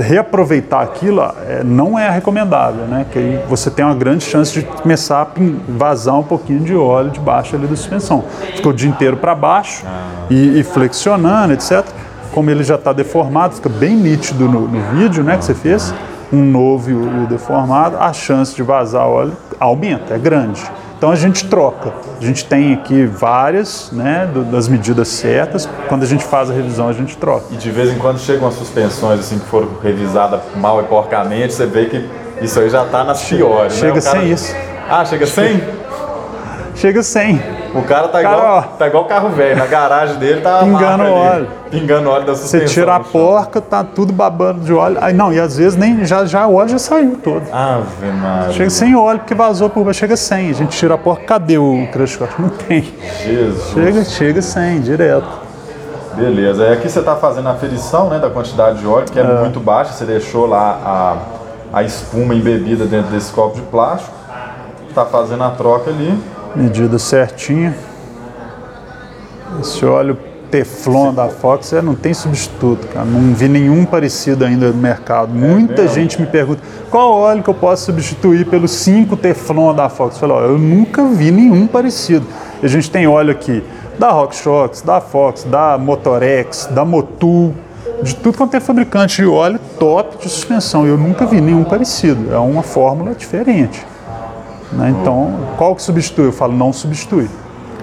reaproveitar 0.01 0.83
aquilo 0.83 1.21
é, 1.21 1.63
não 1.65 1.99
é 1.99 2.09
recomendável, 2.11 2.85
né? 2.87 3.07
Que 3.11 3.19
aí 3.19 3.45
você 3.49 3.71
tem 3.71 3.85
uma 3.85 3.95
grande 3.95 4.25
chance 4.25 4.53
de 4.53 4.63
começar 4.63 5.23
a 5.23 5.27
vazar 5.69 6.19
um 6.19 6.23
pouquinho 6.23 6.61
de 6.61 6.75
óleo 6.75 7.11
debaixo 7.11 7.57
ali 7.57 7.67
da 7.67 7.77
suspensão. 7.77 8.25
Fica 8.57 8.69
o 8.69 8.73
dia 8.73 8.89
inteiro 8.89 9.17
para 9.17 9.35
baixo 9.35 9.85
e, 10.31 10.61
e 10.61 10.63
flexionando, 10.63 11.53
etc. 11.53 11.85
Como 12.33 12.51
ele 12.51 12.63
já 12.63 12.77
está 12.77 12.93
deformado, 12.93 13.55
fica 13.55 13.69
bem 13.69 13.97
nítido 13.97 14.49
no, 14.49 14.69
no 14.69 14.81
vídeo, 14.97 15.25
né? 15.25 15.37
Que 15.37 15.45
você 15.45 15.55
fez, 15.55 15.95
um 16.33 16.45
novo 16.45 16.91
e 16.91 16.95
o, 16.95 17.21
e 17.21 17.25
o 17.25 17.27
deformado, 17.27 17.97
a 17.99 18.13
chance 18.13 18.55
de 18.55 18.63
vazar 18.63 19.07
óleo 19.07 19.37
aumenta, 19.59 20.15
é 20.15 20.19
grande. 20.19 20.63
Então 20.99 21.13
a 21.13 21.17
gente 21.17 21.47
troca. 21.47 21.93
A 22.21 22.25
gente 22.25 22.45
tem 22.45 22.75
aqui 22.75 23.07
várias, 23.07 23.91
né, 23.93 24.29
do- 24.35 24.43
das 24.43 24.67
medidas 24.67 25.07
certas. 25.07 25.69
Quando 25.89 26.03
a 26.03 26.07
gente 26.07 26.25
faz 26.25 26.51
a 26.51 26.53
revisão, 26.53 26.89
a 26.89 26.93
gente 26.93 27.17
troca. 27.17 27.45
E 27.53 27.57
de 27.57 27.71
vez 27.71 27.91
em 27.93 27.99
quando 27.99 28.19
chegam 28.19 28.49
as 28.49 28.55
suspensões 28.55 29.21
assim 29.21 29.39
que 29.39 29.47
foram 29.47 29.69
revisadas 29.81 30.41
mal 30.57 30.81
e 30.81 30.85
porcamente, 30.85 31.55
você 31.55 31.67
vê 31.67 31.85
que 31.87 32.05
isso 32.43 32.59
aí 32.59 32.69
já 32.69 32.85
tá 32.85 33.05
nas 33.05 33.23
piores. 33.23 33.75
chega 33.75 33.95
né? 33.95 34.01
O 34.01 34.03
cara- 34.03 34.21
sem 34.21 34.33
isso. 34.33 34.55
Ah, 34.91 35.05
chega 35.05 35.27
sem? 35.27 35.63
Chega 36.79 37.03
sem. 37.03 37.43
O 37.75 37.83
cara 37.83 38.07
tá 38.07 38.23
Cara, 38.23 38.37
igual, 38.39 38.57
ó. 38.59 38.63
tá 38.63 38.87
igual 38.87 39.05
carro 39.07 39.31
velho, 39.31 39.57
na 39.57 39.67
garagem 39.67 40.17
dele 40.17 40.41
tá 40.41 40.61
Pingando 40.61 41.03
ali, 41.03 41.11
óleo. 41.11 41.49
Pingando 41.71 42.09
óleo 42.09 42.25
da 42.27 42.33
Você 42.35 42.43
suspensão. 42.43 42.69
tira 42.69 42.95
a 42.95 43.01
porca, 43.01 43.61
tá 43.61 43.83
tudo 43.83 44.13
babando 44.13 44.61
de 44.61 44.73
óleo. 44.73 44.97
Aí 45.01 45.13
não, 45.13 45.33
e 45.33 45.41
às 45.41 45.57
vezes 45.57 45.77
nem 45.77 46.05
já, 46.07 46.25
já 46.25 46.47
o 46.47 46.55
óleo 46.55 46.69
já 46.69 46.79
saiu 46.79 47.19
todo. 47.23 47.43
Ave 47.53 48.07
Maria. 48.13 48.53
Chega 48.53 48.71
sem 48.71 48.95
óleo 48.97 49.19
porque 49.19 49.35
vazou 49.35 49.69
por 49.69 49.85
baixo, 49.85 49.99
chega 49.99 50.17
sem. 50.17 50.51
A 50.51 50.53
gente 50.53 50.79
tira 50.79 50.95
a 50.95 50.99
porca, 50.99 51.25
cadê 51.25 51.59
o 51.59 51.89
crush 51.93 52.21
wash? 52.21 52.31
Não 52.39 52.49
tem. 52.49 52.95
Jesus. 53.25 53.73
Chega, 53.75 54.05
chega 54.05 54.43
sem, 54.43 54.81
direto. 54.81 55.27
Beleza. 56.15 56.65
É 56.65 56.73
aqui 56.75 56.89
você 56.89 57.03
tá 57.03 57.17
fazendo 57.17 57.49
a 57.49 57.53
aferição 57.53 58.09
né, 58.09 58.19
da 58.21 58.31
quantidade 58.31 58.79
de 58.79 58.87
óleo, 58.87 59.07
que 59.11 59.19
é, 59.19 59.25
muito 59.25 59.59
baixa. 59.59 59.93
Você 59.93 60.05
deixou 60.05 60.47
lá 60.47 60.79
a, 61.73 61.79
a 61.79 61.83
espuma 61.83 62.35
embebida 62.35 62.87
dentro 62.87 63.11
desse 63.11 63.33
copo 63.33 63.57
de 63.57 63.63
plástico. 63.63 64.17
Tá 64.95 65.05
fazendo 65.05 65.43
a 65.45 65.51
troca 65.51 65.91
ali. 65.91 66.19
Medida 66.59 66.99
certinha. 66.99 67.75
Esse 69.61 69.85
óleo 69.87 70.19
Teflon 70.51 71.15
da 71.15 71.29
Fox 71.29 71.73
é, 71.73 71.81
não 71.81 71.95
tem 71.95 72.13
substituto, 72.13 72.87
cara. 72.89 73.05
Não 73.05 73.35
vi 73.35 73.49
nenhum 73.49 73.85
parecido 73.85 74.45
ainda 74.45 74.69
no 74.71 74.79
mercado. 74.79 75.33
Muita 75.33 75.83
mesmo? 75.83 75.95
gente 75.95 76.21
me 76.21 76.27
pergunta 76.27 76.61
qual 76.91 77.13
óleo 77.13 77.43
que 77.43 77.51
eu 77.51 77.55
posso 77.55 77.87
substituir 77.87 78.47
pelos 78.47 78.73
5 78.73 79.17
Teflon 79.17 79.75
da 79.75 79.89
Fox. 79.89 80.15
Eu 80.15 80.21
falo, 80.21 80.35
ó, 80.35 80.41
eu 80.41 80.59
nunca 80.59 81.05
vi 81.05 81.31
nenhum 81.31 81.67
parecido. 81.67 82.27
E 82.63 82.67
a 82.67 82.69
gente 82.69 82.91
tem 82.91 83.07
óleo 83.07 83.31
aqui 83.31 83.63
da 83.99 84.11
RockShox, 84.11 84.83
da 84.83 85.01
Fox, 85.01 85.45
da 85.45 85.77
Motorex, 85.79 86.69
da 86.73 86.85
Motul, 86.85 87.55
de 88.03 88.15
tudo 88.15 88.37
quanto 88.37 88.57
é 88.57 88.61
fabricante 88.61 89.23
de 89.23 89.27
óleo 89.27 89.61
top 89.79 90.19
de 90.19 90.29
suspensão. 90.29 90.87
Eu 90.87 90.97
nunca 90.97 91.27
vi 91.27 91.41
nenhum 91.41 91.65
parecido. 91.65 92.33
É 92.33 92.39
uma 92.39 92.63
fórmula 92.63 93.15
diferente. 93.15 93.85
Né? 94.73 94.95
Então, 95.01 95.35
qual 95.57 95.75
que 95.75 95.83
substitui? 95.83 96.27
Eu 96.27 96.33
falo, 96.33 96.53
não 96.53 96.73
substitui. 96.73 97.29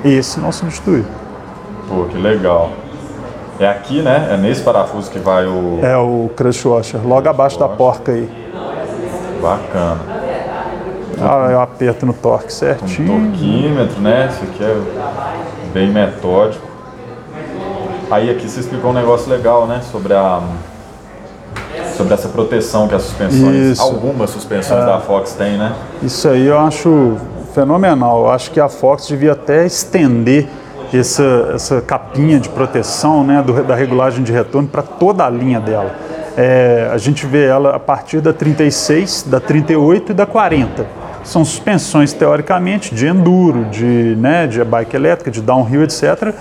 Esse 0.03 0.39
não 0.39 0.51
substitui. 0.51 1.03
Pô, 1.87 2.05
que 2.05 2.17
legal. 2.17 2.71
É 3.59 3.67
aqui, 3.67 4.01
né? 4.01 4.29
É 4.31 4.37
nesse 4.37 4.61
parafuso 4.61 5.09
que 5.09 5.19
vai 5.19 5.45
o. 5.45 5.79
É 5.81 5.95
o 5.97 6.29
crush 6.35 6.65
washer, 6.67 6.99
logo 7.05 7.27
abaixo 7.29 7.57
da 7.57 7.69
porca 7.69 8.11
aí. 8.11 8.29
Bacana. 9.41 9.99
Ah, 11.21 11.47
eu 11.49 11.61
aperto 11.61 12.05
no 12.05 12.13
torque 12.13 12.47
Um 12.47 12.49
certinho. 12.49 13.07
torquímetro, 13.07 14.01
né? 14.01 14.29
Isso 14.31 14.43
aqui 14.43 14.63
é 14.63 15.71
bem 15.73 15.89
metódico. 15.89 16.67
Aí 18.11 18.29
aqui 18.29 18.49
você 18.49 18.59
explicou 18.59 18.91
um 18.91 18.93
negócio 18.93 19.29
legal, 19.29 19.65
né? 19.65 19.81
Sobre 19.91 20.13
a. 20.13 20.41
Sobre 21.95 22.13
essa 22.13 22.27
proteção 22.27 22.87
que 22.87 22.95
as 22.95 23.03
suspensões. 23.03 23.55
Isso. 23.55 23.81
É. 23.81 23.85
Algumas 23.85 24.29
suspensões 24.29 24.85
da 24.85 24.99
Fox 24.99 25.33
têm, 25.33 25.57
né? 25.57 25.73
Isso 26.03 26.27
aí 26.27 26.45
eu 26.45 26.59
acho 26.59 27.17
fenomenal. 27.53 28.25
Eu 28.25 28.31
acho 28.31 28.51
que 28.51 28.59
a 28.59 28.67
Fox 28.67 29.07
devia 29.07 29.31
até 29.31 29.65
estender 29.65 30.47
essa, 30.93 31.51
essa 31.53 31.81
capinha 31.81 32.39
de 32.39 32.49
proteção 32.49 33.23
né, 33.23 33.41
do, 33.41 33.63
da 33.63 33.75
regulagem 33.75 34.23
de 34.23 34.31
retorno 34.31 34.67
para 34.67 34.81
toda 34.81 35.25
a 35.25 35.29
linha 35.29 35.59
dela. 35.59 35.95
É, 36.37 36.89
a 36.91 36.97
gente 36.97 37.25
vê 37.25 37.45
ela 37.45 37.75
a 37.75 37.79
partir 37.79 38.19
da 38.19 38.33
36, 38.33 39.23
da 39.27 39.39
38 39.39 40.11
e 40.11 40.15
da 40.15 40.25
40. 40.25 40.85
São 41.23 41.43
suspensões, 41.43 42.13
teoricamente, 42.13 42.93
de 42.93 43.07
enduro, 43.07 43.65
de, 43.65 44.15
né, 44.17 44.45
de 44.45 44.63
bike 44.63 44.95
elétrica, 44.95 45.31
de 45.31 45.41
downhill, 45.41 45.83
etc., 45.83 46.33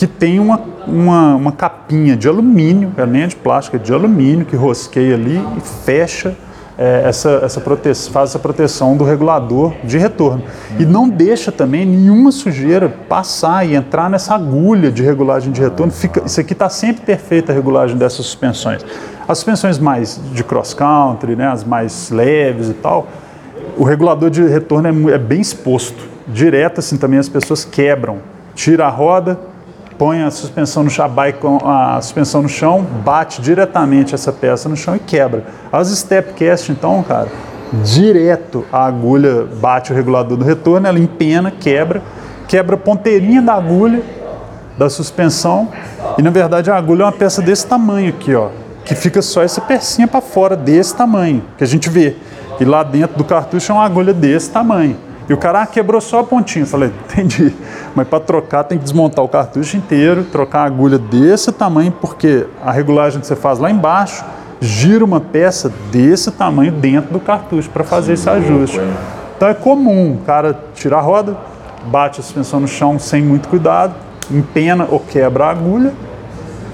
que 0.00 0.06
tem 0.06 0.40
uma, 0.40 0.58
uma, 0.86 1.34
uma 1.34 1.52
capinha 1.52 2.16
de 2.16 2.26
alumínio, 2.26 2.90
é 2.96 3.04
nem 3.04 3.28
de 3.28 3.36
plástico, 3.36 3.76
é 3.76 3.78
de 3.78 3.92
alumínio, 3.92 4.46
que 4.46 4.56
rosqueia 4.56 5.14
ali 5.14 5.38
e 5.58 5.60
fecha 5.60 6.34
é, 6.78 7.02
essa, 7.04 7.42
essa 7.42 7.60
proteção, 7.60 8.10
faz 8.10 8.30
essa 8.30 8.38
proteção 8.38 8.96
do 8.96 9.04
regulador 9.04 9.74
de 9.84 9.98
retorno. 9.98 10.42
E 10.78 10.86
não 10.86 11.06
deixa 11.06 11.52
também 11.52 11.84
nenhuma 11.84 12.32
sujeira 12.32 12.88
passar 12.88 13.68
e 13.68 13.74
entrar 13.74 14.08
nessa 14.08 14.34
agulha 14.34 14.90
de 14.90 15.02
regulagem 15.02 15.52
de 15.52 15.60
retorno. 15.60 15.92
Fica, 15.92 16.22
isso 16.24 16.40
aqui 16.40 16.54
está 16.54 16.70
sempre 16.70 17.04
perfeita 17.04 17.52
a 17.52 17.54
regulagem 17.54 17.98
dessas 17.98 18.24
suspensões. 18.24 18.82
As 19.28 19.36
suspensões 19.36 19.78
mais 19.78 20.18
de 20.32 20.42
cross-country, 20.42 21.36
né, 21.36 21.46
as 21.48 21.62
mais 21.62 22.08
leves 22.08 22.70
e 22.70 22.72
tal, 22.72 23.06
o 23.76 23.84
regulador 23.84 24.30
de 24.30 24.42
retorno 24.44 25.10
é, 25.10 25.12
é 25.16 25.18
bem 25.18 25.42
exposto. 25.42 26.08
Direto 26.26 26.78
assim 26.78 26.96
também 26.96 27.18
as 27.18 27.28
pessoas 27.28 27.66
quebram. 27.66 28.16
Tira 28.54 28.86
a 28.86 28.88
roda, 28.88 29.49
põe 30.00 30.22
a 30.22 30.30
suspensão 30.30 30.82
no 30.82 30.88
chabai 30.88 31.34
com 31.34 31.58
a 31.62 32.00
suspensão 32.00 32.40
no 32.40 32.48
chão, 32.48 32.86
bate 33.04 33.42
diretamente 33.42 34.14
essa 34.14 34.32
peça 34.32 34.66
no 34.66 34.74
chão 34.74 34.96
e 34.96 34.98
quebra. 34.98 35.44
As 35.70 35.88
stepcast, 35.88 36.72
então, 36.72 37.02
cara, 37.02 37.28
direto 37.84 38.64
a 38.72 38.86
agulha 38.86 39.46
bate 39.60 39.92
o 39.92 39.94
regulador 39.94 40.38
do 40.38 40.44
retorno, 40.44 40.86
ela 40.86 40.98
empena, 40.98 41.50
quebra, 41.50 42.00
quebra 42.48 42.76
a 42.76 42.78
ponteirinha 42.78 43.42
da 43.42 43.52
agulha 43.52 44.02
da 44.78 44.88
suspensão 44.88 45.68
e 46.16 46.22
na 46.22 46.30
verdade 46.30 46.70
a 46.70 46.76
agulha 46.76 47.02
é 47.02 47.04
uma 47.04 47.12
peça 47.12 47.42
desse 47.42 47.66
tamanho 47.66 48.08
aqui, 48.08 48.34
ó, 48.34 48.48
que 48.86 48.94
fica 48.94 49.20
só 49.20 49.42
essa 49.42 49.60
pecinha 49.60 50.08
para 50.08 50.22
fora 50.22 50.56
desse 50.56 50.96
tamanho 50.96 51.44
que 51.58 51.64
a 51.64 51.66
gente 51.66 51.90
vê. 51.90 52.16
E 52.58 52.64
lá 52.64 52.82
dentro 52.82 53.18
do 53.18 53.24
cartucho 53.24 53.70
é 53.70 53.74
uma 53.74 53.84
agulha 53.84 54.14
desse 54.14 54.50
tamanho. 54.50 54.96
E 55.30 55.32
o 55.32 55.36
cara 55.36 55.62
ah, 55.62 55.66
quebrou 55.66 56.00
só 56.00 56.18
a 56.18 56.24
pontinha. 56.24 56.64
Eu 56.64 56.66
falei, 56.66 56.90
entendi. 57.08 57.54
Mas 57.94 58.08
para 58.08 58.18
trocar 58.18 58.64
tem 58.64 58.76
que 58.76 58.82
desmontar 58.82 59.24
o 59.24 59.28
cartucho 59.28 59.76
inteiro, 59.76 60.24
trocar 60.24 60.62
a 60.62 60.64
agulha 60.64 60.98
desse 60.98 61.52
tamanho, 61.52 61.92
porque 61.92 62.48
a 62.60 62.72
regulagem 62.72 63.20
que 63.20 63.28
você 63.28 63.36
faz 63.36 63.60
lá 63.60 63.70
embaixo 63.70 64.24
gira 64.60 65.04
uma 65.04 65.20
peça 65.20 65.72
desse 65.92 66.32
tamanho 66.32 66.72
dentro 66.72 67.12
do 67.12 67.20
cartucho 67.20 67.70
para 67.70 67.84
fazer 67.84 68.14
esse 68.14 68.28
ajuste. 68.28 68.80
Então 69.36 69.48
é 69.48 69.54
comum 69.54 70.14
o 70.14 70.24
cara 70.26 70.58
tirar 70.74 70.98
a 70.98 71.00
roda, 71.00 71.36
bate 71.86 72.18
a 72.18 72.24
suspensão 72.24 72.58
no 72.58 72.66
chão 72.66 72.98
sem 72.98 73.22
muito 73.22 73.48
cuidado, 73.48 73.94
empena 74.28 74.88
ou 74.90 74.98
quebra 74.98 75.44
a 75.44 75.50
agulha 75.50 75.94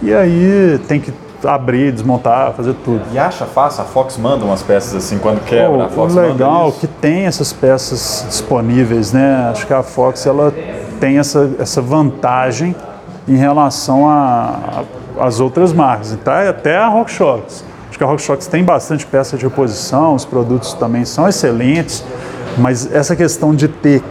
e 0.03 0.15
aí 0.15 0.81
tem 0.89 0.99
que 0.99 1.13
abrir, 1.47 1.93
desmontar, 1.93 2.53
fazer 2.53 2.75
tudo. 2.85 3.03
E 3.13 3.19
acha 3.19 3.45
fácil? 3.47 3.83
A 3.83 3.85
Fox 3.85 4.17
manda 4.17 4.45
umas 4.45 4.63
peças 4.63 4.95
assim 4.95 5.19
quando 5.19 5.45
quebra. 5.45 5.85
a 5.85 5.89
Fox 5.89 6.15
o 6.15 6.21
legal 6.21 6.73
que 6.73 6.87
tem 6.87 7.27
essas 7.27 7.53
peças 7.53 8.25
disponíveis, 8.29 9.13
né? 9.13 9.49
Acho 9.51 9.67
que 9.67 9.73
a 9.73 9.83
Fox 9.83 10.27
ela 10.27 10.53
tem 11.01 11.19
essa, 11.19 11.51
essa 11.59 11.81
vantagem 11.81 12.75
em 13.29 13.37
relação 13.37 14.07
às 15.19 15.41
outras 15.41 15.73
marcas. 15.73 16.13
Então, 16.13 16.33
até 16.33 16.77
a 16.77 16.89
RockShox. 16.89 17.65
Acho 17.89 17.99
que 17.99 18.05
a 18.05 18.07
RockShox 18.07 18.47
tem 18.47 18.63
bastante 18.63 19.07
peça 19.07 19.37
de 19.37 19.45
reposição, 19.45 20.15
os 20.15 20.25
produtos 20.25 20.75
também 20.75 21.05
são 21.05 21.27
excelentes, 21.27 22.05
mas 22.59 22.93
essa 22.93 23.17
questão 23.17 23.55
de 23.55 23.69
ter 23.69 24.03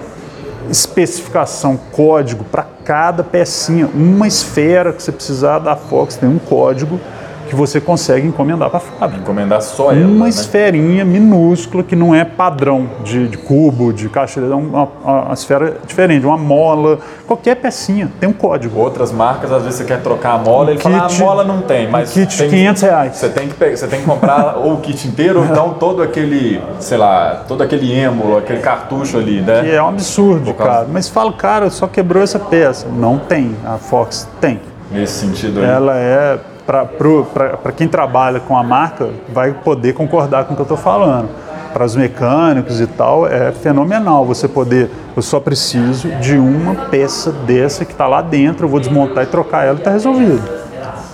especificação, 0.70 1.78
código 1.92 2.44
para 2.44 2.66
cada 2.84 3.24
pecinha, 3.24 3.88
uma 3.94 4.28
esfera 4.28 4.92
que 4.92 5.02
você 5.02 5.12
precisar 5.12 5.60
da 5.60 5.76
Fox 5.76 6.16
tem 6.16 6.28
um 6.28 6.40
código 6.40 7.00
que 7.46 7.56
você 7.56 7.80
consegue 7.80 8.28
encomendar 8.28 8.70
para 8.70 8.78
a 8.78 8.82
fábrica. 8.82 9.22
Encomendar 9.22 9.62
só 9.62 9.92
ela. 9.92 10.06
Uma 10.06 10.26
né? 10.26 10.30
esferinha 10.30 11.06
minúscula 11.06 11.84
que 11.84 11.96
não 11.96 12.14
é 12.14 12.26
padrão 12.26 12.90
de, 13.04 13.28
de 13.28 13.38
cubo, 13.38 13.94
de 13.94 14.10
caixa, 14.10 14.40
é 14.40 14.44
uma, 14.44 14.84
uma, 15.04 15.22
uma, 15.24 15.34
esfera 15.34 15.78
diferente, 15.86 16.26
uma 16.26 16.38
mola, 16.38 17.00
qualquer 17.28 17.56
pecinha 17.56 18.12
tem 18.20 18.28
um 18.30 18.34
código. 18.34 18.80
Outras 18.80 19.12
marcas, 19.12 19.52
às 19.52 19.64
vezes 19.64 19.80
você 19.80 19.86
quer 19.86 20.02
trocar 20.02 20.34
a 20.34 20.38
mola, 20.38 20.68
um 20.68 20.70
ele 20.70 20.80
kit, 20.80 20.84
fala, 20.84 21.04
ah, 21.04 21.08
a 21.08 21.20
mola 21.20 21.44
não 21.44 21.62
tem, 21.62 21.90
mas. 21.90 22.12
Um 22.12 22.14
kit 22.22 22.38
tem, 22.38 22.50
500 22.50 22.82
reais. 22.82 23.16
Você 23.16 23.30
tem 23.30 23.48
que, 23.48 23.54
pegar, 23.54 23.78
você 23.78 23.88
tem 23.88 24.00
que 24.00 24.06
comprar 24.06 24.58
ou 24.58 24.74
o 24.76 24.78
kit 24.78 25.08
inteiro, 25.08 25.40
ou 25.40 25.46
então 25.46 25.76
todo 25.80 26.02
aquele, 26.02 26.62
sei 26.80 26.98
lá, 26.98 27.44
todo 27.48 27.62
aquele 27.62 27.94
êmulo, 27.94 28.38
aquele 28.38 28.60
cartucho 28.60 29.18
ali, 29.18 29.42
né? 29.42 29.62
Que 29.64 29.72
é 29.72 29.82
um 29.82 29.90
absurdo, 29.90 30.54
cara. 30.54 30.88
Mas 30.92 31.08
fala, 31.08 31.32
cara, 31.34 31.70
só 31.70 31.88
quebrou 31.88 32.24
essa 32.24 32.40
peça. 32.40 32.88
Não 32.88 33.18
tem. 33.18 33.56
A 33.66 33.78
Fox 33.78 34.28
tem. 34.42 34.60
Nesse 34.92 35.26
sentido 35.26 35.60
aí. 35.60 35.66
Ela 35.66 35.98
é 35.98 36.40
para 36.66 37.72
quem 37.76 37.88
trabalha 37.88 38.40
com 38.40 38.58
a 38.58 38.64
marca, 38.64 39.10
vai 39.32 39.54
poder 39.54 39.94
concordar 39.94 40.46
com 40.46 40.54
o 40.54 40.56
que 40.56 40.62
eu 40.62 40.66
estou 40.66 40.78
falando. 40.78 41.30
Para 41.72 41.84
os 41.84 41.96
mecânicos 41.96 42.80
e 42.80 42.88
tal, 42.88 43.28
é 43.28 43.52
fenomenal 43.52 44.26
você 44.26 44.48
poder. 44.48 44.90
Eu 45.16 45.22
só 45.22 45.40
preciso 45.40 46.08
de 46.22 46.38
uma 46.38 46.74
peça 46.74 47.32
dessa 47.32 47.84
que 47.84 47.92
está 47.92 48.08
lá 48.08 48.22
dentro, 48.22 48.66
eu 48.66 48.70
vou 48.70 48.80
desmontar 48.80 49.24
e 49.24 49.28
trocar 49.28 49.66
ela 49.66 49.76
e 49.76 49.80
está 49.80 49.92
resolvido. 49.92 50.42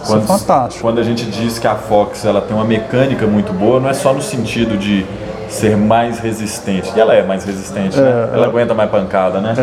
Isso 0.04 0.14
é 0.14 0.20
quando, 0.20 0.24
é 0.24 0.28
fantástico. 0.28 0.82
Quando 0.82 1.00
a 1.00 1.04
gente 1.04 1.26
diz 1.26 1.58
que 1.60 1.68
a 1.68 1.76
Fox 1.76 2.26
ela 2.26 2.42
tem 2.42 2.56
uma 2.56 2.66
mecânica 2.66 3.26
muito 3.26 3.52
boa, 3.54 3.80
não 3.80 3.90
é 3.90 3.94
só 3.94 4.14
no 4.14 4.22
sentido 4.22 4.78
de 4.78 5.06
ser 5.52 5.76
mais 5.78 6.20
resistente. 6.20 6.92
E 6.96 7.00
ela 7.00 7.14
é 7.14 7.24
mais 7.24 7.44
resistente, 7.44 8.00
né? 8.00 8.10
é, 8.10 8.14
né? 8.14 8.30
Ela 8.34 8.46
é, 8.46 8.50
aguenta 8.50 8.74
mais 8.74 8.90
pancada, 8.90 9.40
né? 9.40 9.54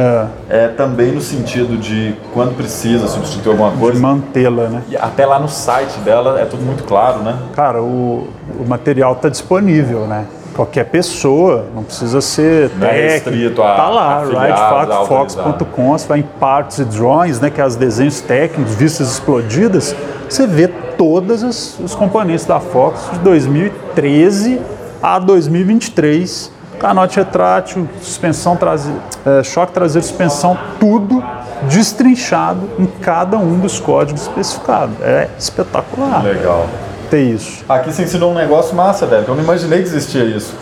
É. 0.49 0.65
é 0.65 0.69
também 0.69 1.13
no 1.13 1.21
sentido 1.21 1.77
de 1.77 2.15
quando 2.33 2.57
precisa 2.57 3.09
substituir 3.09 3.53
alguma 3.53 3.73
coisa. 3.73 3.97
De 3.97 4.03
mantê-la, 4.03 4.69
né? 4.69 4.83
E 4.89 4.97
até 4.97 5.27
lá 5.27 5.39
no 5.39 5.49
site 5.49 5.99
dela 6.01 6.41
é 6.41 6.45
tudo 6.45 6.63
muito 6.63 6.85
claro, 6.85 7.21
né? 7.21 7.37
Cara, 7.55 7.83
o, 7.83 8.29
o 8.59 8.65
material 8.67 9.13
está 9.13 9.29
disponível, 9.29 10.07
né? 10.07 10.27
Qualquer 10.55 10.85
pessoa, 10.87 11.67
não 11.73 11.85
precisa 11.85 12.21
ser 12.21 12.71
não 12.77 12.89
é 12.89 13.21
técnico. 13.21 13.63
É 13.63 13.65
tá 13.65 13.89
lá, 13.89 14.25
rightfox.com, 14.25 15.93
você 15.93 16.09
vai 16.09 16.19
em 16.19 16.23
parts 16.23 16.79
e 16.79 16.85
drawings, 16.85 17.41
né, 17.41 17.49
que 17.49 17.61
é 17.61 17.65
os 17.65 17.77
desenhos 17.77 18.21
técnicos, 18.21 18.75
vistas 18.75 19.13
explodidas, 19.13 19.95
você 20.29 20.49
vê 20.49 20.67
todos 20.67 21.45
os, 21.45 21.79
os 21.79 21.95
componentes 21.95 22.45
da 22.45 22.59
Fox 22.59 23.09
de 23.13 23.21
2013 23.21 24.61
a 25.03 25.19
2023, 25.19 26.51
canote 26.79 27.19
retrátil, 27.19 27.89
suspensão 28.01 28.57
traseira, 28.57 29.01
é, 29.25 29.43
choque 29.43 29.73
traseiro, 29.73 30.07
suspensão, 30.07 30.59
tudo 30.79 31.23
destrinchado 31.69 32.69
em 32.79 32.87
cada 32.87 33.37
um 33.37 33.59
dos 33.59 33.81
códigos 33.81 34.23
especificados. 34.23 34.95
É 35.01 35.29
espetacular. 35.39 36.23
Legal. 36.23 36.69
Ter 37.11 37.23
isso. 37.23 37.65
Aqui 37.69 37.93
você 37.93 38.03
ensinou 38.03 38.33
um 38.33 38.35
negócio 38.35 38.77
massa, 38.77 39.07
velho, 39.07 39.25
eu 39.27 39.35
não 39.35 39.43
imaginei 39.43 39.79
que 39.79 39.89
existia 39.89 40.25
isso 40.25 40.55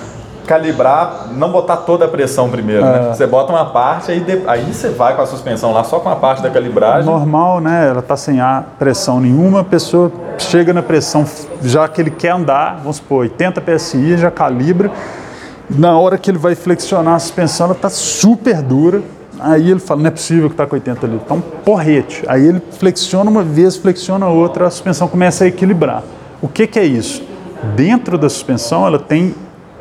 calibrar, 0.46 1.26
não 1.32 1.50
botar 1.50 1.78
toda 1.78 2.04
a 2.04 2.08
pressão 2.08 2.48
primeiro, 2.48 2.84
né? 2.84 2.96
é. 2.96 3.00
né? 3.00 3.14
Você 3.14 3.26
bota 3.26 3.52
uma 3.52 3.66
parte, 3.66 4.10
aí, 4.10 4.20
de, 4.20 4.42
aí 4.46 4.72
você 4.72 4.88
vai 4.88 5.14
com 5.14 5.22
a 5.22 5.26
suspensão 5.26 5.72
lá 5.72 5.84
só 5.84 5.98
com 5.98 6.08
a 6.08 6.16
parte 6.16 6.42
da 6.42 6.50
calibragem. 6.50 7.04
Normal, 7.04 7.60
né? 7.60 7.88
Ela 7.88 8.02
tá 8.02 8.16
sem 8.16 8.40
ar, 8.40 8.76
pressão 8.78 9.20
nenhuma, 9.20 9.60
a 9.60 9.64
pessoa 9.64 10.10
chega 10.38 10.72
na 10.72 10.82
pressão, 10.82 11.24
já 11.62 11.86
que 11.88 12.00
ele 12.00 12.10
quer 12.10 12.30
andar, 12.30 12.78
vamos 12.78 12.96
supor, 12.96 13.20
80 13.20 13.60
PSI, 13.60 14.16
já 14.16 14.30
calibra. 14.30 14.90
Na 15.68 15.98
hora 15.98 16.16
que 16.16 16.30
ele 16.30 16.38
vai 16.38 16.54
flexionar 16.54 17.14
a 17.14 17.18
suspensão, 17.18 17.66
ela 17.66 17.74
tá 17.74 17.90
super 17.90 18.62
dura. 18.62 19.02
Aí 19.38 19.70
ele 19.70 19.80
fala, 19.80 20.00
não 20.00 20.08
é 20.08 20.10
possível 20.10 20.48
que 20.48 20.54
está 20.54 20.64
com 20.64 20.76
80 20.76 21.06
litros. 21.06 21.22
Então, 21.24 21.40
porrete. 21.64 22.24
Aí 22.26 22.46
ele 22.46 22.62
flexiona 22.78 23.28
uma 23.28 23.42
vez, 23.42 23.76
flexiona 23.76 24.28
outra, 24.28 24.66
a 24.66 24.70
suspensão 24.70 25.08
começa 25.08 25.44
a 25.44 25.46
equilibrar. 25.46 26.02
O 26.40 26.48
que, 26.48 26.66
que 26.66 26.78
é 26.78 26.84
isso? 26.84 27.22
Dentro 27.74 28.16
da 28.16 28.28
suspensão, 28.28 28.86
ela 28.86 28.98
tem 28.98 29.34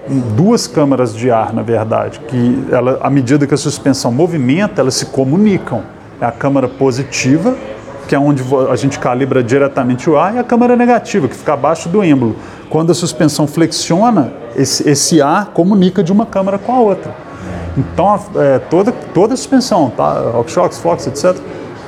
duas 0.08 0.68
câmaras 0.68 1.16
de 1.16 1.32
ar, 1.32 1.54
na 1.54 1.62
verdade, 1.62 2.20
que 2.28 2.66
ela, 2.72 3.00
à 3.02 3.10
medida 3.10 3.48
que 3.48 3.54
a 3.54 3.58
suspensão 3.58 4.12
movimenta, 4.12 4.82
elas 4.82 4.96
se 4.96 5.08
comunicam. 5.08 5.84
É 6.22 6.26
a 6.26 6.32
câmara 6.32 6.68
positiva, 6.68 7.56
que 8.08 8.16
é 8.16 8.20
onde 8.20 8.44
a 8.70 8.76
gente 8.76 9.00
calibra 9.00 9.44
diretamente 9.44 10.10
o 10.10 10.18
ar, 10.18 10.36
e 10.36 10.40
a 10.40 10.44
câmara 10.44 10.76
negativa, 10.76 11.28
que 11.28 11.36
fica 11.36 11.54
abaixo 11.54 11.90
do 11.90 12.04
êmbolo. 12.04 12.36
Quando 12.70 12.92
a 12.92 12.94
suspensão 12.94 13.48
flexiona, 13.48 14.32
esse, 14.56 14.88
esse 14.88 15.22
ar 15.22 15.48
comunica 15.48 16.04
de 16.04 16.12
uma 16.12 16.26
câmara 16.26 16.58
com 16.58 16.74
a 16.74 16.80
outra. 16.80 17.16
Então, 17.78 18.20
é, 18.36 18.60
toda, 18.60 18.92
toda 18.92 19.34
a 19.34 19.38
suspensão, 19.38 19.92
tá? 19.96 20.14
RockShox, 20.34 20.78
Fox, 20.80 21.08
etc., 21.08 21.36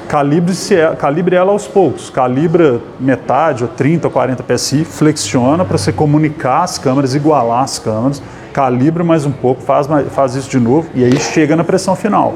calibre, 0.07 0.53
-se, 0.53 0.75
calibre 0.97 1.35
ela 1.35 1.51
aos 1.51 1.67
poucos. 1.67 2.09
Calibra 2.09 2.79
metade, 2.99 3.63
ou 3.63 3.69
30 3.69 4.07
ou 4.07 4.11
40 4.11 4.43
PSI, 4.43 4.85
flexiona 4.85 5.63
para 5.65 5.77
você 5.77 5.91
comunicar 5.91 6.63
as 6.63 6.77
câmeras, 6.77 7.13
igualar 7.15 7.63
as 7.63 7.79
câmeras, 7.79 8.21
calibra 8.53 9.03
mais 9.03 9.25
um 9.25 9.31
pouco, 9.31 9.61
faz, 9.61 9.87
faz 10.11 10.35
isso 10.35 10.49
de 10.49 10.59
novo 10.59 10.89
e 10.95 11.03
aí 11.03 11.19
chega 11.19 11.55
na 11.55 11.63
pressão 11.63 11.95
final. 11.95 12.33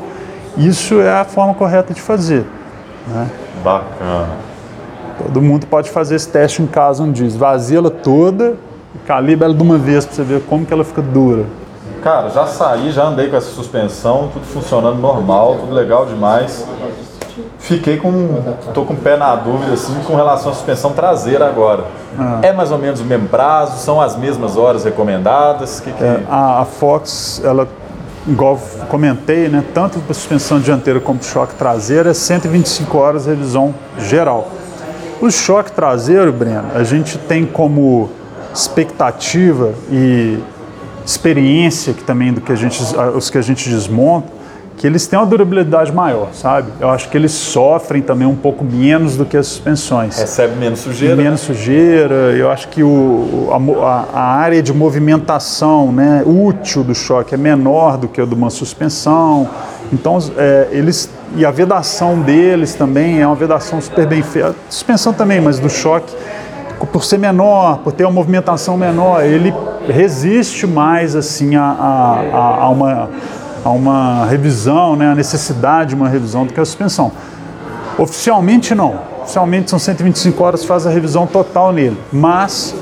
Isso 0.57 0.99
é 0.99 1.11
a 1.11 1.23
forma 1.23 1.53
correta 1.53 1.93
de 1.93 2.01
fazer. 2.01 2.45
Né? 3.07 3.27
Bacana. 3.63 4.29
Todo 5.17 5.41
mundo 5.41 5.65
pode 5.67 5.89
fazer 5.89 6.15
esse 6.15 6.27
teste 6.27 6.61
em 6.61 6.67
casa 6.67 7.03
um 7.03 7.11
dia. 7.11 7.25
Esvazia 7.25 7.77
ela 7.77 7.89
toda 7.89 8.55
calibra 9.05 9.45
ela 9.47 9.53
de 9.53 9.63
uma 9.63 9.77
vez 9.77 10.05
para 10.05 10.15
você 10.15 10.23
ver 10.23 10.41
como 10.41 10.65
que 10.65 10.73
ela 10.73 10.83
fica 10.83 11.01
dura. 11.01 11.45
Cara, 12.03 12.29
já 12.29 12.47
saí, 12.47 12.91
já 12.91 13.05
andei 13.05 13.29
com 13.29 13.35
essa 13.35 13.51
suspensão, 13.51 14.29
tudo 14.33 14.45
funcionando 14.45 14.97
normal, 14.97 15.57
tudo 15.59 15.73
legal 15.73 16.05
demais. 16.05 16.65
Fiquei 17.61 17.97
com. 17.97 18.41
tô 18.73 18.83
com 18.83 18.93
o 18.93 18.97
pé 18.97 19.15
na 19.15 19.35
dúvida 19.35 19.73
assim 19.73 19.93
com 20.05 20.15
relação 20.15 20.51
à 20.51 20.55
suspensão 20.55 20.93
traseira 20.93 21.47
agora. 21.47 21.85
Ah. 22.17 22.39
É 22.41 22.51
mais 22.51 22.71
ou 22.71 22.77
menos 22.79 22.99
o 22.99 23.05
mesmo 23.05 23.27
prazo? 23.27 23.77
São 23.77 24.01
as 24.01 24.15
mesmas 24.15 24.57
horas 24.57 24.83
recomendadas? 24.83 25.79
Que 25.79 25.91
que... 25.91 26.03
É, 26.03 26.23
a, 26.27 26.61
a 26.61 26.65
Fox, 26.65 27.39
ela, 27.43 27.67
igual 28.27 28.59
comentei, 28.89 29.47
né, 29.47 29.63
tanto 29.73 29.99
para 29.99 30.13
suspensão 30.13 30.59
dianteira 30.59 30.99
como 30.99 31.19
para 31.19 31.27
choque 31.27 31.53
traseiro, 31.53 32.09
é 32.09 32.13
125 32.13 32.97
horas 32.97 33.27
revisão 33.27 33.75
geral. 33.99 34.49
O 35.21 35.29
choque 35.29 35.71
traseiro, 35.71 36.33
Breno, 36.33 36.65
a 36.73 36.83
gente 36.83 37.19
tem 37.19 37.45
como 37.45 38.09
expectativa 38.53 39.71
e 39.91 40.39
experiência 41.05 41.93
que 41.93 42.03
também 42.03 42.33
do 42.33 42.41
que 42.41 42.51
a 42.51 42.55
gente, 42.55 42.81
os 43.15 43.29
que 43.29 43.37
a 43.37 43.41
gente 43.41 43.69
desmonta, 43.69 44.40
que 44.81 44.87
eles 44.87 45.05
têm 45.05 45.19
uma 45.19 45.27
durabilidade 45.27 45.93
maior, 45.93 46.29
sabe? 46.33 46.71
Eu 46.79 46.89
acho 46.89 47.07
que 47.07 47.15
eles 47.15 47.31
sofrem 47.31 48.01
também 48.01 48.27
um 48.27 48.35
pouco 48.35 48.65
menos 48.65 49.15
do 49.15 49.23
que 49.23 49.37
as 49.37 49.45
suspensões. 49.45 50.17
Recebe 50.17 50.55
menos 50.55 50.79
sujeira. 50.79 51.15
Menos 51.15 51.41
sujeira. 51.41 52.15
Eu 52.35 52.49
acho 52.49 52.67
que 52.67 52.81
o, 52.81 53.51
a, 53.83 54.05
a, 54.11 54.23
área 54.37 54.59
de 54.59 54.73
movimentação 54.73 55.91
né, 55.91 56.23
útil 56.25 56.83
do 56.83 56.95
choque 56.95 57.35
é 57.35 57.37
menor 57.37 57.95
do 57.95 58.07
que 58.07 58.19
a 58.19 58.25
de 58.25 58.33
uma 58.33 58.49
suspensão. 58.49 59.47
Então, 59.93 60.17
é, 60.35 60.69
eles. 60.71 61.11
E 61.35 61.45
a 61.45 61.51
vedação 61.51 62.19
deles 62.19 62.73
também 62.73 63.21
é 63.21 63.27
uma 63.27 63.35
vedação 63.35 63.79
super 63.79 64.07
bem 64.07 64.23
feita. 64.23 64.55
Suspensão 64.67 65.13
também, 65.13 65.39
mas 65.39 65.59
do 65.59 65.69
choque, 65.69 66.11
por 66.91 67.03
ser 67.03 67.19
menor, 67.19 67.81
por 67.83 67.93
ter 67.93 68.03
uma 68.03 68.11
movimentação 68.11 68.75
menor, 68.77 69.23
ele 69.23 69.53
resiste 69.87 70.65
mais 70.65 71.15
assim 71.15 71.55
a, 71.55 71.63
a, 71.63 72.63
a 72.63 72.69
uma 72.69 73.09
a 73.63 73.69
uma 73.69 74.25
revisão, 74.25 74.95
né, 74.95 75.11
a 75.11 75.15
necessidade 75.15 75.89
de 75.89 75.95
uma 75.95 76.09
revisão 76.09 76.45
do 76.45 76.53
que 76.53 76.59
a 76.59 76.65
suspensão. 76.65 77.11
Oficialmente 77.97 78.73
não. 78.73 78.99
Oficialmente 79.21 79.69
são 79.69 79.77
125 79.77 80.43
horas, 80.43 80.65
faz 80.65 80.87
a 80.87 80.89
revisão 80.89 81.27
total 81.27 81.71
nele. 81.71 81.97
Mas, 82.11 82.75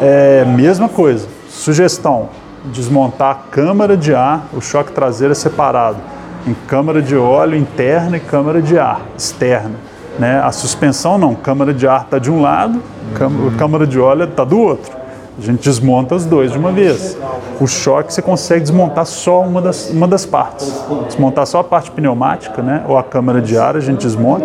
é, 0.00 0.44
mesma 0.44 0.88
coisa, 0.88 1.28
sugestão, 1.48 2.28
desmontar 2.64 3.30
a 3.30 3.34
câmara 3.50 3.96
de 3.96 4.14
ar, 4.14 4.48
o 4.52 4.60
choque 4.60 4.92
traseiro 4.92 5.32
é 5.32 5.34
separado 5.34 5.98
em 6.46 6.54
câmara 6.66 7.00
de 7.00 7.16
óleo 7.16 7.56
interna 7.56 8.16
e 8.16 8.20
câmara 8.20 8.60
de 8.60 8.78
ar 8.78 9.02
externa. 9.16 9.76
Né? 10.18 10.40
A 10.40 10.50
suspensão 10.50 11.16
não, 11.16 11.34
câmara 11.34 11.72
de 11.72 11.86
ar 11.86 12.02
está 12.02 12.18
de 12.18 12.30
um 12.30 12.40
lado, 12.40 12.82
uhum. 13.20 13.56
câmara 13.56 13.86
de 13.86 14.00
óleo 14.00 14.24
está 14.24 14.44
do 14.44 14.58
outro. 14.58 14.97
A 15.38 15.40
gente 15.40 15.62
desmonta 15.62 16.16
os 16.16 16.24
dois 16.24 16.50
de 16.50 16.58
uma 16.58 16.72
vez. 16.72 17.16
O 17.60 17.66
choque 17.66 18.12
você 18.12 18.20
consegue 18.20 18.62
desmontar 18.62 19.06
só 19.06 19.42
uma 19.42 19.62
das, 19.62 19.88
uma 19.90 20.08
das 20.08 20.26
partes. 20.26 20.84
Desmontar 21.06 21.46
só 21.46 21.60
a 21.60 21.64
parte 21.64 21.92
pneumática, 21.92 22.60
né? 22.60 22.84
Ou 22.88 22.98
a 22.98 23.04
câmara 23.04 23.40
de 23.40 23.56
ar, 23.56 23.76
a 23.76 23.80
gente 23.80 24.00
desmonta. 24.00 24.44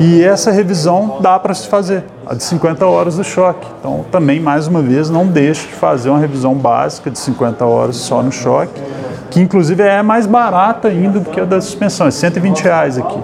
E 0.00 0.20
essa 0.24 0.50
revisão 0.50 1.18
dá 1.20 1.38
para 1.38 1.54
se 1.54 1.68
fazer, 1.68 2.04
a 2.26 2.34
de 2.34 2.42
50 2.42 2.84
horas 2.84 3.16
do 3.16 3.22
choque. 3.22 3.64
Então, 3.78 4.04
também, 4.10 4.40
mais 4.40 4.66
uma 4.66 4.82
vez, 4.82 5.08
não 5.08 5.24
deixe 5.24 5.68
de 5.68 5.74
fazer 5.74 6.10
uma 6.10 6.18
revisão 6.18 6.52
básica 6.52 7.10
de 7.12 7.18
50 7.18 7.64
horas 7.64 7.96
só 7.96 8.20
no 8.20 8.32
choque, 8.32 8.82
que 9.30 9.40
inclusive 9.40 9.84
é 9.84 10.02
mais 10.02 10.26
barata 10.26 10.88
ainda 10.88 11.20
do 11.20 11.30
que 11.30 11.40
a 11.40 11.44
das 11.44 11.64
suspensões, 11.64 12.14
120 12.14 12.60
reais 12.60 12.98
aqui. 12.98 13.18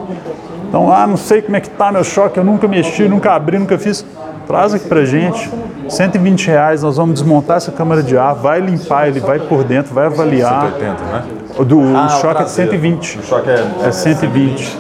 Então, 0.68 0.92
ah, 0.92 1.06
não 1.06 1.16
sei 1.16 1.42
como 1.42 1.56
é 1.56 1.60
que 1.60 1.70
tá 1.70 1.90
meu 1.90 2.04
choque, 2.04 2.38
eu 2.38 2.44
nunca 2.44 2.68
mexi, 2.68 3.08
nunca 3.08 3.32
abri, 3.32 3.58
nunca 3.58 3.78
fiz. 3.78 4.04
Traz 4.46 4.74
aqui 4.74 4.86
pra 4.86 5.04
gente, 5.04 5.50
120 5.88 6.46
reais, 6.48 6.82
nós 6.82 6.96
vamos 6.96 7.14
desmontar 7.14 7.56
essa 7.56 7.72
câmara 7.72 8.02
de 8.02 8.16
ar, 8.16 8.34
vai 8.34 8.60
limpar 8.60 9.08
ele, 9.08 9.20
vai 9.20 9.38
por 9.38 9.64
dentro, 9.64 9.94
vai 9.94 10.06
avaliar. 10.06 10.72
180, 10.72 11.04
né? 11.04 11.24
O 11.56 11.64
do 11.64 11.80
ah, 11.96 12.06
o 12.06 12.20
choque 12.20 12.42
é 12.42 12.46
120. 12.46 13.18
O 13.18 13.22
choque 13.22 13.50
é, 13.50 13.86
é 13.86 13.90
120. 13.90 14.78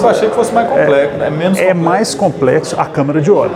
Eu 0.00 0.08
achei 0.08 0.28
que 0.28 0.34
fosse 0.34 0.52
mais 0.52 0.68
complexo, 0.68 1.14
é, 1.14 1.18
né? 1.18 1.30
Menos 1.30 1.58
é 1.58 1.62
complexo. 1.62 1.84
mais 1.84 2.14
complexo 2.14 2.80
a 2.80 2.86
câmara 2.86 3.20
de 3.20 3.30
óleo. 3.30 3.54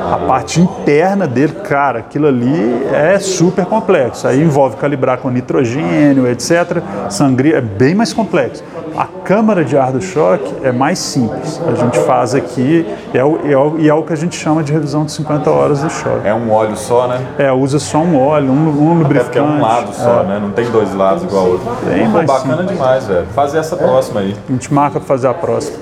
A 0.00 0.16
parte 0.26 0.60
interna 0.60 1.26
dele, 1.26 1.52
cara, 1.64 1.98
aquilo 1.98 2.26
ali 2.26 2.86
é 2.92 3.18
super 3.18 3.66
complexo. 3.66 4.26
Aí 4.26 4.40
envolve 4.42 4.76
calibrar 4.76 5.18
com 5.18 5.30
nitrogênio, 5.30 6.26
etc. 6.26 6.82
Sangria, 7.08 7.58
é 7.58 7.60
bem 7.60 7.94
mais 7.94 8.12
complexo. 8.12 8.64
A 8.96 9.06
câmara 9.24 9.64
de 9.64 9.76
ar 9.76 9.92
do 9.92 10.00
choque 10.00 10.52
é 10.62 10.72
mais 10.72 10.98
simples. 10.98 11.60
A 11.66 11.74
gente 11.74 11.98
faz 12.00 12.34
aqui 12.34 12.86
é 13.14 13.24
o, 13.24 13.40
é 13.46 13.56
o, 13.56 13.78
e 13.78 13.88
é 13.88 13.94
o 13.94 14.02
que 14.02 14.12
a 14.12 14.16
gente 14.16 14.36
chama 14.36 14.62
de 14.62 14.72
revisão 14.72 15.04
de 15.04 15.12
50 15.12 15.50
horas 15.50 15.82
do 15.82 15.90
choque. 15.90 16.26
É 16.26 16.34
um 16.34 16.50
óleo 16.50 16.76
só, 16.76 17.06
né? 17.06 17.20
É, 17.38 17.52
usa 17.52 17.78
só 17.78 17.98
um 17.98 18.18
óleo, 18.18 18.50
um, 18.50 18.68
um 18.68 18.98
lubrificante. 18.98 19.18
É 19.18 19.22
porque 19.24 19.38
é 19.38 19.42
um 19.42 19.60
lado 19.60 19.94
só, 19.94 20.22
é. 20.22 20.24
né? 20.24 20.38
Não 20.40 20.50
tem 20.50 20.70
dois 20.70 20.94
lados 20.94 21.22
igual 21.22 21.44
ao 21.44 21.50
outro. 21.52 21.76
Bem 21.84 22.08
mais 22.08 22.26
bacana 22.26 22.56
simples. 22.58 22.76
demais, 22.76 23.06
velho. 23.06 23.26
Fazer 23.34 23.58
essa 23.58 23.76
próxima 23.76 24.20
aí. 24.20 24.36
A 24.48 24.52
gente 24.52 24.72
marca 24.72 24.98
para 24.98 25.06
fazer 25.06 25.28
a 25.28 25.34
próxima. 25.34 25.78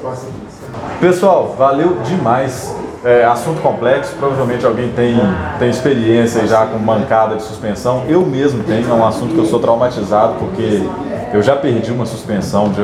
Pessoal, 1.00 1.54
valeu 1.56 1.98
demais 2.04 2.74
é, 3.04 3.24
assunto 3.24 3.60
complexo, 3.60 4.14
provavelmente 4.18 4.66
alguém 4.66 4.88
tem, 4.90 5.16
tem 5.58 5.70
experiência 5.70 6.46
já 6.46 6.66
com 6.66 6.78
mancada 6.78 7.36
de 7.36 7.42
suspensão. 7.42 8.04
Eu 8.08 8.26
mesmo 8.26 8.64
tenho, 8.64 8.90
é 8.90 8.92
um 8.92 9.06
assunto 9.06 9.34
que 9.34 9.38
eu 9.38 9.46
sou 9.46 9.60
traumatizado 9.60 10.34
porque 10.34 10.82
eu 11.32 11.42
já 11.42 11.54
perdi 11.54 11.92
uma 11.92 12.06
suspensão 12.06 12.70
de 12.70 12.80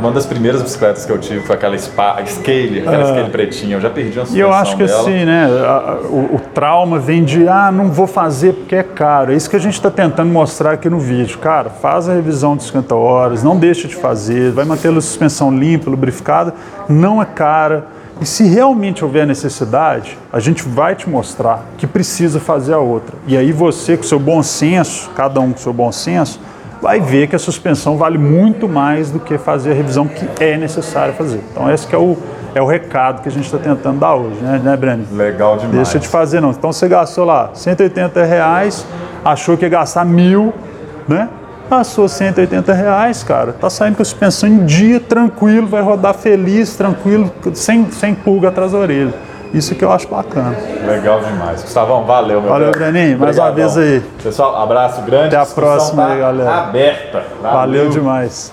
uma 0.00 0.10
das 0.10 0.26
primeiras 0.26 0.62
bicicletas 0.62 1.04
que 1.04 1.12
eu 1.12 1.18
tive 1.18 1.40
foi 1.40 1.54
aquela 1.54 1.76
Spa, 1.78 2.18
Scale, 2.26 2.80
aquela 2.80 3.04
uh, 3.04 3.08
Scale 3.08 3.30
pretinha. 3.30 3.76
Eu 3.76 3.80
já 3.80 3.90
perdi 3.90 4.18
uma 4.18 4.26
suspensão 4.26 4.36
E 4.36 4.40
eu 4.40 4.52
acho 4.52 4.76
que 4.76 4.84
dela. 4.84 5.00
assim, 5.00 5.24
né, 5.24 5.46
a, 5.64 5.98
o, 6.04 6.36
o, 6.36 6.40
trauma 6.54 6.98
vem 6.98 7.22
de 7.22 7.46
ah, 7.46 7.70
não 7.70 7.90
vou 7.90 8.06
fazer 8.06 8.54
porque 8.54 8.74
é 8.74 8.82
caro. 8.82 9.32
É 9.32 9.36
isso 9.36 9.48
que 9.48 9.56
a 9.56 9.60
gente 9.60 9.74
está 9.74 9.90
tentando 9.90 10.32
mostrar 10.32 10.72
aqui 10.72 10.88
no 10.88 10.98
vídeo. 10.98 11.38
Cara, 11.38 11.70
faz 11.70 12.08
a 12.08 12.14
revisão 12.14 12.56
de 12.56 12.64
50 12.64 12.94
horas, 12.94 13.42
não 13.42 13.56
deixa 13.56 13.86
de 13.86 13.94
fazer, 13.94 14.50
vai 14.50 14.64
manter 14.64 14.88
a 14.88 15.00
suspensão 15.00 15.56
limpa, 15.56 15.90
lubrificada, 15.90 16.54
não 16.88 17.22
é 17.22 17.24
cara 17.24 17.98
e 18.20 18.26
se 18.26 18.44
realmente 18.44 19.04
houver 19.04 19.26
necessidade, 19.26 20.18
a 20.32 20.40
gente 20.40 20.62
vai 20.62 20.94
te 20.96 21.08
mostrar 21.08 21.64
que 21.76 21.86
precisa 21.86 22.40
fazer 22.40 22.74
a 22.74 22.78
outra. 22.78 23.16
E 23.26 23.36
aí 23.36 23.52
você, 23.52 23.96
com 23.96 24.02
seu 24.02 24.18
bom 24.18 24.42
senso, 24.42 25.10
cada 25.14 25.40
um 25.40 25.52
com 25.52 25.58
seu 25.58 25.72
bom 25.72 25.92
senso, 25.92 26.40
vai 26.82 27.00
ver 27.00 27.28
que 27.28 27.36
a 27.36 27.38
suspensão 27.38 27.96
vale 27.96 28.18
muito 28.18 28.68
mais 28.68 29.10
do 29.10 29.20
que 29.20 29.38
fazer 29.38 29.72
a 29.72 29.74
revisão 29.74 30.06
que 30.06 30.26
é 30.42 30.56
necessário 30.56 31.14
fazer. 31.14 31.42
Então 31.52 31.70
esse 31.72 31.92
é 31.94 31.98
o, 31.98 32.16
é 32.54 32.62
o 32.62 32.66
recado 32.66 33.22
que 33.22 33.28
a 33.28 33.32
gente 33.32 33.44
está 33.44 33.58
tentando 33.58 34.00
dar 34.00 34.14
hoje, 34.14 34.40
né, 34.40 34.60
né 34.62 34.76
Breno? 34.76 35.04
Legal 35.12 35.56
demais. 35.56 35.76
Deixa 35.76 35.98
de 35.98 36.08
fazer 36.08 36.40
não. 36.40 36.50
Então 36.50 36.72
você 36.72 36.88
gastou 36.88 37.24
lá 37.24 37.50
180 37.54 38.24
reais, 38.24 38.86
achou 39.24 39.56
que 39.56 39.64
ia 39.64 39.68
gastar 39.68 40.04
mil, 40.04 40.52
né? 41.06 41.28
Passou 41.68 42.08
180 42.08 42.72
reais, 42.72 43.22
cara. 43.22 43.52
Tá 43.52 43.68
saindo 43.68 43.96
com 43.96 44.02
a 44.02 44.04
suspensão 44.04 44.48
em 44.48 44.64
dia, 44.64 44.98
tranquilo, 44.98 45.66
vai 45.66 45.82
rodar 45.82 46.14
feliz, 46.14 46.74
tranquilo, 46.76 47.30
sem, 47.54 47.90
sem 47.90 48.14
pulga 48.14 48.48
atrás 48.48 48.72
da 48.72 48.78
orelha. 48.78 49.12
Isso 49.52 49.74
que 49.74 49.84
eu 49.84 49.90
acho 49.90 50.08
bacana. 50.08 50.54
Legal 50.86 51.20
demais. 51.20 51.62
Gustavão, 51.62 52.04
valeu, 52.04 52.40
meu 52.40 52.50
Valeu, 52.50 52.70
Breninho. 52.70 53.18
Mais 53.18 53.38
uma 53.38 53.50
vez 53.50 53.76
aí. 53.78 54.02
Pessoal, 54.22 54.62
abraço 54.62 55.00
grande. 55.02 55.34
Até 55.34 55.50
a 55.50 55.54
próxima 55.54 56.04
tá 56.04 56.12
aí, 56.12 56.18
galera. 56.20 56.54
Aberta. 56.54 57.22
Valeu, 57.40 57.58
valeu 57.58 57.88
demais. 57.88 58.52